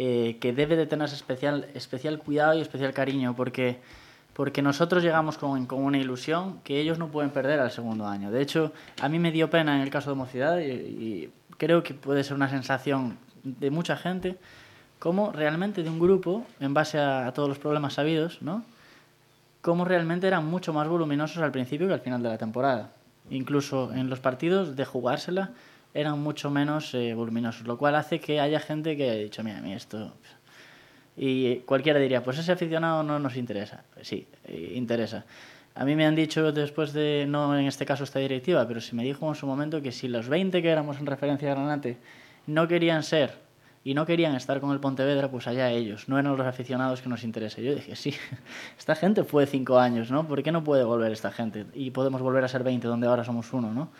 eh, 0.00 0.36
que 0.40 0.52
debe 0.52 0.76
de 0.76 0.86
tener 0.86 1.08
especial, 1.08 2.18
cuidado 2.24 2.54
y 2.56 2.60
especial 2.60 2.94
cariño 2.94 3.34
porque, 3.34 3.80
nosotros 4.62 5.02
llegamos 5.02 5.38
con, 5.38 5.66
una 5.72 5.98
ilusión 5.98 6.60
que 6.62 6.78
ellos 6.78 7.00
no 7.00 7.08
pueden 7.08 7.30
perder 7.30 7.58
al 7.58 7.72
segundo 7.72 8.06
año. 8.06 8.30
De 8.30 8.40
hecho, 8.40 8.72
a 9.00 9.08
mí 9.08 9.18
me 9.18 9.32
dio 9.32 9.50
pena 9.50 9.74
en 9.74 9.82
el 9.82 9.90
caso 9.90 10.10
de 10.10 10.16
Mocidad 10.16 10.60
y, 10.60 11.32
creo 11.56 11.82
que 11.82 11.94
puede 11.94 12.22
ser 12.22 12.36
una 12.36 12.48
sensación 12.48 13.18
de 13.42 13.72
mucha 13.72 13.96
gente 13.96 14.36
como 15.00 15.32
realmente 15.32 15.82
de 15.82 15.90
un 15.90 15.98
grupo, 15.98 16.46
en 16.60 16.74
base 16.74 17.00
a, 17.00 17.26
a 17.26 17.32
todos 17.32 17.48
los 17.48 17.58
problemas 17.58 17.94
sabidos, 17.94 18.40
¿no? 18.40 18.62
cómo 19.60 19.84
realmente 19.84 20.28
eran 20.28 20.46
mucho 20.46 20.72
más 20.72 20.86
voluminosos 20.86 21.42
al 21.42 21.50
principio 21.50 21.88
que 21.88 21.94
al 21.94 22.00
final 22.00 22.22
de 22.22 22.28
la 22.28 22.38
temporada. 22.38 22.92
Incluso 23.30 23.92
en 23.92 24.08
los 24.08 24.20
partidos 24.20 24.76
de 24.76 24.84
jugársela 24.84 25.50
eran 25.94 26.18
mucho 26.20 26.50
menos 26.50 26.94
eh, 26.94 27.14
voluminosos, 27.14 27.66
lo 27.66 27.78
cual 27.78 27.94
hace 27.94 28.20
que 28.20 28.40
haya 28.40 28.60
gente 28.60 28.96
que 28.96 29.10
haya 29.10 29.22
dicho, 29.22 29.42
mira, 29.42 29.58
a 29.58 29.62
mí 29.62 29.72
esto... 29.72 30.12
Y 31.20 31.56
cualquiera 31.60 31.98
diría, 31.98 32.22
pues 32.22 32.38
ese 32.38 32.52
aficionado 32.52 33.02
no 33.02 33.18
nos 33.18 33.36
interesa. 33.36 33.82
Pues 33.92 34.06
sí, 34.06 34.28
eh, 34.44 34.74
interesa. 34.76 35.24
A 35.74 35.84
mí 35.84 35.96
me 35.96 36.06
han 36.06 36.14
dicho 36.14 36.52
después 36.52 36.92
de, 36.92 37.26
no 37.28 37.58
en 37.58 37.66
este 37.66 37.84
caso 37.84 38.04
esta 38.04 38.20
directiva, 38.20 38.66
pero 38.68 38.80
se 38.80 38.94
me 38.94 39.02
dijo 39.02 39.28
en 39.28 39.34
su 39.34 39.46
momento 39.46 39.82
que 39.82 39.90
si 39.90 40.06
los 40.06 40.28
20 40.28 40.62
que 40.62 40.68
éramos 40.68 40.98
en 40.98 41.06
referencia 41.06 41.50
a 41.50 41.54
Granate 41.54 41.98
no 42.46 42.68
querían 42.68 43.02
ser 43.02 43.36
y 43.84 43.94
no 43.94 44.06
querían 44.06 44.34
estar 44.34 44.60
con 44.60 44.70
el 44.70 44.80
Pontevedra, 44.80 45.30
pues 45.30 45.46
allá 45.46 45.70
ellos, 45.70 46.08
no 46.08 46.18
eran 46.18 46.36
los 46.36 46.46
aficionados 46.46 47.00
que 47.00 47.08
nos 47.08 47.24
interesa. 47.24 47.60
Yo 47.60 47.74
dije, 47.74 47.96
sí, 47.96 48.14
esta 48.78 48.94
gente 48.94 49.24
fue 49.24 49.46
cinco 49.46 49.78
años, 49.78 50.10
¿no? 50.10 50.26
¿Por 50.26 50.42
qué 50.42 50.52
no 50.52 50.62
puede 50.62 50.84
volver 50.84 51.12
esta 51.12 51.30
gente? 51.30 51.66
Y 51.74 51.90
podemos 51.90 52.22
volver 52.22 52.44
a 52.44 52.48
ser 52.48 52.64
20, 52.64 52.86
donde 52.86 53.06
ahora 53.06 53.24
somos 53.24 53.52
uno, 53.52 53.72
¿no? 53.72 53.90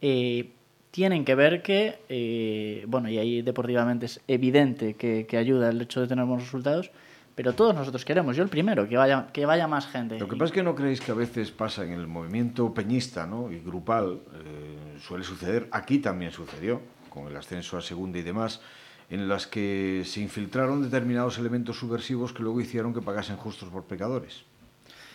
Eh, 0.00 0.50
tienen 0.90 1.24
que 1.24 1.34
ver 1.34 1.62
que, 1.62 1.98
eh, 2.08 2.84
bueno, 2.88 3.08
y 3.08 3.18
ahí 3.18 3.42
deportivamente 3.42 4.06
es 4.06 4.20
evidente 4.26 4.94
que, 4.94 5.26
que 5.26 5.36
ayuda 5.36 5.70
el 5.70 5.80
hecho 5.80 6.00
de 6.00 6.08
tener 6.08 6.24
buenos 6.24 6.44
resultados, 6.44 6.90
pero 7.38 7.52
todos 7.52 7.72
nosotros 7.72 8.04
queremos, 8.04 8.36
yo 8.36 8.42
el 8.42 8.48
primero, 8.48 8.88
que 8.88 8.96
vaya, 8.96 9.28
que 9.32 9.46
vaya 9.46 9.68
más 9.68 9.86
gente. 9.86 10.18
Lo 10.18 10.26
que 10.26 10.34
pasa 10.34 10.46
es 10.46 10.52
que 10.52 10.62
no 10.64 10.74
creéis 10.74 11.00
que 11.00 11.12
a 11.12 11.14
veces 11.14 11.52
pasa 11.52 11.84
en 11.84 11.92
el 11.92 12.08
movimiento 12.08 12.74
peñista 12.74 13.28
¿no? 13.28 13.52
y 13.52 13.60
grupal, 13.60 14.22
eh, 14.44 14.98
suele 15.00 15.22
suceder, 15.22 15.68
aquí 15.70 15.98
también 15.98 16.32
sucedió, 16.32 16.80
con 17.08 17.28
el 17.28 17.36
ascenso 17.36 17.78
a 17.78 17.80
segunda 17.80 18.18
y 18.18 18.22
demás, 18.22 18.60
en 19.08 19.28
las 19.28 19.46
que 19.46 20.02
se 20.04 20.20
infiltraron 20.20 20.82
determinados 20.82 21.38
elementos 21.38 21.78
subversivos 21.78 22.32
que 22.32 22.42
luego 22.42 22.60
hicieron 22.60 22.92
que 22.92 23.02
pagasen 23.02 23.36
justos 23.36 23.68
por 23.68 23.84
pecadores. 23.84 24.44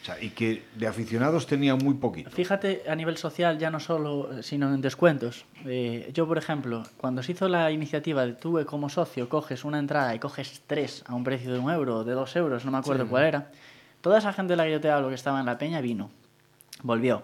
O 0.03 0.05
sea, 0.05 0.21
y 0.21 0.31
que 0.31 0.65
de 0.75 0.85
aficionados 0.85 1.47
tenían 1.47 1.77
muy 1.77 1.93
poquito. 1.93 2.29
Fíjate 2.29 2.83
a 2.89 2.93
nivel 2.93 3.15
social, 3.15 3.57
ya 3.57 3.69
no 3.69 3.79
solo, 3.79 4.37
eh, 4.37 4.43
sino 4.43 4.73
en 4.73 4.81
descuentos. 4.81 5.45
Eh, 5.65 6.11
yo, 6.13 6.27
por 6.27 6.37
ejemplo, 6.37 6.83
cuando 6.97 7.23
se 7.23 7.31
hizo 7.31 7.47
la 7.47 7.71
iniciativa 7.71 8.25
de 8.25 8.33
tú 8.33 8.59
eh, 8.59 8.65
como 8.65 8.89
socio 8.89 9.29
coges 9.29 9.63
una 9.63 9.79
entrada 9.79 10.13
y 10.13 10.19
coges 10.19 10.61
tres 10.67 11.05
a 11.07 11.15
un 11.15 11.23
precio 11.23 11.53
de 11.53 11.59
un 11.59 11.71
euro 11.71 11.99
o 11.99 12.03
de 12.03 12.11
dos 12.11 12.35
euros, 12.35 12.65
no 12.65 12.71
me 12.71 12.79
acuerdo 12.79 13.07
cuál 13.07 13.23
era, 13.23 13.51
toda 14.01 14.17
esa 14.17 14.33
gente 14.33 14.51
de 14.51 14.57
la 14.57 14.65
que 14.65 14.71
yo 14.73 14.81
te 14.81 14.91
hablo 14.91 15.07
que 15.07 15.15
estaba 15.15 15.39
en 15.39 15.45
la 15.45 15.57
peña 15.57 15.79
vino, 15.79 16.11
volvió. 16.81 17.23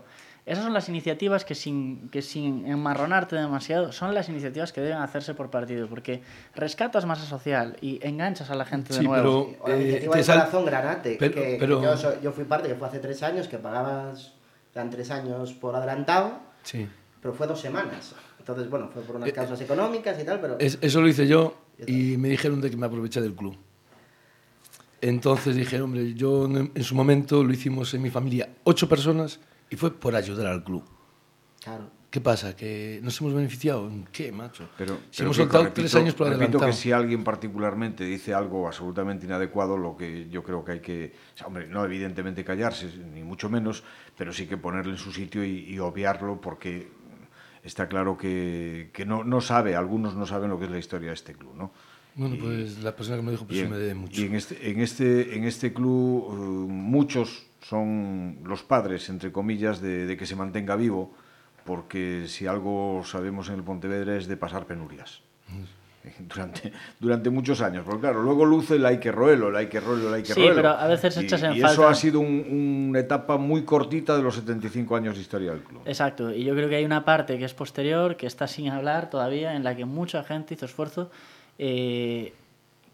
Esas 0.49 0.63
son 0.63 0.73
las 0.73 0.89
iniciativas 0.89 1.45
que 1.45 1.53
sin, 1.53 2.09
que 2.09 2.23
sin 2.23 2.65
enmarronarte 2.65 3.35
demasiado, 3.35 3.91
son 3.91 4.15
las 4.15 4.29
iniciativas 4.29 4.73
que 4.73 4.81
deben 4.81 4.97
hacerse 4.97 5.35
por 5.35 5.51
partido, 5.51 5.87
porque 5.87 6.23
rescatas 6.55 7.05
masa 7.05 7.23
social 7.25 7.77
y 7.81 7.99
enganchas 8.01 8.49
a 8.49 8.55
la 8.55 8.65
gente 8.65 8.93
de 8.93 8.99
Sí, 9.01 9.05
nuevo. 9.05 9.51
pero- 9.51 9.63
O 9.63 9.67
la 9.67 9.75
Eh, 9.75 9.81
iniciativa 9.83 10.15
del 10.15 10.23
sal- 10.25 10.39
Corazón 10.39 10.65
Granate, 10.65 11.17
pero- 11.19 11.33
que, 11.35 11.41
que 11.51 11.57
pero- 11.59 11.83
yo, 11.83 11.95
soy- 11.95 12.15
yo 12.23 12.31
fui 12.31 12.45
parte, 12.45 12.67
que 12.67 12.73
fue 12.73 12.87
hace 12.87 12.97
tres 12.97 13.21
años, 13.21 13.47
que 13.47 13.59
pagabas, 13.59 14.33
eran 14.73 14.89
tres 14.89 15.11
años 15.11 15.53
por 15.53 15.75
adelantado, 15.75 16.39
Sí. 16.63 16.87
pero 17.21 17.35
fue 17.35 17.45
dos 17.45 17.59
semanas. 17.61 18.15
Entonces, 18.39 18.67
bueno, 18.71 18.89
fue 18.91 19.03
por 19.03 19.17
unas 19.17 19.29
Eh, 19.29 19.33
causas 19.33 19.61
económicas 19.61 20.19
y 20.19 20.23
tal, 20.25 20.39
pero... 20.41 20.57
Es- 20.57 20.79
eso 20.81 20.99
lo 20.99 21.07
hice 21.07 21.27
yo 21.27 21.55
y 21.85 22.17
me 22.17 22.27
dijeron 22.27 22.59
de 22.59 22.71
que 22.71 22.75
me 22.77 22.87
aproveché 22.87 23.21
del 23.21 23.35
club. 23.35 23.55
Entonces 25.01 25.55
dije, 25.55 25.79
hombre, 25.79 26.13
yo 26.15 26.45
en, 26.45 26.71
en 26.73 26.83
su 26.83 26.95
momento 26.95 27.43
lo 27.43 27.53
hicimos 27.53 27.93
en 27.93 28.01
mi 28.01 28.09
familia 28.09 28.49
ocho 28.63 28.89
personas 28.89 29.39
y 29.69 29.75
fue 29.75 29.93
por 29.93 30.15
ayudar 30.15 30.47
al 30.47 30.63
club. 30.63 30.83
Claro. 31.63 31.89
¿Qué 32.09 32.21
pasa? 32.21 32.55
¿Que 32.55 32.99
nos 33.03 33.21
hemos 33.21 33.35
beneficiado? 33.35 33.87
¿En 33.87 34.05
qué, 34.11 34.31
macho? 34.31 34.67
Pero, 34.79 34.95
si 35.11 35.17
pero 35.17 35.25
hemos 35.27 35.37
soltado 35.37 35.65
repito- 35.65 35.73
tres 35.75 35.93
años 35.93 36.15
por 36.15 36.25
repito 36.27 36.43
adelantado. 36.45 36.71
que 36.71 36.75
si 36.75 36.91
alguien 36.91 37.23
particularmente 37.23 38.03
dice 38.03 38.33
algo 38.33 38.65
absolutamente 38.65 39.27
inadecuado, 39.27 39.77
lo 39.77 39.95
que 39.95 40.27
yo 40.27 40.41
creo 40.41 40.65
que 40.65 40.71
hay 40.71 40.79
que, 40.79 41.13
o 41.35 41.37
sea, 41.37 41.45
hombre, 41.47 41.67
no 41.67 41.85
evidentemente 41.85 42.43
callarse, 42.43 42.87
ni 43.13 43.21
mucho 43.21 43.47
menos, 43.47 43.83
pero 44.17 44.33
sí 44.33 44.47
que 44.47 44.57
ponerle 44.57 44.93
en 44.93 44.97
su 44.97 45.11
sitio 45.11 45.45
y, 45.45 45.65
y 45.69 45.77
obviarlo 45.77 46.41
porque 46.41 46.87
está 47.63 47.87
claro 47.87 48.17
que, 48.17 48.89
que 48.91 49.05
no, 49.05 49.23
no 49.23 49.39
sabe, 49.39 49.75
algunos 49.75 50.15
no 50.15 50.25
saben 50.25 50.49
lo 50.49 50.57
que 50.57 50.65
es 50.65 50.71
la 50.71 50.79
historia 50.79 51.09
de 51.09 51.13
este 51.15 51.33
club, 51.33 51.53
¿no? 51.55 51.71
Bueno, 52.15 52.37
pues 52.39 52.79
la 52.79 52.95
persona 52.95 53.17
que 53.17 53.23
me 53.23 53.31
dijo, 53.31 53.45
pues 53.45 53.57
y 53.57 53.59
sí 53.59 53.65
en, 53.65 53.71
me 53.71 53.77
debe 53.77 53.93
mucho. 53.93 54.19
y 54.19 54.25
en 54.25 54.33
este, 54.35 54.71
en 54.71 54.79
este, 54.81 55.37
en 55.37 55.43
este 55.43 55.73
club 55.73 56.25
eh, 56.31 56.33
muchos 56.73 57.45
son 57.61 58.39
los 58.43 58.63
padres, 58.63 59.09
entre 59.09 59.31
comillas, 59.31 59.81
de, 59.81 60.05
de 60.05 60.17
que 60.17 60.25
se 60.25 60.35
mantenga 60.35 60.75
vivo, 60.75 61.13
porque 61.65 62.23
si 62.27 62.47
algo 62.47 63.01
sabemos 63.05 63.49
en 63.49 63.55
el 63.55 63.63
Pontevedra 63.63 64.15
es 64.15 64.27
de 64.27 64.37
pasar 64.37 64.65
penurias. 64.65 65.21
Durante, 66.17 66.71
durante 66.99 67.29
muchos 67.29 67.59
años, 67.61 67.83
porque 67.85 67.99
claro, 67.99 68.23
luego 68.23 68.45
luce 68.45 68.77
el 68.77 68.85
hay 68.85 68.99
que 68.99 69.11
roelo, 69.11 69.49
el 69.49 69.55
hay 69.57 69.67
que 69.67 69.81
roelo, 69.81 70.07
el 70.07 70.13
hay 70.13 70.23
que 70.23 70.33
Sí, 70.33 70.39
roelo. 70.41 70.55
pero 70.55 70.69
a 70.69 70.87
veces 70.87 71.15
Y- 71.17 71.19
echas 71.25 71.43
en 71.43 71.53
y 71.53 71.57
eso 71.57 71.67
falta- 71.67 71.89
ha 71.89 71.93
sido 71.93 72.21
un- 72.21 72.87
una 72.89 72.99
etapa 72.99 73.37
muy 73.37 73.63
cortita 73.63 74.15
de 74.15 74.23
los 74.23 74.35
75 74.35 74.95
años 74.95 75.15
de 75.15 75.21
historia 75.21 75.51
del 75.51 75.61
club. 75.61 75.81
Exacto, 75.85 76.31
y 76.33 76.45
yo 76.45 76.55
creo 76.55 76.69
que 76.69 76.77
hay 76.77 76.85
una 76.85 77.03
parte 77.03 77.37
que 77.37 77.43
es 77.43 77.53
posterior, 77.53 78.15
que 78.15 78.27
está 78.27 78.47
sin 78.47 78.69
hablar 78.69 79.09
todavía, 79.09 79.53
en 79.55 79.63
la 79.65 79.75
que 79.75 79.83
mucha 79.83 80.23
gente 80.23 80.53
hizo 80.53 80.65
esfuerzo, 80.65 81.11
eh, 81.57 82.33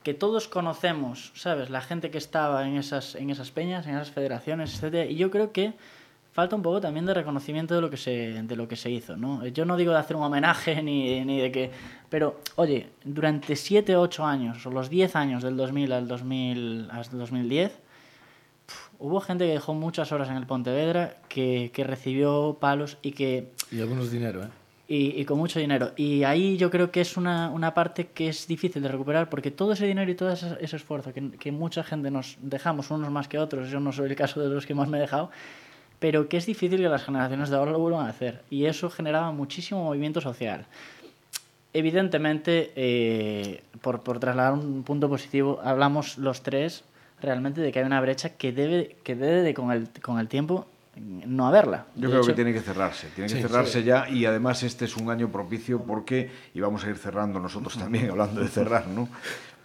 que 0.06 0.14
todos 0.14 0.48
conocemos, 0.48 1.32
¿sabes? 1.34 1.72
La 1.72 1.82
gente 1.82 2.12
que 2.12 2.20
estaba 2.20 2.68
en 2.68 2.78
esas, 2.78 3.16
en 3.16 3.32
esas 3.32 3.50
peñas, 3.50 3.88
en 3.88 3.96
esas 3.96 4.12
federaciones, 4.12 4.76
etcétera, 4.76 5.10
y 5.10 5.16
yo 5.16 5.32
creo 5.32 5.52
que 5.52 5.74
falta 6.32 6.56
un 6.56 6.62
poco 6.62 6.80
también 6.80 7.08
de 7.08 7.16
reconocimiento 7.16 7.74
de 7.74 7.82
lo 7.82 7.90
que 7.90 7.98
se, 7.98 8.44
de 8.44 8.56
lo 8.56 8.68
que 8.68 8.76
se 8.76 8.92
hizo, 8.92 9.18
¿no? 9.18 9.44
Yo 9.48 9.66
no 9.66 9.76
digo 9.76 9.94
de 9.94 9.98
hacer 9.98 10.16
un 10.16 10.22
homenaje 10.22 10.80
ni, 10.84 11.26
ni 11.26 11.42
de 11.42 11.52
que... 11.52 11.72
Pero, 12.08 12.40
oye, 12.56 12.92
durante 13.04 13.56
7, 13.56 13.96
8 13.96 14.24
años, 14.24 14.64
o 14.68 14.70
los 14.70 14.92
10 14.92 15.16
años 15.16 15.42
del 15.42 15.58
2000 15.58 15.92
al 15.92 16.08
2000, 16.08 16.90
hasta 16.92 17.18
2010, 17.18 17.80
Hubo 18.98 19.20
gente 19.20 19.46
que 19.46 19.52
dejó 19.52 19.74
muchas 19.74 20.12
horas 20.12 20.30
en 20.30 20.38
el 20.38 20.48
Pontevedra, 20.48 21.18
que, 21.28 21.70
que 21.74 21.84
recibió 21.84 22.58
palos 22.62 22.98
y 23.02 23.12
que 23.12 23.52
Y 23.70 23.82
algunos 23.82 24.10
dinero, 24.10 24.44
¿eh? 24.44 24.48
Y, 24.88 25.20
y 25.20 25.26
con 25.26 25.38
mucho 25.38 25.60
dinero. 25.60 25.92
Y 25.96 26.24
ahí 26.24 26.58
yo 26.58 26.70
creo 26.70 26.92
que 26.92 27.02
es 27.02 27.18
una, 27.18 27.50
una 27.50 27.74
parte 27.74 28.08
que 28.08 28.30
es 28.30 28.48
difícil 28.48 28.82
de 28.82 28.90
recuperar 28.90 29.30
porque 29.30 29.52
todo 29.52 29.74
ese 29.74 29.86
dinero 29.86 30.10
y 30.12 30.16
todo 30.16 30.32
ese, 30.32 30.58
ese 30.60 30.76
esfuerzo 30.76 31.14
que, 31.14 31.32
que 31.32 31.52
mucha 31.52 31.84
gente 31.84 32.12
nos 32.12 32.38
dejamos, 32.42 32.92
unos 32.92 33.12
más 33.12 33.28
que 33.28 33.40
otros, 33.40 33.70
yo 33.70 33.80
no 33.80 33.92
soy 33.92 34.10
el 34.10 34.16
caso 34.16 34.40
de 34.40 34.50
los 34.50 34.66
que 34.66 34.76
más 34.76 34.88
me 34.88 34.98
he 34.98 35.02
dejado, 35.02 35.32
pero 36.00 36.30
que 36.30 36.38
es 36.38 36.46
difícil 36.46 36.80
que 36.80 36.90
las 36.90 37.04
generaciones 37.04 37.50
de 37.50 37.56
ahora 37.56 37.72
lo 37.72 37.80
vuelvan 37.80 38.06
a 38.06 38.10
hacer. 38.10 38.44
Y 38.50 38.66
eso 38.66 38.90
generaba 38.90 39.32
muchísimo 39.32 39.84
movimiento 39.84 40.22
social. 40.22 40.66
evidentemente, 41.74 42.72
eh, 42.76 43.64
por, 43.82 44.02
por 44.02 44.20
trasladar 44.20 44.54
un 44.54 44.84
punto 44.84 45.10
positivo, 45.10 45.60
hablamos 45.64 46.18
los 46.18 46.42
tres 46.42 46.84
realmente 47.22 47.62
de 47.62 47.72
que 47.72 47.80
hay 47.80 47.86
una 47.86 48.02
brecha 48.02 48.30
que 48.30 48.52
debe, 48.52 48.98
que 49.04 49.16
debe 49.16 49.42
de, 49.42 49.54
con, 49.54 49.72
el, 49.72 49.90
con 50.02 50.20
el 50.20 50.28
tiempo 50.28 50.68
no 50.96 51.48
haberla. 51.48 51.88
Yo 51.96 52.10
creo 52.10 52.24
que 52.24 52.34
tiene 52.34 52.54
que 52.54 52.62
cerrarse, 52.62 53.08
tiene 53.14 53.32
que 53.32 53.42
cerrarse 53.42 53.84
ya 53.84 54.10
y 54.10 54.26
además 54.26 54.64
este 54.64 54.86
es 54.86 54.96
un 54.96 55.10
año 55.10 55.30
propicio 55.32 55.84
porque, 55.84 56.32
y 56.54 56.60
vamos 56.60 56.86
a 56.86 56.90
ir 56.90 56.98
cerrando 56.98 57.40
nosotros 57.40 57.78
también 57.80 58.10
hablando 58.10 58.42
de 58.42 58.48
cerrar, 58.48 58.88
¿no? 58.88 59.10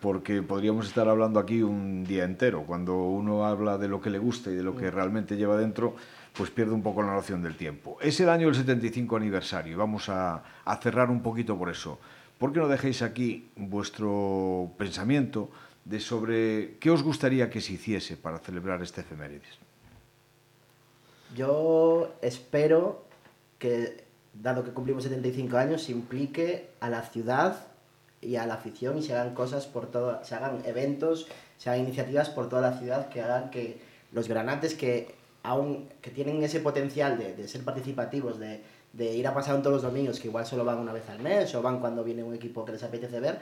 Porque 0.01 0.43
podríamos 0.43 0.87
estar 0.87 1.09
hablando 1.09 1.39
aquí 1.39 1.63
un 1.63 2.05
día 2.05 2.25
entero. 2.25 2.63
Cuando 2.63 2.97
uno 2.97 3.45
habla 3.45 3.77
de 3.77 3.87
lo 3.87 4.01
que 4.01 4.09
le 4.09 4.19
gusta 4.19 4.51
y 4.51 4.55
de 4.55 4.63
lo 4.63 4.75
que 4.75 4.91
realmente 4.91 5.37
lleva 5.37 5.59
dentro, 5.59 5.95
pues 6.33 6.51
pierde 6.51 6.73
un 6.73 6.83
poco 6.83 7.03
la 7.03 7.13
noción 7.13 7.43
del 7.43 7.55
tiempo. 7.55 7.99
Es 8.01 8.19
el 8.21 8.31
año 8.31 8.47
del 8.47 8.55
75 8.55 9.17
aniversario 9.17 9.75
y 9.75 9.77
vamos 9.77 10.09
a, 10.09 10.43
a 10.65 10.77
cerrar 10.79 11.11
un 11.11 11.23
poquito 11.23 11.59
por 11.59 11.69
eso. 11.69 11.99
¿Por 12.39 12.53
qué 12.53 12.61
no 12.61 12.69
dejéis 12.69 13.03
aquí 13.03 13.51
vuestro 13.57 14.73
pensamiento 14.79 15.51
de 15.85 16.01
sobre 16.01 16.79
qué 16.81 16.91
os 16.91 17.03
gustaría 17.03 17.51
que 17.51 17.61
se 17.61 17.75
hiciese 17.75 18.17
para 18.17 18.39
celebrar 18.39 18.83
este 18.83 19.03
efemérides? 19.03 19.70
Yo 21.37 22.13
espero 22.23 23.05
que, 23.59 24.05
dado 24.35 24.65
que 24.65 24.73
cumplimos 24.73 25.05
75 25.05 25.57
años, 25.57 25.83
se 25.83 25.93
implique 25.93 26.71
a 26.81 26.89
la 26.89 27.03
ciudad 27.03 27.67
y 28.21 28.37
a 28.37 28.47
la 28.47 28.55
afición 28.55 28.99
y 28.99 29.03
se 29.03 29.15
hagan 29.15 29.35
cosas 29.35 29.67
por 29.67 29.87
todo, 29.87 30.23
se 30.25 30.35
hagan 30.35 30.63
eventos, 30.67 31.29
se 31.59 31.71
hagan 31.71 31.83
iniciativas 31.83 32.31
por 32.31 32.49
toda 32.49 32.63
la 32.63 32.79
ciudad 32.79 33.09
que 33.09 33.23
hagan 33.23 33.51
que 33.51 33.81
los 34.13 34.29
granates 34.29 34.75
que 34.75 35.15
aún 35.43 35.89
que 36.03 36.11
tienen 36.11 36.43
ese 36.43 36.61
potencial 36.61 37.17
de, 37.17 37.35
de 37.35 37.49
ser 37.49 37.65
participativos, 37.65 38.39
de, 38.39 38.61
de, 38.93 39.15
ir 39.15 39.27
a 39.27 39.33
pasar 39.33 39.59
todos 39.63 39.75
los 39.75 39.83
domingos, 39.83 40.21
que 40.21 40.29
igual 40.29 40.45
solo 40.45 40.65
van 40.65 40.79
una 40.79 40.93
vez 40.93 41.09
al 41.09 41.21
mes 41.21 41.55
o 41.55 41.63
van 41.63 41.81
cuando 41.81 42.05
viene 42.05 42.23
un 42.23 42.35
equipo 42.35 42.65
que 42.65 42.73
les 42.73 42.83
apetece 42.83 43.21
ver, 43.21 43.39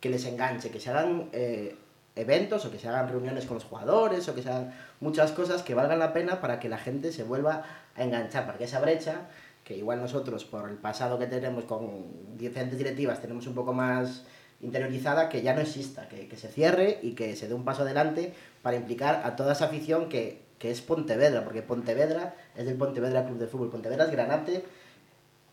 que 0.00 0.10
les 0.10 0.24
enganche, 0.26 0.70
que 0.70 0.80
se 0.80 0.90
hagan 0.90 1.28
eh, 1.32 1.74
eventos 2.20 2.64
o 2.64 2.70
que 2.70 2.78
se 2.78 2.88
hagan 2.88 3.08
reuniones 3.08 3.46
con 3.46 3.54
los 3.54 3.64
jugadores 3.64 4.28
o 4.28 4.34
que 4.34 4.42
se 4.42 4.50
hagan 4.50 4.74
muchas 5.00 5.32
cosas 5.32 5.62
que 5.62 5.74
valgan 5.74 5.98
la 5.98 6.12
pena 6.12 6.40
para 6.40 6.60
que 6.60 6.68
la 6.68 6.78
gente 6.78 7.12
se 7.12 7.24
vuelva 7.24 7.64
a 7.94 8.04
enganchar, 8.04 8.46
para 8.46 8.58
que 8.58 8.64
esa 8.64 8.80
brecha, 8.80 9.28
que 9.64 9.76
igual 9.76 10.00
nosotros 10.00 10.44
por 10.44 10.68
el 10.68 10.76
pasado 10.76 11.18
que 11.18 11.26
tenemos 11.26 11.64
con 11.64 12.36
diferentes 12.36 12.78
directivas 12.78 13.20
tenemos 13.20 13.46
un 13.46 13.54
poco 13.54 13.72
más 13.72 14.24
interiorizada, 14.60 15.28
que 15.28 15.42
ya 15.42 15.54
no 15.54 15.60
exista, 15.60 16.08
que, 16.08 16.26
que 16.26 16.36
se 16.36 16.48
cierre 16.48 16.98
y 17.02 17.12
que 17.12 17.36
se 17.36 17.46
dé 17.46 17.54
un 17.54 17.64
paso 17.64 17.82
adelante 17.82 18.34
para 18.62 18.76
implicar 18.76 19.22
a 19.24 19.36
toda 19.36 19.52
esa 19.52 19.66
afición 19.66 20.08
que, 20.08 20.42
que 20.58 20.70
es 20.70 20.80
Pontevedra, 20.80 21.44
porque 21.44 21.62
Pontevedra 21.62 22.34
es 22.56 22.66
del 22.66 22.76
Pontevedra 22.76 23.24
Club 23.24 23.38
de 23.38 23.46
Fútbol, 23.46 23.70
Pontevedra 23.70 24.04
es 24.04 24.10
Granate 24.10 24.64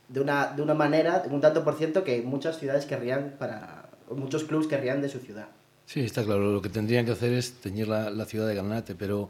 de 0.07 0.19
una, 0.19 0.47
de 0.47 0.61
una 0.61 0.73
manera, 0.73 1.23
un 1.29 1.41
tanto 1.41 1.63
por 1.63 1.75
ciento 1.75 2.03
que 2.03 2.21
muchas 2.21 2.57
ciudades 2.57 2.85
querrían 2.85 3.35
para, 3.37 3.89
muchos 4.09 4.43
clubes 4.43 4.67
querrían 4.67 5.01
de 5.01 5.09
su 5.09 5.19
ciudad. 5.19 5.47
Sí, 5.85 6.01
está 6.01 6.23
claro. 6.23 6.51
Lo 6.51 6.61
que 6.61 6.69
tendrían 6.69 7.05
que 7.05 7.11
hacer 7.11 7.33
es 7.33 7.53
teñir 7.53 7.87
la, 7.87 8.09
la 8.09 8.25
ciudad 8.25 8.47
de 8.47 8.55
Granate, 8.55 8.95
pero 8.95 9.29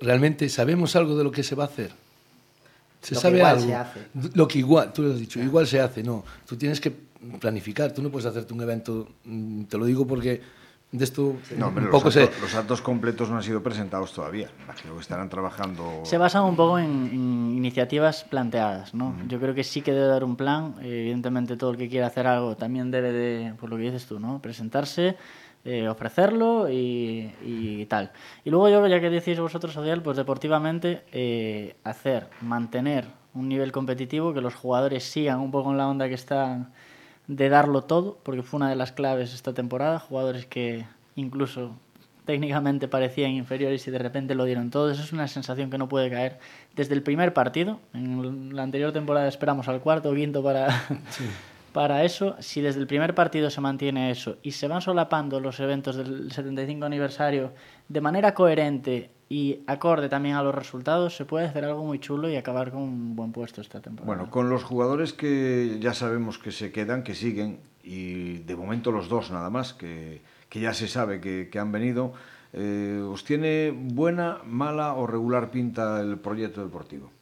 ¿realmente 0.00 0.48
sabemos 0.48 0.96
algo 0.96 1.16
de 1.16 1.24
lo 1.24 1.30
que 1.30 1.42
se 1.42 1.54
va 1.54 1.64
a 1.64 1.66
hacer? 1.66 1.92
¿Se 3.00 3.14
lo 3.14 3.20
sabe 3.20 3.34
que 3.34 3.38
igual 3.38 3.56
algo? 3.56 3.66
se 3.66 3.74
hace. 3.74 4.00
Lo 4.34 4.48
que 4.48 4.58
igual, 4.58 4.92
tú 4.92 5.02
lo 5.02 5.12
has 5.12 5.18
dicho, 5.18 5.40
igual 5.40 5.66
se 5.66 5.80
hace, 5.80 6.02
no. 6.02 6.24
Tú 6.46 6.56
tienes 6.56 6.80
que 6.80 6.90
planificar, 7.38 7.92
tú 7.92 8.02
no 8.02 8.10
puedes 8.10 8.26
hacerte 8.26 8.52
un 8.54 8.62
evento, 8.62 9.08
mm, 9.24 9.64
te 9.64 9.78
lo 9.78 9.84
digo 9.84 10.06
porque 10.06 10.40
de 10.92 11.04
esto 11.04 11.36
No, 11.56 11.68
un 11.68 11.74
pero 11.74 11.86
los, 11.86 11.92
poco 11.94 12.08
actos, 12.08 12.14
se... 12.14 12.40
los 12.40 12.54
actos 12.54 12.80
completos 12.82 13.30
no 13.30 13.36
han 13.36 13.42
sido 13.44 13.62
presentados 13.62 14.12
todavía. 14.12 14.50
Imagino 14.64 14.94
que 14.94 15.00
estarán 15.00 15.28
trabajando. 15.28 16.00
Se 16.04 16.18
basan 16.18 16.42
un 16.44 16.56
poco 16.56 16.78
en, 16.80 17.10
en 17.12 17.56
iniciativas 17.56 18.24
planteadas, 18.24 18.92
¿no? 18.92 19.14
Yo 19.28 19.38
creo 19.38 19.54
que 19.54 19.62
sí 19.62 19.82
que 19.82 19.92
debe 19.92 20.06
dar 20.06 20.24
un 20.24 20.34
plan. 20.34 20.74
Evidentemente, 20.82 21.56
todo 21.56 21.70
el 21.70 21.76
que 21.76 21.88
quiera 21.88 22.08
hacer 22.08 22.26
algo 22.26 22.56
también 22.56 22.90
debe 22.90 23.12
de, 23.12 23.54
por 23.54 23.70
lo 23.70 23.76
que 23.76 23.82
dices 23.84 24.06
tú, 24.06 24.18
¿no? 24.18 24.42
Presentarse, 24.42 25.16
eh, 25.64 25.88
ofrecerlo 25.88 26.70
y, 26.70 27.30
y 27.42 27.84
tal. 27.86 28.12
Y 28.44 28.50
luego 28.50 28.68
yo, 28.68 28.86
ya 28.86 29.00
que 29.00 29.10
decís 29.10 29.38
vosotros, 29.38 29.76
Odiel, 29.76 30.00
pues 30.00 30.16
deportivamente 30.16 31.02
eh, 31.12 31.76
hacer, 31.84 32.28
mantener 32.40 33.06
un 33.34 33.48
nivel 33.48 33.70
competitivo, 33.70 34.32
que 34.32 34.40
los 34.40 34.54
jugadores 34.54 35.04
sigan 35.04 35.40
un 35.40 35.50
poco 35.50 35.70
en 35.70 35.76
la 35.76 35.86
onda 35.88 36.08
que 36.08 36.14
están 36.14 36.72
de 37.26 37.48
darlo 37.48 37.82
todo, 37.82 38.18
porque 38.22 38.42
fue 38.42 38.56
una 38.56 38.70
de 38.70 38.76
las 38.76 38.92
claves 38.92 39.34
esta 39.34 39.52
temporada, 39.52 39.98
jugadores 39.98 40.46
que 40.46 40.86
incluso 41.14 41.72
técnicamente 42.24 42.88
parecían 42.88 43.32
inferiores 43.32 43.86
y 43.86 43.90
de 43.90 43.98
repente 43.98 44.34
lo 44.34 44.44
dieron 44.44 44.70
todo. 44.70 44.90
Eso 44.90 45.02
es 45.02 45.12
una 45.12 45.28
sensación 45.28 45.70
que 45.70 45.78
no 45.78 45.88
puede 45.88 46.10
caer 46.10 46.38
desde 46.74 46.94
el 46.94 47.02
primer 47.02 47.34
partido. 47.34 47.80
En 47.92 48.54
la 48.56 48.62
anterior 48.62 48.92
temporada 48.92 49.28
esperamos 49.28 49.68
al 49.68 49.80
cuarto 49.80 50.10
o 50.10 50.14
quinto 50.14 50.42
para, 50.42 50.70
sí. 51.10 51.24
para 51.72 52.04
eso. 52.04 52.36
Si 52.40 52.60
desde 52.60 52.80
el 52.80 52.86
primer 52.86 53.14
partido 53.14 53.50
se 53.50 53.60
mantiene 53.60 54.10
eso 54.10 54.36
y 54.42 54.52
se 54.52 54.68
van 54.68 54.80
solapando 54.80 55.40
los 55.40 55.60
eventos 55.60 55.96
del 55.96 56.30
75 56.30 56.84
aniversario 56.84 57.52
de 57.88 58.00
manera 58.00 58.34
coherente 58.34 59.10
y 59.28 59.60
acorde 59.66 60.08
también 60.08 60.34
a 60.34 60.42
los 60.42 60.54
resultados, 60.54 61.16
se 61.16 61.24
puede 61.24 61.46
hacer 61.46 61.64
algo 61.64 61.84
muy 61.84 62.00
chulo 62.00 62.28
y 62.28 62.36
acabar 62.36 62.72
con 62.72 62.82
un 62.82 63.16
buen 63.16 63.30
puesto 63.30 63.60
esta 63.60 63.80
temporada. 63.80 64.06
Bueno, 64.06 64.30
con 64.30 64.50
los 64.50 64.64
jugadores 64.64 65.12
que 65.12 65.78
ya 65.80 65.94
sabemos 65.94 66.38
que 66.38 66.50
se 66.50 66.72
quedan, 66.72 67.04
que 67.04 67.14
siguen, 67.14 67.60
y 67.84 68.38
de 68.38 68.56
momento 68.56 68.90
los 68.90 69.08
dos 69.08 69.30
nada 69.30 69.48
más, 69.48 69.72
que, 69.72 70.22
que 70.48 70.60
ya 70.60 70.74
se 70.74 70.88
sabe 70.88 71.20
que, 71.20 71.48
que 71.50 71.58
han 71.60 71.70
venido, 71.70 72.12
eh, 72.52 73.00
¿os 73.08 73.24
tiene 73.24 73.70
buena, 73.70 74.38
mala 74.44 74.94
o 74.94 75.06
regular 75.06 75.52
pinta 75.52 76.00
el 76.00 76.18
proyecto 76.18 76.64
deportivo? 76.64 77.12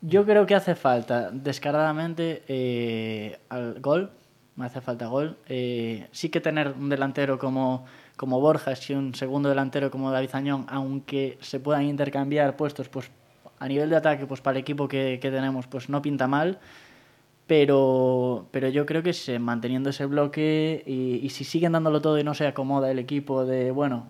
Yo 0.00 0.24
creo 0.24 0.46
que 0.46 0.54
hace 0.54 0.76
falta, 0.76 1.30
descaradamente, 1.32 2.44
eh, 2.46 3.38
al 3.48 3.80
gol, 3.80 4.10
me 4.54 4.66
hace 4.66 4.80
falta 4.80 5.06
gol. 5.08 5.36
Eh, 5.48 6.06
sí 6.12 6.28
que 6.28 6.40
tener 6.40 6.72
un 6.78 6.88
delantero 6.88 7.38
como, 7.38 7.84
como 8.16 8.40
Borjas 8.40 8.88
y 8.90 8.94
un 8.94 9.14
segundo 9.14 9.48
delantero 9.48 9.90
como 9.90 10.12
David 10.12 10.30
Añón, 10.34 10.66
aunque 10.68 11.36
se 11.40 11.58
puedan 11.58 11.82
intercambiar 11.84 12.56
puestos, 12.56 12.88
pues 12.88 13.10
a 13.58 13.66
nivel 13.66 13.90
de 13.90 13.96
ataque, 13.96 14.26
pues 14.26 14.40
para 14.40 14.56
el 14.56 14.62
equipo 14.62 14.86
que, 14.86 15.18
que 15.20 15.30
tenemos, 15.32 15.66
pues 15.66 15.88
no 15.88 16.00
pinta 16.00 16.28
mal. 16.28 16.60
Pero, 17.48 18.46
pero 18.52 18.68
yo 18.68 18.86
creo 18.86 19.02
que 19.02 19.38
manteniendo 19.40 19.90
ese 19.90 20.04
bloque 20.06 20.82
y, 20.86 21.16
y 21.24 21.30
si 21.30 21.44
siguen 21.44 21.72
dándolo 21.72 22.00
todo 22.00 22.18
y 22.18 22.24
no 22.24 22.34
se 22.34 22.46
acomoda 22.46 22.90
el 22.90 22.98
equipo 22.98 23.46
de, 23.46 23.70
bueno, 23.70 24.08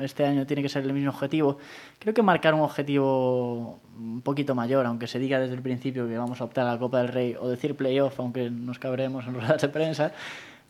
este 0.00 0.24
año 0.24 0.46
tiene 0.46 0.62
que 0.62 0.68
ser 0.68 0.84
el 0.84 0.92
mismo 0.92 1.10
objetivo. 1.10 1.58
Creo 1.98 2.14
que 2.14 2.22
marcar 2.22 2.54
un 2.54 2.60
objetivo 2.60 3.80
un 3.96 4.20
poquito 4.22 4.54
mayor, 4.54 4.86
aunque 4.86 5.06
se 5.06 5.18
diga 5.18 5.40
desde 5.40 5.54
el 5.54 5.62
principio 5.62 6.06
que 6.06 6.16
vamos 6.16 6.40
a 6.40 6.44
optar 6.44 6.66
a 6.66 6.72
la 6.72 6.78
Copa 6.78 6.98
del 6.98 7.08
Rey 7.08 7.36
o 7.38 7.48
decir 7.48 7.74
playoff, 7.74 8.18
aunque 8.20 8.50
nos 8.50 8.78
cabremos 8.78 9.26
en 9.26 9.34
ruedas 9.40 9.60
de 9.60 9.68
prensa, 9.68 10.12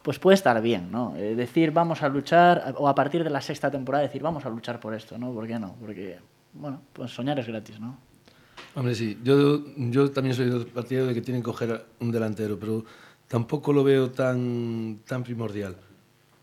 pues 0.02 0.18
puede 0.18 0.34
estar 0.34 0.60
bien, 0.60 0.90
¿no? 0.90 1.16
Eh, 1.16 1.34
decir 1.34 1.70
vamos 1.70 2.02
a 2.02 2.08
luchar, 2.08 2.74
o 2.76 2.88
a 2.88 2.94
partir 2.94 3.24
de 3.24 3.30
la 3.30 3.40
sexta 3.40 3.70
temporada 3.70 4.04
decir 4.04 4.22
vamos 4.22 4.44
a 4.44 4.50
luchar 4.50 4.80
por 4.80 4.94
esto, 4.94 5.18
¿no? 5.18 5.32
¿Por 5.32 5.46
qué 5.46 5.58
no? 5.58 5.76
Porque, 5.80 6.18
bueno, 6.52 6.80
pues 6.92 7.10
soñar 7.10 7.38
es 7.38 7.46
gratis, 7.46 7.80
¿no? 7.80 7.96
Hombre, 8.74 8.94
sí, 8.94 9.18
yo, 9.22 9.62
yo 9.76 10.10
también 10.10 10.34
soy 10.34 10.64
partido 10.64 11.06
de 11.06 11.14
que 11.14 11.20
tienen 11.20 11.42
que 11.42 11.46
coger 11.46 11.86
un 12.00 12.10
delantero, 12.10 12.58
pero 12.58 12.84
tampoco 13.28 13.72
lo 13.72 13.84
veo 13.84 14.10
tan, 14.10 15.00
tan 15.06 15.22
primordial. 15.22 15.76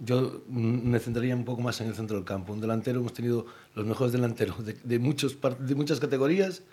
Yo 0.04 0.42
me 0.50 1.00
centraría 1.00 1.36
un 1.36 1.46
poco 1.46 1.62
más 1.62 1.80
en 1.82 1.88
el 1.88 1.94
centro 1.94 2.18
del 2.18 2.26
campo. 2.26 2.54
Un 2.54 2.62
delantero, 2.62 3.00
hemos 3.00 3.14
tenido 3.14 3.46
los 3.76 3.86
mejores 3.86 4.12
delanteros 4.12 4.66
de, 4.66 4.74
de, 4.84 5.00
muchos, 5.00 5.38
de 5.60 5.76
muchas 5.76 6.00
categorías 6.00 6.64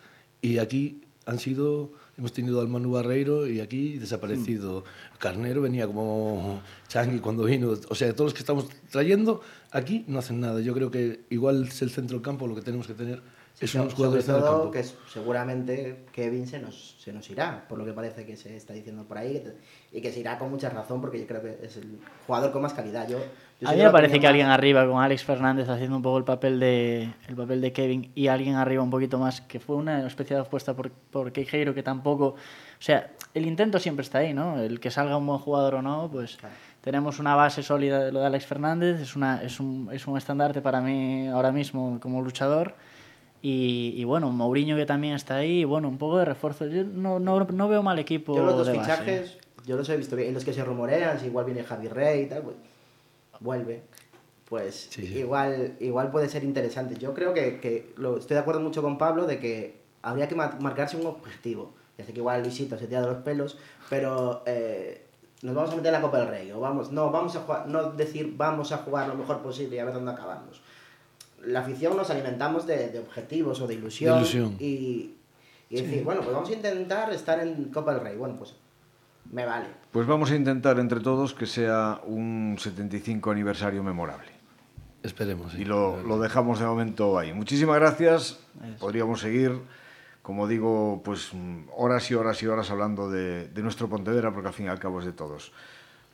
y 0.41 0.59
aquí 0.59 1.03
han 1.29 1.39
sido, 1.39 1.93
hemos 2.16 2.33
tenido 2.33 2.59
al 2.62 2.68
Manu 2.68 2.93
Barreiro 2.93 3.47
y 3.47 3.61
aquí 3.61 3.99
desaparecido. 3.99 4.81
Mm. 4.81 5.18
Carnero 5.18 5.61
venía 5.61 5.87
como 5.87 6.62
Changui 6.89 7.18
cuando 7.18 7.45
vino. 7.45 7.74
O 7.91 7.95
sea, 7.95 8.11
todos 8.14 8.29
los 8.29 8.35
que 8.35 8.41
estamos 8.41 8.66
trayendo 8.91 9.43
aquí 9.70 10.07
no 10.09 10.18
hacen 10.18 10.41
nada. 10.41 10.61
Yo 10.62 10.72
creo 10.72 10.91
que 10.91 11.20
igual 11.29 11.64
es 11.64 11.83
el 11.83 11.91
centro 11.91 12.16
del 12.16 12.24
campo 12.24 12.47
lo 12.47 12.55
que 12.55 12.62
tenemos 12.62 12.87
que 12.87 12.95
tener. 12.95 13.20
Es 13.61 13.74
unos 13.74 13.94
jugadores 13.94 14.24
sobre 14.24 14.42
todo 14.42 14.70
que 14.70 14.84
seguramente 15.12 16.04
Kevin 16.12 16.46
se 16.46 16.61
nos, 16.61 16.96
se 17.00 17.12
nos 17.12 17.28
irá, 17.28 17.66
por 17.68 17.76
lo 17.76 17.84
que 17.84 17.92
parece 17.92 18.24
que 18.24 18.36
se 18.36 18.56
está 18.56 18.72
diciendo 18.72 19.04
por 19.04 19.18
ahí, 19.18 19.42
y 19.90 20.00
que 20.00 20.12
se 20.12 20.20
irá 20.20 20.38
con 20.38 20.50
mucha 20.50 20.70
razón 20.70 21.00
porque 21.00 21.18
yo 21.18 21.26
creo 21.26 21.42
que 21.42 21.59
es 21.62 21.76
el 21.76 21.98
jugador 22.26 22.52
con 22.52 22.62
más 22.62 22.72
calidad. 22.72 23.09
Yo, 23.09 23.18
yo 23.61 23.68
a 23.68 23.72
mí 23.72 23.82
me 23.82 23.90
parece 23.90 24.14
que 24.14 24.20
más... 24.20 24.28
alguien 24.28 24.46
arriba 24.46 24.86
con 24.86 25.02
Alex 25.02 25.24
Fernández 25.24 25.68
haciendo 25.68 25.96
un 25.96 26.02
poco 26.02 26.18
el 26.18 26.24
papel 26.24 26.61
de 26.61 27.12
el 27.26 27.34
papel 27.34 27.61
de 27.61 27.72
Kevin 27.72 28.12
y 28.14 28.28
alguien 28.28 28.54
arriba 28.54 28.82
un 28.82 28.90
poquito 28.90 29.18
más 29.18 29.40
que 29.40 29.59
fue 29.59 29.74
una 29.74 30.06
especial 30.06 30.42
apuesta 30.42 30.74
por, 30.74 30.90
por 30.90 31.32
Queijeiro 31.32 31.74
que 31.74 31.82
tampoco, 31.82 32.26
o 32.26 32.36
sea, 32.78 33.11
el 33.34 33.44
intento 33.44 33.80
siempre 33.80 34.04
está 34.04 34.18
ahí, 34.18 34.34
¿no? 34.34 34.61
El 34.61 34.78
que 34.78 34.92
salga 34.92 35.16
un 35.16 35.26
buen 35.26 35.40
jugador 35.40 35.74
o 35.74 35.82
no, 35.82 36.09
pues 36.12 36.36
claro. 36.36 36.54
tenemos 36.80 37.18
una 37.18 37.34
base 37.34 37.64
sólida 37.64 38.04
de 38.04 38.12
lo 38.12 38.20
de 38.20 38.26
Alex 38.26 38.46
Fernández, 38.46 39.00
es 39.00 39.16
una 39.16 39.42
es 39.42 39.59
un 39.59 39.88
es 39.92 40.06
un 40.06 40.16
estandarte 40.16 40.61
para 40.61 40.80
mí 40.80 41.26
ahora 41.26 41.50
mismo 41.50 41.98
como 42.00 42.22
luchador. 42.22 42.74
Y, 43.41 43.95
y, 43.97 44.05
bueno, 44.05 44.30
Mourinho 44.30 44.76
que 44.76 44.86
también 44.86 45.14
está 45.14 45.36
ahí, 45.36 45.61
y 45.61 45.64
bueno, 45.64 45.89
un 45.89 45.99
poco 45.99 46.18
de 46.18 46.24
refuerzo. 46.24 46.66
Yo 46.66 46.84
no, 46.84 47.20
no, 47.20 47.45
no 47.45 47.68
veo 47.68 47.82
mal 47.82 47.99
equipo. 47.99 48.34
Yo 48.34 48.45
los 48.45 48.57
dos 48.57 48.66
de 48.66 48.74
fichajes, 48.74 49.20
base. 49.20 49.39
yo 49.66 49.76
los 49.76 49.89
he 49.89 49.97
visto 49.97 50.16
bien. 50.16 50.28
En 50.28 50.34
los 50.34 50.45
que 50.45 50.53
se 50.53 50.64
rumorean, 50.64 51.20
si 51.20 51.26
igual 51.26 51.45
viene 51.45 51.62
Javi 51.62 51.89
Rey 51.89 52.22
y 52.22 52.26
tal, 52.26 52.43
pues 52.43 52.57
vuelve. 53.41 53.82
Pues 54.45 54.89
sí, 54.91 55.07
sí. 55.07 55.18
Igual, 55.18 55.76
igual 55.78 56.11
puede 56.11 56.28
ser 56.28 56.43
interesante. 56.43 56.97
Yo 56.97 57.14
creo 57.14 57.34
que, 57.34 57.61
que 57.61 57.93
lo, 57.97 58.16
estoy 58.16 58.34
de 58.34 58.41
acuerdo 58.41 58.61
mucho 58.61 58.82
con 58.82 58.99
Pablo 58.99 59.26
de 59.26 59.39
que 59.39 59.78
habría 60.03 60.28
que 60.28 60.34
marcarse 60.34 60.97
un 60.97 61.07
objetivo. 61.07 61.74
Ya 61.97 62.05
sé 62.05 62.12
que 62.12 62.20
igual 62.20 62.43
Luisito 62.43 62.78
se 62.78 62.86
tira 62.86 63.03
de 63.03 63.09
los 63.09 63.18
pelos, 63.18 63.59
pero 63.91 64.43
eh, 64.47 65.05
nos 65.43 65.55
vamos 65.55 65.72
a 65.72 65.76
meter 65.76 65.89
en 65.89 65.93
la 65.95 66.01
Copa 66.01 66.18
del 66.18 66.28
Rey, 66.28 66.51
o 66.53 66.61
vamos, 66.61 66.93
no, 66.93 67.11
vamos 67.11 67.34
a 67.36 67.41
jugar, 67.41 67.68
no 67.68 67.93
decir 67.93 68.34
vamos 68.36 68.72
a 68.72 68.78
jugar 68.78 69.09
lo 69.09 69.14
mejor 69.14 69.43
posible 69.43 69.76
y 69.76 69.78
a 69.80 69.84
ver 69.84 69.95
dónde 69.95 70.12
acabamos. 70.12 70.61
La 71.45 71.61
afición 71.61 71.97
nos 71.97 72.11
alimentamos 72.11 72.66
de, 72.66 72.89
de 72.89 72.99
objetivos 72.99 73.61
o 73.61 73.66
de 73.66 73.74
ilusión, 73.74 74.14
De 74.14 74.20
ilusión. 74.20 74.57
y, 74.59 75.14
y 75.70 75.80
decir, 75.82 76.03
bueno, 76.05 76.20
pues 76.22 76.34
vamos 76.34 76.51
a 76.51 76.53
intentar 76.53 77.12
estar 77.12 77.41
en 77.41 77.66
Copa 77.66 77.95
del 77.95 78.03
Rey. 78.03 78.16
Bueno, 78.16 78.36
pues 78.36 78.55
me 79.30 79.45
vale. 79.47 79.66
Pues 79.93 80.07
vamos 80.07 80.30
a 80.30 80.36
intentar 80.36 80.78
entre 80.78 81.01
todos 81.01 81.34
que 81.34 81.47
sea 81.47 82.01
un 82.07 82.57
75 82.59 83.30
aniversario 83.30 83.82
memorable. 83.82 84.28
Esperemos. 85.03 85.53
sí. 85.53 85.62
Y 85.62 85.64
lo, 85.64 86.03
lo 86.03 86.18
dejamos 86.18 86.59
de 86.59 86.66
momento 86.66 87.18
ahí. 87.18 87.32
Muchísimas 87.32 87.76
gracias. 87.78 88.41
Podríamos 88.80 89.20
seguir, 89.20 89.53
como 90.22 90.49
digo, 90.49 91.03
pues 91.05 91.30
horas 91.76 92.11
y 92.11 92.14
horas 92.14 92.43
y 92.43 92.47
horas 92.47 92.70
hablando 92.70 93.09
de, 93.11 93.49
de 93.49 93.62
nuestro 93.62 93.89
Pontevedra, 93.89 94.32
porque 94.32 94.49
al 94.49 94.55
fin 94.55 94.66
y 94.66 94.68
al 94.70 94.80
cabo 94.80 94.99
es 94.99 95.07
de 95.07 95.12
todos. 95.12 95.53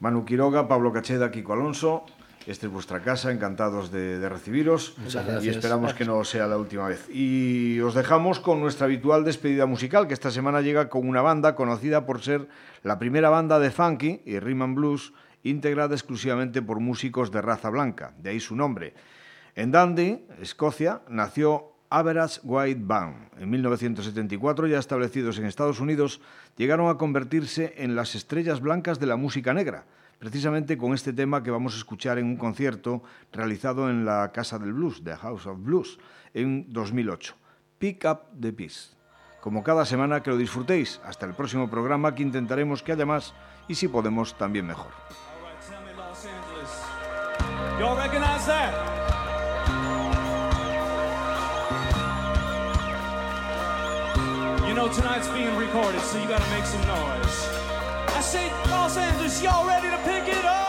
Manu 0.00 0.24
Quiroga, 0.24 0.68
Pablo 0.68 0.92
Cacheda, 0.92 1.30
Kiko 1.30 1.54
Alonso. 1.54 2.04
Esta 2.46 2.66
es 2.66 2.72
vuestra 2.72 3.00
casa, 3.00 3.32
encantados 3.32 3.90
de, 3.90 4.18
de 4.18 4.28
recibiros. 4.28 4.94
Muchas 4.98 5.44
Y 5.44 5.48
esperamos 5.48 5.94
que 5.94 6.04
no 6.04 6.22
sea 6.24 6.46
la 6.46 6.58
última 6.58 6.88
vez. 6.88 7.08
Y 7.10 7.80
os 7.80 7.94
dejamos 7.94 8.38
con 8.38 8.60
nuestra 8.60 8.84
habitual 8.84 9.24
despedida 9.24 9.64
musical, 9.64 10.06
que 10.06 10.14
esta 10.14 10.30
semana 10.30 10.60
llega 10.60 10.88
con 10.90 11.08
una 11.08 11.22
banda 11.22 11.54
conocida 11.54 12.04
por 12.04 12.20
ser 12.20 12.48
la 12.82 12.98
primera 12.98 13.30
banda 13.30 13.58
de 13.58 13.70
funky 13.70 14.20
y 14.26 14.38
rhythm 14.38 14.62
and 14.62 14.76
blues 14.76 15.12
integrada 15.42 15.94
exclusivamente 15.94 16.62
por 16.62 16.80
músicos 16.80 17.30
de 17.30 17.40
raza 17.42 17.70
blanca, 17.70 18.14
de 18.18 18.30
ahí 18.30 18.40
su 18.40 18.56
nombre. 18.56 18.94
En 19.54 19.70
Dundee, 19.70 20.26
Escocia, 20.40 21.02
nació 21.08 21.74
Average 21.90 22.40
White 22.42 22.80
Band. 22.82 23.28
En 23.38 23.50
1974, 23.50 24.66
ya 24.66 24.78
establecidos 24.78 25.38
en 25.38 25.44
Estados 25.44 25.80
Unidos, 25.80 26.20
llegaron 26.56 26.88
a 26.88 26.96
convertirse 26.96 27.74
en 27.76 27.94
las 27.94 28.14
estrellas 28.14 28.60
blancas 28.60 28.98
de 28.98 29.06
la 29.06 29.16
música 29.16 29.54
negra, 29.54 29.84
precisamente 30.18 30.78
con 30.78 30.94
este 30.94 31.12
tema 31.12 31.42
que 31.42 31.50
vamos 31.50 31.74
a 31.74 31.78
escuchar 31.78 32.18
en 32.18 32.26
un 32.26 32.36
concierto 32.36 33.02
realizado 33.32 33.90
en 33.90 34.04
la 34.04 34.32
Casa 34.32 34.58
del 34.58 34.72
Blues, 34.72 35.02
The 35.04 35.16
House 35.16 35.46
of 35.46 35.62
Blues, 35.62 35.98
en 36.32 36.72
2008. 36.72 37.34
Pick 37.78 38.04
Up 38.04 38.20
the 38.40 38.52
Peace. 38.52 38.94
Como 39.40 39.62
cada 39.62 39.84
semana, 39.84 40.22
que 40.22 40.30
lo 40.30 40.38
disfrutéis. 40.38 41.00
Hasta 41.04 41.26
el 41.26 41.34
próximo 41.34 41.68
programa, 41.68 42.14
que 42.14 42.22
intentaremos 42.22 42.82
que 42.82 42.92
haya 42.92 43.04
más 43.04 43.34
y 43.68 43.74
si 43.74 43.88
podemos, 43.88 44.36
también 44.38 44.66
mejor. 44.66 44.92
You 54.66 54.74
know 54.74 54.88
tonight's 54.88 55.28
being 55.28 55.56
recorded, 55.56 56.00
so 56.00 56.18
you 56.20 56.26
gotta 56.26 56.48
make 56.50 56.64
some 56.64 56.84
noise. 56.86 57.73
I 58.08 58.20
say, 58.20 58.50
Los 58.70 58.96
Angeles, 58.96 59.42
y'all 59.42 59.66
ready 59.66 59.90
to 59.90 59.98
pick 59.98 60.28
it 60.28 60.44
up? 60.44 60.63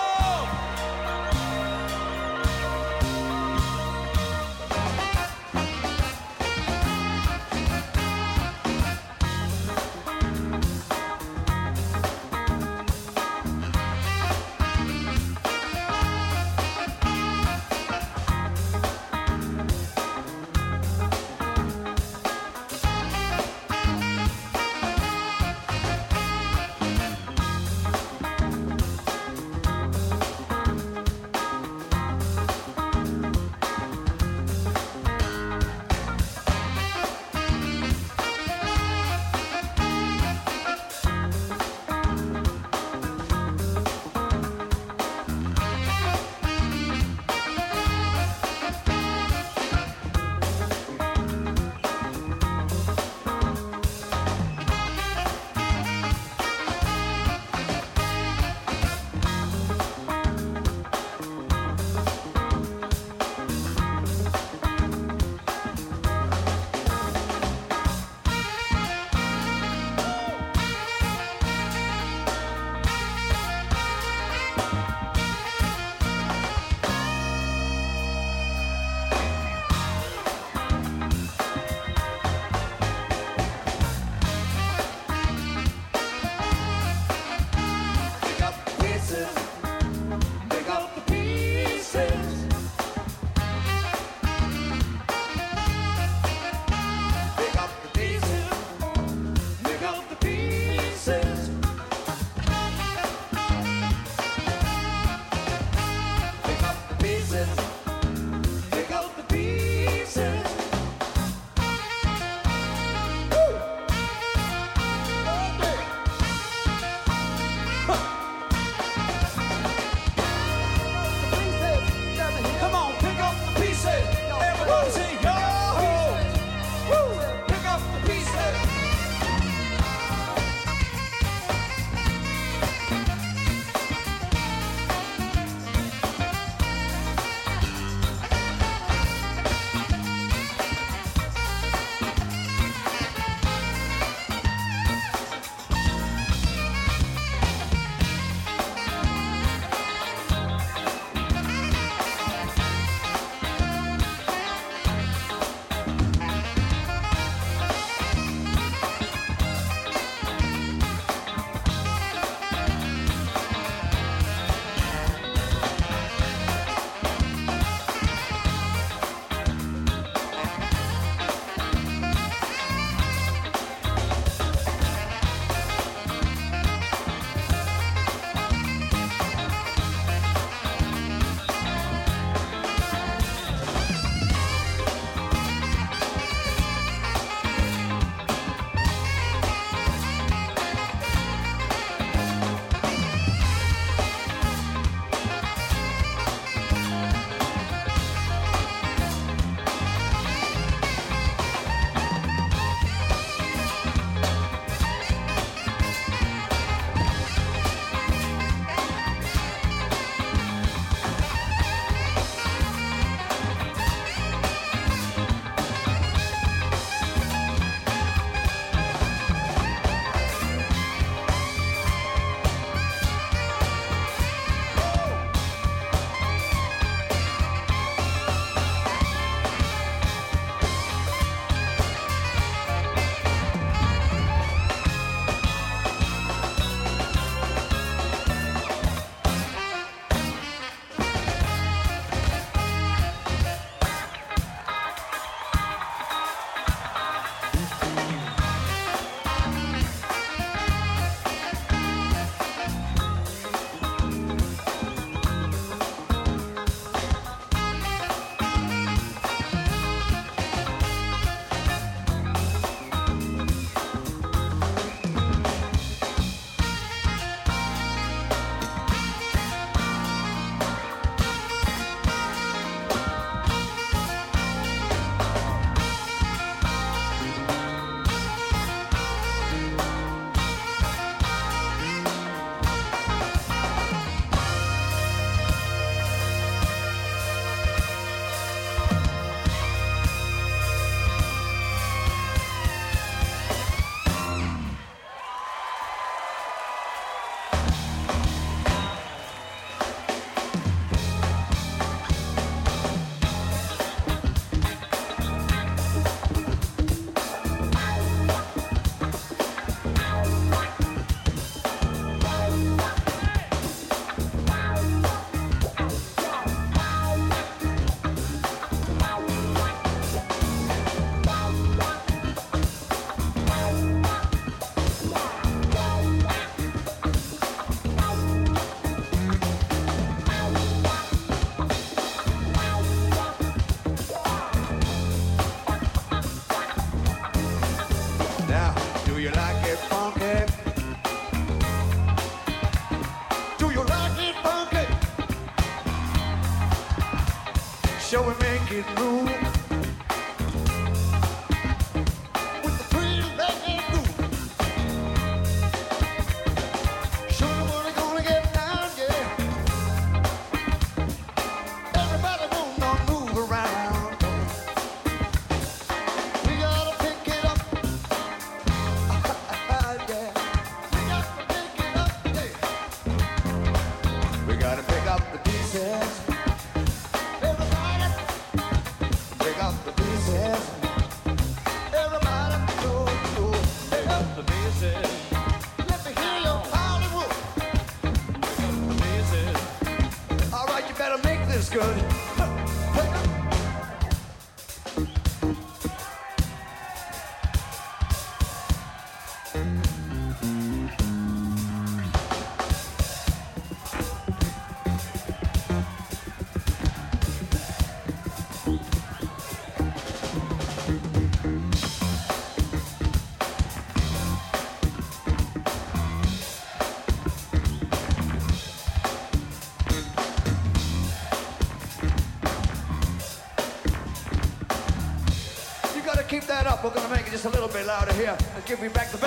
just 427.36 427.44
a 427.44 427.50
little 427.50 427.68
bit 427.68 427.86
louder 427.86 428.14
here. 428.14 428.38
Give 428.66 428.82
me 428.82 428.88
back 428.88 429.12
the 429.12 429.18